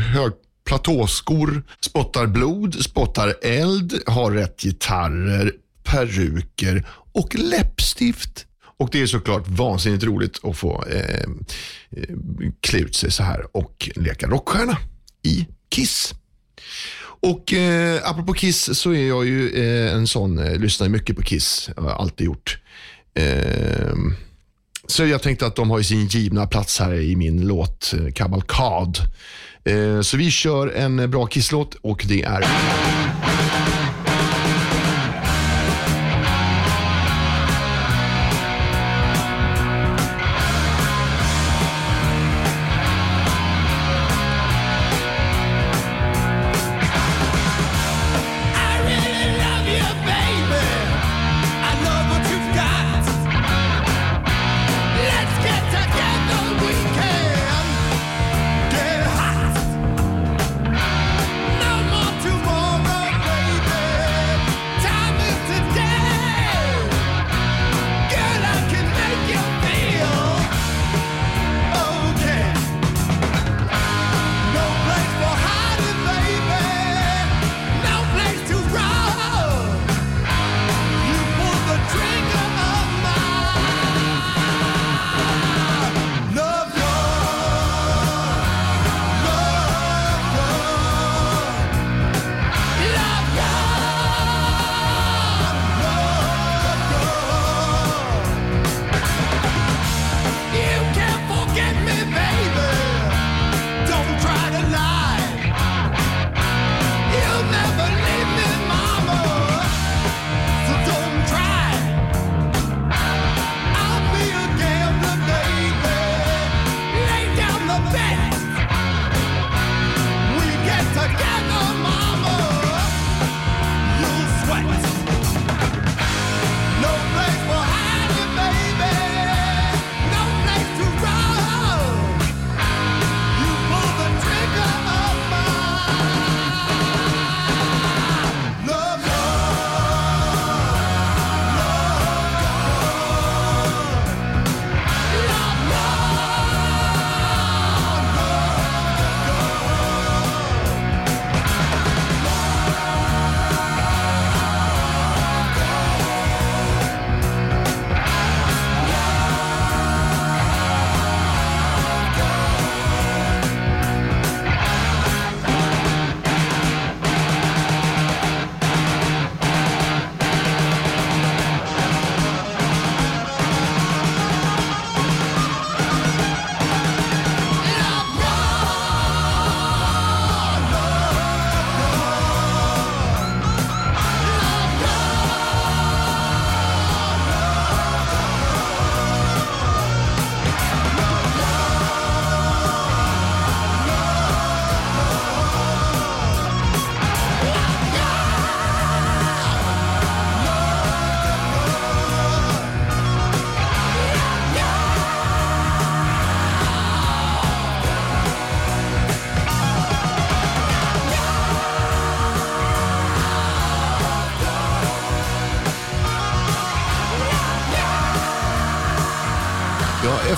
hög 0.00 0.32
platåskor, 0.66 1.62
spottar 1.80 2.26
blod, 2.26 2.74
spottar 2.74 3.34
eld, 3.42 4.02
har 4.06 4.30
rätt 4.30 4.60
gitarrer, 4.62 5.52
peruker 5.84 6.88
och 7.12 7.34
läppstift. 7.34 8.46
Och 8.78 8.88
det 8.92 9.02
är 9.02 9.06
såklart 9.06 9.48
vansinnigt 9.48 10.04
roligt 10.04 10.40
att 10.42 10.56
få 10.56 10.84
eh, 10.84 11.00
eh 11.10 12.16
klä 12.60 12.78
ut 12.78 12.94
sig 12.94 13.10
så 13.10 13.22
här 13.22 13.56
och 13.56 13.90
leka 13.94 14.26
rockstjärna 14.26 14.78
i 15.22 15.46
Kiss. 15.70 16.14
Och 17.26 17.52
eh, 17.52 18.10
apropå 18.10 18.32
Kiss 18.34 18.78
så 18.78 18.92
är 18.92 19.08
jag 19.08 19.26
ju 19.26 19.50
eh, 19.50 19.94
en 19.94 20.06
sån, 20.06 20.38
eh, 20.38 20.58
lyssnar 20.58 20.88
mycket 20.88 21.16
på 21.16 21.22
Kiss. 21.22 21.70
Jag 21.76 21.82
har 21.82 21.90
alltid 21.90 22.24
gjort. 22.24 22.58
Eh, 23.14 23.94
så 24.86 25.06
jag 25.06 25.22
tänkte 25.22 25.46
att 25.46 25.56
de 25.56 25.70
har 25.70 25.78
ju 25.78 25.84
sin 25.84 26.06
givna 26.06 26.46
plats 26.46 26.80
här 26.80 26.94
i 26.94 27.16
min 27.16 27.46
låt 27.46 27.94
eh, 27.98 28.12
Kavalkad. 28.12 28.98
Eh, 29.64 30.00
så 30.00 30.16
vi 30.16 30.30
kör 30.30 30.68
en 30.68 30.98
eh, 30.98 31.06
bra 31.06 31.26
Kiss-låt 31.26 31.74
och 31.74 32.04
det 32.08 32.22
är 32.22 32.46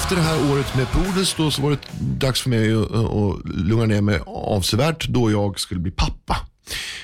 efter 0.09 0.23
det 0.23 0.29
här 0.29 0.53
året 0.53 0.77
med 0.77 0.93
Poodles 0.93 1.35
då 1.35 1.51
så 1.51 1.63
var 1.63 1.71
det 1.71 1.79
dags 2.01 2.43
för 2.43 2.51
mig 2.51 2.75
att, 2.75 2.93
att 2.93 3.49
lugna 3.59 3.87
ner 3.87 4.01
mig 4.01 4.21
avsevärt 4.27 5.09
då 5.09 5.31
jag 5.31 5.61
skulle 5.61 5.81
bli 5.81 5.91
pappa. 5.91 6.37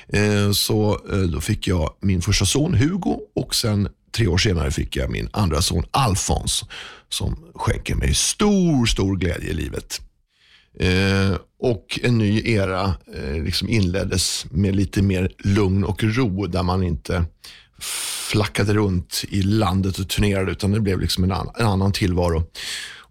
Eh, 0.09 0.53
så 0.53 1.01
eh, 1.13 1.19
då 1.19 1.41
fick 1.41 1.69
jag 1.69 1.95
min 2.01 2.23
första 2.23 2.45
son 2.45 2.75
Hugo 2.75 3.19
och 3.35 3.55
sen 3.55 3.89
tre 4.17 4.27
år 4.27 4.39
senare 4.39 4.71
fick 4.71 4.97
jag 4.97 5.11
min 5.11 5.29
andra 5.33 5.63
son 5.63 5.85
Alfons 5.91 6.65
som 7.09 7.45
skänker 7.55 7.95
mig 7.95 8.15
stor, 8.15 8.87
stor 8.87 9.17
glädje 9.17 9.51
i 9.51 9.55
livet. 9.55 10.01
Eh, 10.81 11.37
och 11.61 12.01
en 12.03 12.19
ny 12.19 12.43
era 12.45 12.95
eh, 13.15 13.43
liksom 13.43 13.69
inleddes 13.69 14.47
med 14.51 14.77
lite 14.77 15.03
mer 15.03 15.31
lugn 15.39 15.85
och 15.85 16.05
ro 16.05 16.47
där 16.47 16.63
man 16.63 16.83
inte 16.83 17.25
flackade 18.35 18.75
runt 18.75 19.25
i 19.29 19.43
landet 19.43 19.99
och 19.99 20.09
turnerade 20.09 20.53
utan 20.53 20.73
det 20.73 20.81
blev 20.81 21.01
liksom 21.01 21.25
en, 21.25 21.31
en 21.31 21.67
annan 21.67 21.93
tillvaro. 21.93 22.43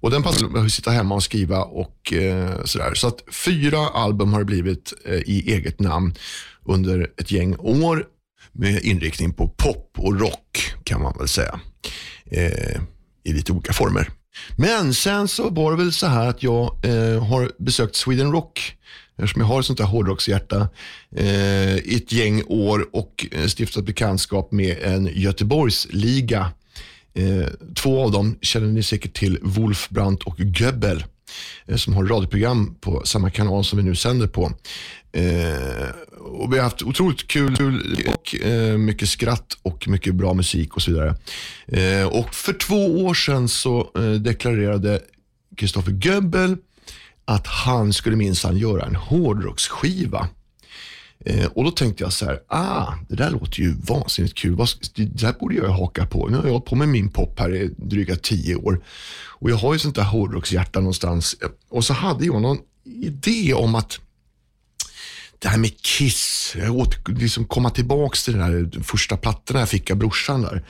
Och 0.03 0.11
den 0.11 0.23
passade 0.23 0.51
mig 0.51 0.65
att 0.65 0.71
sitta 0.71 0.91
hemma 0.91 1.15
och 1.15 1.23
skriva 1.23 1.63
och 1.63 2.13
eh, 2.13 2.63
sådär. 2.65 2.93
Så 2.93 3.07
att 3.07 3.23
fyra 3.31 3.79
album 3.79 4.33
har 4.33 4.39
det 4.39 4.45
blivit 4.45 4.93
eh, 5.05 5.13
i 5.13 5.53
eget 5.53 5.79
namn 5.79 6.13
under 6.65 7.11
ett 7.17 7.31
gäng 7.31 7.55
år 7.59 8.05
med 8.51 8.83
inriktning 8.83 9.33
på 9.33 9.47
pop 9.47 9.91
och 9.97 10.19
rock 10.19 10.73
kan 10.83 11.01
man 11.01 11.13
väl 11.19 11.27
säga. 11.27 11.59
Eh, 12.25 12.81
I 13.23 13.33
lite 13.33 13.51
olika 13.51 13.73
former. 13.73 14.09
Men 14.57 14.93
sen 14.93 15.27
så 15.27 15.49
var 15.49 15.71
det 15.71 15.77
väl 15.77 15.93
så 15.93 16.07
här 16.07 16.27
att 16.27 16.43
jag 16.43 16.85
eh, 16.85 17.25
har 17.25 17.51
besökt 17.59 17.95
Sweden 17.95 18.31
Rock 18.31 18.77
eftersom 19.17 19.41
jag 19.41 19.47
har 19.47 19.59
ett 19.59 19.65
sånt 19.65 19.79
där 19.79 19.85
hårdrockshjärta 19.85 20.69
eh, 21.15 21.77
i 21.77 21.95
ett 21.95 22.11
gäng 22.11 22.43
år 22.47 22.87
och 22.93 23.25
eh, 23.31 23.47
stiftat 23.47 23.83
bekantskap 23.85 24.51
med 24.51 24.77
en 24.81 25.09
Göteborgsliga. 25.13 26.51
Eh, 27.13 27.47
två 27.75 28.03
av 28.03 28.11
dem 28.11 28.37
känner 28.41 28.67
ni 28.67 28.83
säkert 28.83 29.13
till, 29.13 29.39
Wolf 29.41 29.89
Brandt 29.89 30.23
och 30.23 30.39
Göbbel 30.39 31.03
eh, 31.65 31.75
som 31.75 31.93
har 31.93 32.05
radioprogram 32.05 32.75
på 32.81 33.01
samma 33.05 33.29
kanal 33.29 33.65
som 33.65 33.77
vi 33.77 33.83
nu 33.83 33.95
sänder 33.95 34.27
på. 34.27 34.51
Eh, 35.11 35.89
och 36.19 36.53
vi 36.53 36.57
har 36.57 36.63
haft 36.63 36.83
otroligt 36.83 37.27
kul, 37.27 37.55
kul 37.57 37.97
och 38.07 38.35
eh, 38.35 38.77
mycket 38.77 39.09
skratt 39.09 39.57
och 39.61 39.87
mycket 39.87 40.15
bra 40.15 40.33
musik 40.33 40.75
och 40.75 40.81
så 40.81 40.91
vidare. 40.91 41.15
Eh, 41.67 42.07
och 42.07 42.35
för 42.35 42.53
två 42.53 43.05
år 43.05 43.13
sedan 43.13 43.49
så 43.49 43.91
eh, 43.95 44.11
deklarerade 44.11 45.01
Kristoffer 45.57 45.99
Göbbel 46.01 46.57
att 47.25 47.47
han 47.47 47.93
skulle 47.93 48.15
minsann 48.15 48.57
göra 48.57 48.85
en 48.85 48.95
hårdrocksskiva. 48.95 50.27
Eh, 51.25 51.45
och 51.45 51.63
då 51.63 51.71
tänkte 51.71 52.03
jag 52.03 52.13
så 52.13 52.25
här, 52.25 52.39
ah, 52.47 52.93
det 53.09 53.15
där 53.15 53.31
låter 53.31 53.59
ju 53.59 53.73
vansinnigt 53.73 54.37
kul. 54.37 54.57
Det 54.95 55.05
där 55.05 55.33
borde 55.33 55.55
jag 55.55 55.69
haka 55.69 56.05
på. 56.05 56.27
Nu 56.27 56.37
har 56.37 56.43
jag 56.43 56.51
hållit 56.51 56.65
på 56.65 56.75
med 56.75 56.89
min 56.89 57.09
pop 57.09 57.39
här 57.39 57.55
i 57.55 57.69
dryga 57.77 58.15
tio 58.15 58.55
år. 58.55 58.83
Och 59.25 59.49
jag 59.49 59.55
har 59.55 59.73
ju 59.73 59.79
sånt 59.79 59.95
där 59.95 60.03
hårdrockshjärta 60.03 60.79
någonstans. 60.79 61.35
Eh, 61.41 61.49
och 61.69 61.85
så 61.85 61.93
hade 61.93 62.25
jag 62.25 62.41
någon 62.41 62.57
idé 62.85 63.53
om 63.53 63.75
att 63.75 63.99
det 65.39 65.49
här 65.49 65.57
med 65.57 65.81
Kiss, 65.81 66.53
jag 66.57 66.75
åter, 66.75 67.13
liksom 67.13 67.45
komma 67.45 67.69
tillbaka 67.69 68.15
till 68.25 68.33
den 68.33 68.41
här 68.41 68.83
första 68.83 69.17
plattorna 69.17 69.59
jag 69.59 69.69
fick 69.69 69.91
av 69.91 69.97
brorsan 69.97 70.41
där. 70.41 70.65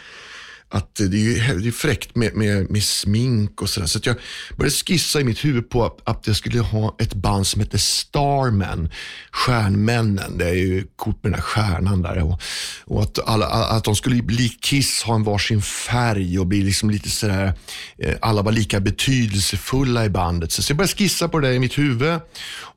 Att 0.74 0.96
det 0.96 1.04
är 1.04 1.08
ju 1.08 1.60
det 1.60 1.68
är 1.68 1.72
fräckt 1.72 2.16
med, 2.16 2.36
med, 2.36 2.72
med 2.72 2.84
smink 2.84 3.62
och 3.62 3.70
sådär. 3.70 3.88
Så 3.88 3.98
att 3.98 4.06
jag 4.06 4.16
började 4.58 4.76
skissa 4.76 5.22
i 5.22 5.24
mitt 5.24 5.46
huvud 5.46 5.70
på 5.70 5.86
att, 5.86 5.98
att 6.04 6.28
jag 6.28 6.36
skulle 6.36 6.60
ha 6.60 6.96
ett 7.00 7.14
band 7.14 7.48
som 7.48 7.62
heter 7.62 7.78
Starmen. 7.78 8.90
Stjärnmännen, 9.32 10.38
det 10.38 10.50
är 10.50 10.54
ju 10.54 10.88
coolt 10.96 11.24
med 11.24 11.32
den 11.32 11.40
där 11.40 11.42
stjärnan 11.42 12.02
där. 12.02 12.24
Och, 12.24 12.42
och 12.86 13.04
att, 13.04 13.20
alla, 13.28 13.46
att 13.46 13.84
de 13.84 13.96
skulle 13.96 14.24
bli 14.24 14.50
Kiss, 14.50 15.04
ha 15.04 15.16
en 15.16 15.24
varsin 15.24 15.62
färg 15.62 16.40
och 16.40 16.48
bli 16.48 16.62
liksom 16.62 16.90
lite 16.90 17.10
sådär, 17.10 17.54
eh, 17.98 18.16
alla 18.22 18.42
var 18.42 18.52
lika 18.52 18.80
betydelsefulla 18.80 20.06
i 20.06 20.10
bandet. 20.10 20.52
Så 20.52 20.72
jag 20.72 20.78
började 20.78 20.94
skissa 20.94 21.28
på 21.28 21.40
det 21.40 21.54
i 21.54 21.60
mitt 21.60 21.78
huvud 21.78 22.20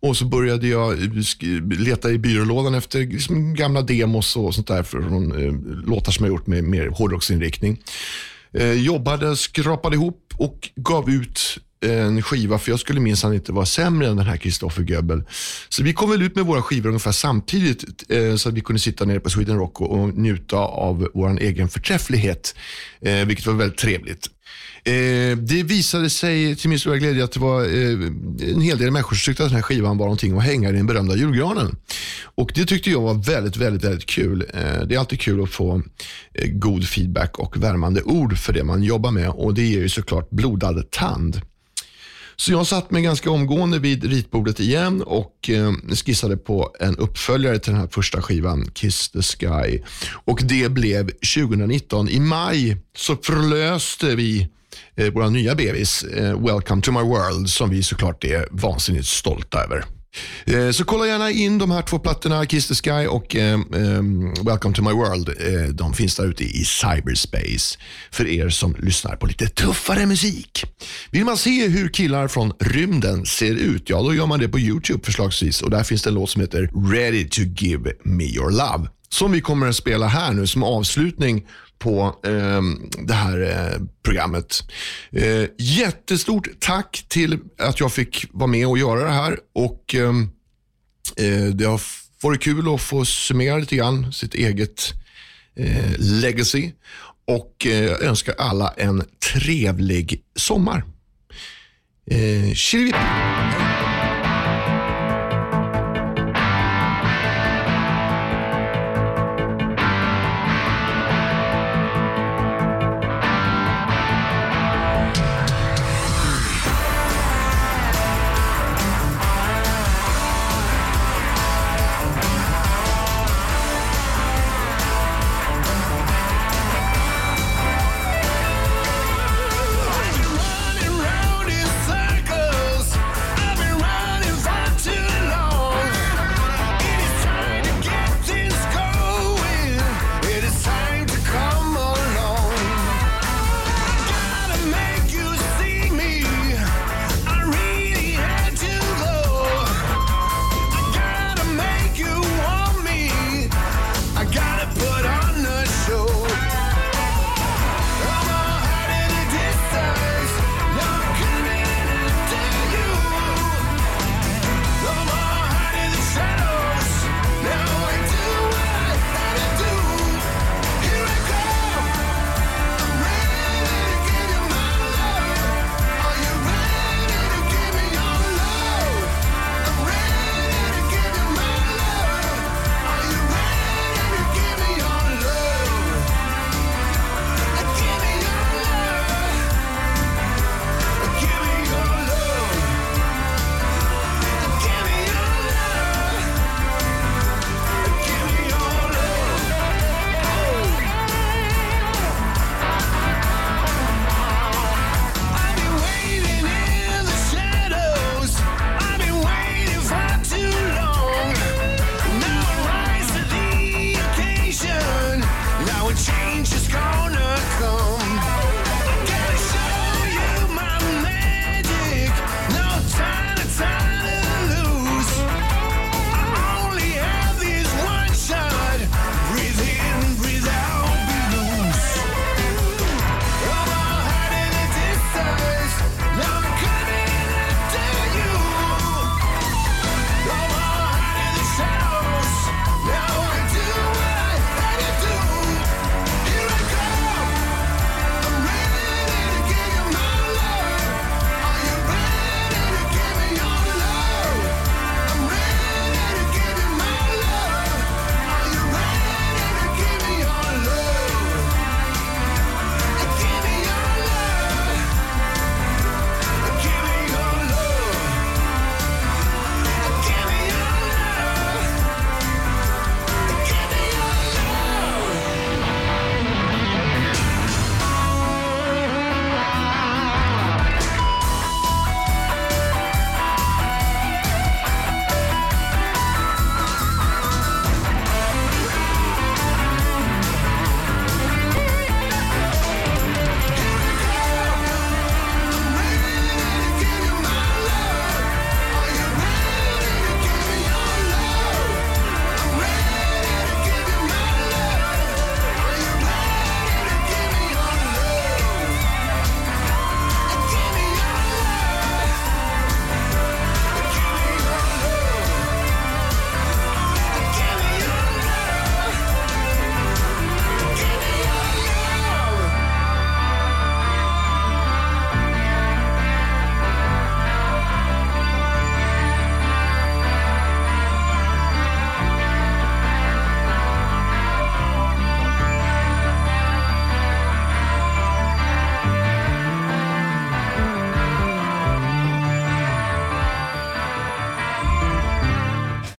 och 0.00 0.16
så 0.16 0.24
började 0.24 0.68
jag 0.68 0.92
eh, 0.92 1.08
leta 1.78 2.10
i 2.10 2.18
byrålådan 2.18 2.74
efter 2.74 2.98
liksom 2.98 3.54
gamla 3.54 3.82
demos 3.82 4.36
och 4.36 4.54
sånt 4.54 4.66
där 4.66 4.82
från 4.82 5.32
eh, 5.32 5.52
låtar 5.86 6.12
som 6.12 6.26
jag 6.26 6.32
gjort 6.32 6.46
med 6.46 6.64
mer 6.64 6.86
hårdrocksinriktning. 6.86 7.78
Eh, 8.52 8.72
jobbade, 8.72 9.36
skrapade 9.36 9.96
ihop 9.96 10.34
och 10.38 10.70
gav 10.76 11.10
ut 11.10 11.58
en 11.80 12.22
skiva, 12.22 12.58
för 12.58 12.70
jag 12.70 12.80
skulle 12.80 13.00
minsann 13.00 13.34
inte 13.34 13.52
vara 13.52 13.66
sämre 13.66 14.08
än 14.08 14.16
den 14.16 14.26
här 14.26 14.36
Kristoffer 14.36 14.82
Göbel. 14.82 15.22
Så 15.68 15.82
vi 15.82 15.92
kom 15.92 16.10
väl 16.10 16.22
ut 16.22 16.36
med 16.36 16.46
våra 16.46 16.62
skivor 16.62 16.88
ungefär 16.88 17.12
samtidigt, 17.12 18.10
eh, 18.10 18.36
så 18.36 18.48
att 18.48 18.54
vi 18.54 18.60
kunde 18.60 18.80
sitta 18.80 19.04
nere 19.04 19.20
på 19.20 19.30
Sweden 19.30 19.56
Rock 19.58 19.80
och, 19.80 20.18
njuta 20.18 20.56
av 20.56 21.08
vår 21.14 21.40
egen 21.40 21.68
förträfflighet, 21.68 22.54
eh, 23.00 23.24
vilket 23.24 23.46
var 23.46 23.54
väldigt 23.54 23.78
trevligt. 23.78 24.28
Eh, 24.86 25.36
det 25.36 25.62
visade 25.62 26.10
sig 26.10 26.56
till 26.56 26.70
min 26.70 26.78
stora 26.78 26.96
glädje 26.96 27.24
att 27.24 27.32
det 27.32 27.40
var 27.40 27.64
eh, 27.64 27.92
en 28.54 28.60
hel 28.60 28.78
del 28.78 28.90
människor 28.90 29.16
som 29.16 29.30
tyckte 29.30 29.44
att 29.44 29.48
den 29.48 29.56
här 29.56 29.62
skivan 29.62 29.98
var 29.98 30.06
någonting 30.06 30.38
att 30.38 30.44
hänga 30.44 30.68
i 30.68 30.72
den 30.72 30.86
berömda 30.86 31.16
julgranen. 31.16 31.76
Och 32.22 32.52
Det 32.54 32.64
tyckte 32.64 32.90
jag 32.90 33.00
var 33.00 33.14
väldigt, 33.14 33.56
väldigt, 33.56 33.84
väldigt 33.84 34.06
kul. 34.06 34.44
Eh, 34.54 34.86
det 34.86 34.94
är 34.94 34.98
alltid 34.98 35.20
kul 35.20 35.42
att 35.42 35.50
få 35.50 35.82
eh, 36.34 36.48
god 36.48 36.88
feedback 36.88 37.38
och 37.38 37.62
värmande 37.62 38.02
ord 38.02 38.38
för 38.38 38.52
det 38.52 38.64
man 38.64 38.82
jobbar 38.82 39.10
med 39.10 39.30
och 39.30 39.54
det 39.54 39.62
ger 39.62 39.80
ju 39.80 39.88
såklart 39.88 40.30
blodad 40.30 40.90
tand. 40.90 41.40
Så 42.36 42.52
jag 42.52 42.66
satt 42.66 42.90
mig 42.90 43.02
ganska 43.02 43.30
omgående 43.30 43.78
vid 43.78 44.04
ritbordet 44.04 44.60
igen 44.60 45.02
och 45.02 45.50
eh, 45.50 45.72
skissade 46.06 46.36
på 46.36 46.70
en 46.80 46.96
uppföljare 46.96 47.58
till 47.58 47.72
den 47.72 47.80
här 47.80 47.88
första 47.88 48.22
skivan, 48.22 48.70
Kiss 48.74 49.08
the 49.08 49.22
Sky. 49.22 49.82
Och 50.24 50.40
det 50.42 50.68
blev 50.68 51.10
2019. 51.10 52.08
I 52.08 52.20
maj 52.20 52.76
så 52.96 53.16
förlöste 53.16 54.14
vi 54.14 54.48
eh, 54.94 55.12
våra 55.12 55.24
vår 55.24 55.30
nya 55.30 55.54
bebis, 55.54 56.02
eh, 56.02 56.40
Welcome 56.40 56.82
to 56.82 56.92
my 56.92 57.02
world, 57.02 57.50
som 57.50 57.70
vi 57.70 57.82
såklart 57.82 58.24
är 58.24 58.48
vansinnigt 58.50 59.06
stolta 59.06 59.64
över. 59.64 59.95
Eh, 60.44 60.70
så 60.70 60.84
kolla 60.84 61.06
gärna 61.06 61.30
in 61.30 61.58
de 61.58 61.70
här 61.70 61.82
två 61.82 61.98
plattorna, 61.98 62.46
Kiss 62.46 62.68
the 62.68 62.74
Sky 62.74 63.06
och 63.06 63.34
um, 63.34 64.34
Welcome 64.44 64.74
to 64.74 64.82
my 64.82 64.92
world. 64.92 65.28
Eh, 65.28 65.68
de 65.68 65.94
finns 65.94 66.16
där 66.16 66.26
ute 66.26 66.44
i 66.44 66.64
cyberspace 66.64 67.78
för 68.10 68.26
er 68.26 68.48
som 68.48 68.76
lyssnar 68.78 69.16
på 69.16 69.26
lite 69.26 69.48
tuffare 69.48 70.06
musik. 70.06 70.64
Vill 71.10 71.24
man 71.24 71.36
se 71.36 71.68
hur 71.68 71.88
killar 71.88 72.28
från 72.28 72.52
rymden 72.60 73.26
ser 73.26 73.54
ut, 73.54 73.90
ja 73.90 74.02
då 74.02 74.14
gör 74.14 74.26
man 74.26 74.40
det 74.40 74.48
på 74.48 74.58
YouTube 74.58 75.04
förslagsvis 75.04 75.62
och 75.62 75.70
där 75.70 75.82
finns 75.82 76.02
det 76.02 76.10
en 76.10 76.14
låt 76.14 76.30
som 76.30 76.40
heter 76.40 76.70
Ready 76.92 77.28
to 77.28 77.40
give 77.40 77.92
me 78.04 78.24
your 78.24 78.50
love. 78.50 78.88
Som 79.08 79.32
vi 79.32 79.40
kommer 79.40 79.68
att 79.68 79.76
spela 79.76 80.06
här 80.06 80.32
nu 80.32 80.46
som 80.46 80.62
avslutning 80.62 81.46
på 81.78 82.20
eh, 82.24 82.62
det 83.06 83.14
här 83.14 83.40
eh, 83.42 83.80
programmet. 84.02 84.62
Eh, 85.12 85.44
jättestort 85.58 86.48
tack 86.60 87.04
till 87.08 87.38
att 87.58 87.80
jag 87.80 87.92
fick 87.92 88.26
vara 88.32 88.46
med 88.46 88.66
och 88.66 88.78
göra 88.78 89.04
det 89.04 89.10
här. 89.10 89.38
Och 89.54 89.94
ehm, 89.94 90.30
eh, 91.16 91.44
Det 91.54 91.64
har 91.64 91.80
varit 92.22 92.42
kul 92.42 92.74
att 92.74 92.80
få 92.82 93.04
summera 93.04 93.56
lite 93.58 93.76
grann 93.76 94.12
sitt 94.12 94.34
eget 94.34 94.92
eh, 95.56 95.92
legacy. 95.98 96.72
Och 97.26 97.66
eh, 97.66 97.84
jag 97.84 98.02
önskar 98.02 98.34
alla 98.38 98.74
en 98.76 99.04
trevlig 99.34 100.22
sommar. 100.36 100.84
Eh, 102.10 102.54